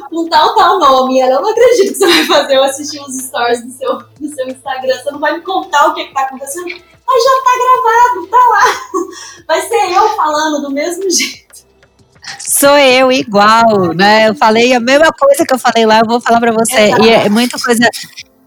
com 0.09 0.27
tal, 0.27 0.55
tal 0.55 0.79
nome. 0.79 1.17
E 1.17 1.21
ela, 1.21 1.35
eu 1.35 1.41
não 1.41 1.49
acredito 1.49 1.93
que 1.93 1.99
você 1.99 2.07
vai 2.07 2.25
fazer 2.25 2.55
eu 2.55 2.63
assistir 2.63 2.99
os 3.01 3.15
stories 3.17 3.63
do 3.63 3.71
seu, 3.71 3.97
do 3.97 4.35
seu 4.35 4.47
Instagram. 4.47 4.95
Você 4.97 5.11
não 5.11 5.19
vai 5.19 5.33
me 5.33 5.41
contar 5.41 5.87
o 5.87 5.93
que, 5.93 6.05
que 6.05 6.13
tá 6.13 6.21
acontecendo. 6.21 6.67
Mas 7.07 7.23
já 7.23 7.31
tá 7.43 7.51
gravado, 7.57 8.27
tá 8.27 8.37
lá. 8.37 9.43
Vai 9.45 9.61
ser 9.61 9.91
eu 9.91 10.15
falando 10.15 10.61
do 10.61 10.71
mesmo 10.71 11.09
jeito. 11.09 11.65
Sou 12.39 12.77
eu 12.77 13.11
igual, 13.11 13.93
né? 13.93 14.29
Eu 14.29 14.35
falei 14.35 14.73
a 14.73 14.79
mesma 14.79 15.11
coisa 15.11 15.45
que 15.45 15.53
eu 15.53 15.59
falei 15.59 15.85
lá, 15.85 15.99
eu 15.99 16.05
vou 16.07 16.21
falar 16.21 16.39
para 16.39 16.53
você. 16.53 16.79
Exato. 16.79 17.03
E 17.03 17.09
é 17.09 17.27
muita 17.27 17.59
coisa. 17.59 17.89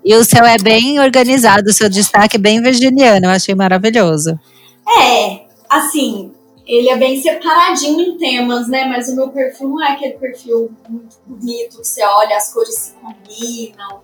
E 0.03 0.15
o 0.15 0.25
seu 0.25 0.45
é 0.45 0.57
bem 0.57 0.99
organizado, 1.01 1.69
o 1.69 1.73
seu 1.73 1.91
destaque 1.91 2.37
é 2.37 2.39
bem 2.39 2.63
virginiano, 2.63 3.27
eu 3.27 3.31
achei 3.31 3.55
maravilhoso. 3.55 4.39
É, 4.87 5.43
assim, 5.69 6.33
ele 6.67 6.89
é 6.89 6.97
bem 6.97 7.21
separadinho 7.21 8.01
em 8.01 8.19
temas, 8.19 8.69
né? 8.69 8.87
Mas 8.87 9.09
o 9.09 9.17
meu 9.17 9.29
perfil 9.29 9.69
não 9.69 9.83
é 9.83 9.93
aquele 9.93 10.15
perfil 10.15 10.71
muito 10.89 11.17
bonito 11.27 11.79
que 11.79 11.87
você 11.87 12.03
olha, 12.03 12.37
as 12.37 12.53
cores 12.53 12.75
se 12.75 12.93
combinam. 12.93 14.01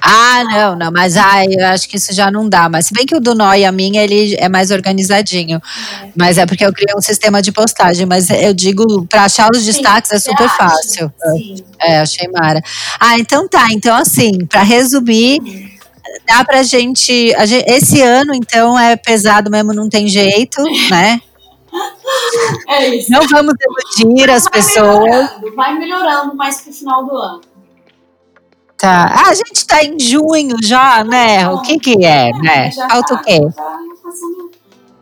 Ah, 0.00 0.44
não, 0.44 0.76
não, 0.76 0.92
mas 0.92 1.16
ah, 1.16 1.44
eu 1.44 1.66
acho 1.66 1.88
que 1.88 1.96
isso 1.96 2.12
já 2.14 2.30
não 2.30 2.48
dá. 2.48 2.68
Mas 2.68 2.86
se 2.86 2.94
bem 2.94 3.04
que 3.04 3.16
o 3.16 3.20
do 3.20 3.34
Noi 3.34 3.64
a 3.64 3.72
minha, 3.72 4.02
ele 4.02 4.36
é 4.36 4.48
mais 4.48 4.70
organizadinho. 4.70 5.60
É. 6.02 6.08
Mas 6.16 6.38
é 6.38 6.46
porque 6.46 6.64
eu 6.64 6.72
criei 6.72 6.94
um 6.96 7.00
sistema 7.00 7.42
de 7.42 7.50
postagem. 7.50 8.06
Mas 8.06 8.30
eu 8.30 8.54
digo, 8.54 9.04
para 9.06 9.24
achar 9.24 9.50
os 9.50 9.64
destaques 9.64 10.10
Sim, 10.10 10.16
é 10.16 10.18
super 10.20 10.48
fácil. 10.50 11.12
Sim. 11.36 11.56
É, 11.80 11.98
achei 11.98 12.28
mara. 12.28 12.62
Ah, 13.00 13.18
então 13.18 13.48
tá. 13.48 13.66
Então, 13.72 13.96
assim, 13.96 14.46
para 14.46 14.62
resumir. 14.62 15.67
Dá 16.26 16.44
pra 16.44 16.62
gente, 16.62 17.34
gente, 17.46 17.64
Esse 17.66 18.02
ano, 18.02 18.34
então, 18.34 18.78
é 18.78 18.96
pesado 18.96 19.50
mesmo, 19.50 19.72
não 19.72 19.88
tem 19.88 20.08
jeito, 20.08 20.62
né? 20.90 21.20
É 22.68 22.88
isso. 22.88 23.10
Não 23.10 23.26
vamos 23.28 23.54
iludir 23.96 24.30
as 24.30 24.44
vai 24.44 24.52
pessoas. 24.52 25.04
Melhorando, 25.04 25.54
vai 25.54 25.78
melhorando 25.78 26.34
mais 26.34 26.60
pro 26.60 26.72
final 26.72 27.04
do 27.04 27.16
ano. 27.16 27.40
Tá. 28.76 29.06
Ah, 29.06 29.30
a 29.30 29.34
gente 29.34 29.66
tá 29.66 29.82
em 29.82 29.98
junho 29.98 30.56
já, 30.62 31.02
né? 31.02 31.48
o 31.48 31.60
que 31.62 31.78
que 31.78 32.04
é, 32.04 32.32
né? 32.32 32.70
Falta 32.70 33.14
tá, 33.14 33.14
o 33.14 33.24
quê? 33.24 33.40
Tá 33.54 33.78
passando, 34.02 34.50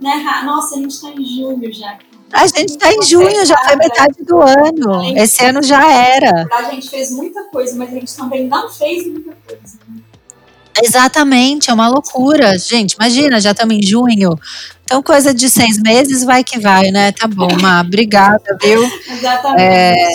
né? 0.00 0.42
Nossa, 0.44 0.76
a 0.76 0.78
gente 0.78 1.00
tá 1.00 1.10
em 1.10 1.24
junho 1.24 1.72
já. 1.72 1.98
A 2.32 2.46
gente 2.46 2.76
tá 2.76 2.92
em 2.92 3.02
junho, 3.02 3.46
já 3.46 3.56
foi 3.58 3.76
metade 3.76 4.24
do 4.24 4.40
ano. 4.40 5.16
Esse 5.16 5.44
ano 5.44 5.62
já 5.62 5.86
era. 5.90 6.46
A 6.50 6.62
gente 6.70 6.88
fez 6.88 7.10
muita 7.10 7.44
coisa, 7.44 7.76
mas 7.76 7.90
a 7.90 7.92
gente 7.92 8.16
também 8.16 8.46
não 8.48 8.68
fez 8.68 9.06
muita 9.06 9.36
coisa. 9.46 9.78
Né? 9.88 10.02
Exatamente, 10.82 11.70
é 11.70 11.74
uma 11.74 11.88
loucura. 11.88 12.58
Gente, 12.58 12.92
imagina, 12.92 13.40
já 13.40 13.52
estamos 13.52 13.76
em 13.76 13.82
junho. 13.82 14.38
Então, 14.84 15.02
coisa 15.02 15.34
de 15.34 15.50
seis 15.50 15.80
meses, 15.80 16.24
vai 16.24 16.44
que 16.44 16.58
vai, 16.58 16.90
né? 16.90 17.12
Tá 17.12 17.26
bom, 17.26 17.48
Má, 17.60 17.80
obrigada, 17.80 18.56
viu? 18.62 18.82
Exatamente. 19.08 19.60
É, 19.60 20.08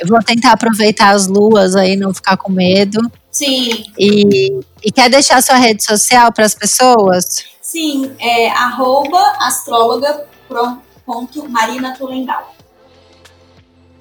eu 0.00 0.08
vou 0.08 0.22
tentar 0.22 0.52
aproveitar 0.52 1.10
as 1.10 1.26
luas 1.26 1.76
aí, 1.76 1.96
não 1.96 2.14
ficar 2.14 2.36
com 2.36 2.50
medo. 2.50 3.00
Sim. 3.30 3.84
E, 3.98 4.60
e 4.82 4.92
quer 4.92 5.10
deixar 5.10 5.42
sua 5.42 5.56
rede 5.56 5.84
social 5.84 6.32
para 6.32 6.46
as 6.46 6.54
pessoas? 6.54 7.44
Sim, 7.60 8.12
é 8.18 8.48
arroba 8.50 9.20
astróloga.marina 9.40 11.94
Tolendal. 11.96 12.54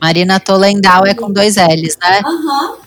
Marina 0.01 0.39
Tolendal 0.39 1.05
é 1.05 1.13
com 1.13 1.32
dois 1.32 1.55
L's, 1.55 1.95
né? 1.97 2.21
Aham. 2.24 2.71
Uhum. 2.71 2.78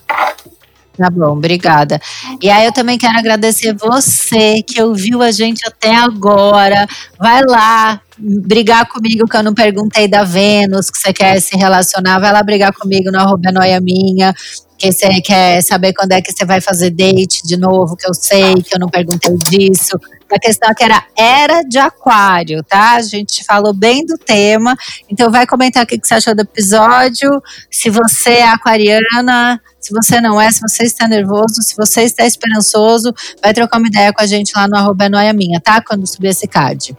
Tá 0.97 1.11
bom, 1.11 1.33
obrigada. 1.33 2.01
E 2.41 2.49
aí 2.49 2.65
eu 2.65 2.71
também 2.71 2.97
quero 2.97 3.17
agradecer 3.17 3.73
você 3.75 4.63
que 4.63 4.81
ouviu 4.81 5.21
a 5.21 5.29
gente 5.29 5.61
até 5.67 5.95
agora. 5.95 6.87
Vai 7.19 7.43
lá 7.45 8.01
brigar 8.17 8.87
comigo 8.87 9.27
que 9.27 9.37
eu 9.37 9.43
não 9.43 9.53
perguntei 9.53 10.07
da 10.07 10.23
Vênus, 10.23 10.89
que 10.89 10.97
você 10.97 11.13
quer 11.13 11.39
se 11.39 11.55
relacionar. 11.55 12.17
Vai 12.17 12.33
lá 12.33 12.41
brigar 12.41 12.73
comigo 12.73 13.11
no 13.11 13.19
arroba 13.19 13.51
noia 13.51 13.79
minha 13.79 14.33
que 14.77 14.91
você 14.91 15.21
quer 15.21 15.61
saber 15.61 15.93
quando 15.93 16.11
é 16.11 16.21
que 16.21 16.31
você 16.31 16.45
vai 16.45 16.61
fazer 16.61 16.91
date 16.91 17.41
de 17.43 17.57
novo, 17.57 17.95
que 17.95 18.07
eu 18.07 18.13
sei, 18.13 18.55
que 18.55 18.75
eu 18.75 18.79
não 18.79 18.89
perguntei 18.89 19.35
disso. 19.49 19.99
A 20.31 20.37
questão 20.37 20.69
é 20.69 20.73
que 20.73 20.83
era 20.83 21.03
era 21.17 21.61
de 21.63 21.77
aquário, 21.77 22.61
tá? 22.63 22.95
A 22.95 23.01
gente 23.01 23.43
falou 23.45 23.73
bem 23.73 24.05
do 24.05 24.17
tema. 24.17 24.75
Então 25.09 25.31
vai 25.31 25.47
comentar 25.47 25.83
o 25.83 25.87
que 25.87 25.99
você 26.01 26.15
achou 26.15 26.35
do 26.35 26.41
episódio, 26.41 27.41
se 27.71 27.89
você 27.89 28.31
é 28.31 28.49
aquariana, 28.49 29.59
se 29.79 29.93
você 29.93 30.19
não 30.19 30.39
é, 30.39 30.51
se 30.51 30.59
você 30.59 30.83
está 30.83 31.07
nervoso, 31.07 31.61
se 31.61 31.75
você 31.75 32.01
está 32.01 32.25
esperançoso, 32.25 33.13
vai 33.41 33.53
trocar 33.53 33.77
uma 33.77 33.87
ideia 33.87 34.11
com 34.11 34.21
a 34.21 34.25
gente 34.25 34.51
lá 34.53 34.67
no 34.67 34.75
arroba 34.75 35.07
noia 35.07 35.31
minha, 35.31 35.61
tá? 35.61 35.81
Quando 35.81 36.05
subir 36.05 36.27
esse 36.27 36.47
card. 36.47 36.95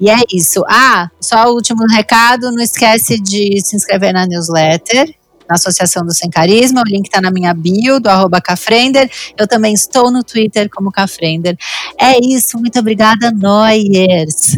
E 0.00 0.08
é 0.08 0.16
isso. 0.32 0.64
Ah, 0.66 1.10
só 1.20 1.50
o 1.50 1.54
último 1.54 1.84
recado, 1.86 2.50
não 2.50 2.62
esquece 2.62 3.20
de 3.20 3.60
se 3.62 3.76
inscrever 3.76 4.14
na 4.14 4.26
newsletter 4.26 5.19
na 5.50 5.56
Associação 5.56 6.06
do 6.06 6.14
Sem 6.14 6.30
Carisma. 6.30 6.80
O 6.80 6.88
link 6.88 7.06
está 7.06 7.20
na 7.20 7.30
minha 7.32 7.52
bio, 7.52 7.98
do 7.98 8.08
arroba 8.08 8.40
Cafrender. 8.40 9.10
Eu 9.36 9.48
também 9.48 9.74
estou 9.74 10.10
no 10.10 10.22
Twitter 10.22 10.70
como 10.70 10.92
Cafrender. 10.92 11.56
É 12.00 12.18
isso, 12.24 12.56
muito 12.58 12.78
obrigada, 12.78 13.32
Noyers. 13.32 14.56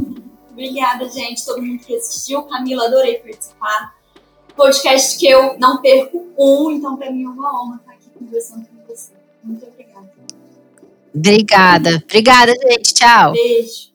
Obrigada, 0.51 1.09
gente, 1.09 1.45
todo 1.45 1.63
mundo 1.63 1.83
que 1.83 1.97
assistiu. 1.97 2.43
Camila, 2.43 2.85
adorei 2.85 3.15
participar. 3.15 3.95
Podcast 4.55 5.19
que 5.19 5.27
eu 5.27 5.59
não 5.59 5.81
perco 5.81 6.29
um, 6.39 6.71
então 6.71 6.97
para 6.97 7.11
mim 7.11 7.25
é 7.25 7.29
uma 7.29 7.63
honra 7.63 7.77
estar 7.77 7.93
aqui 7.93 8.11
conversando 8.19 8.67
com 8.67 8.87
você. 8.87 9.13
Muito 9.43 9.67
obrigada. 9.67 10.13
Obrigada. 11.15 12.03
Obrigada, 12.05 12.53
gente. 12.53 12.93
Tchau. 12.93 13.33
Beijo. 13.33 13.92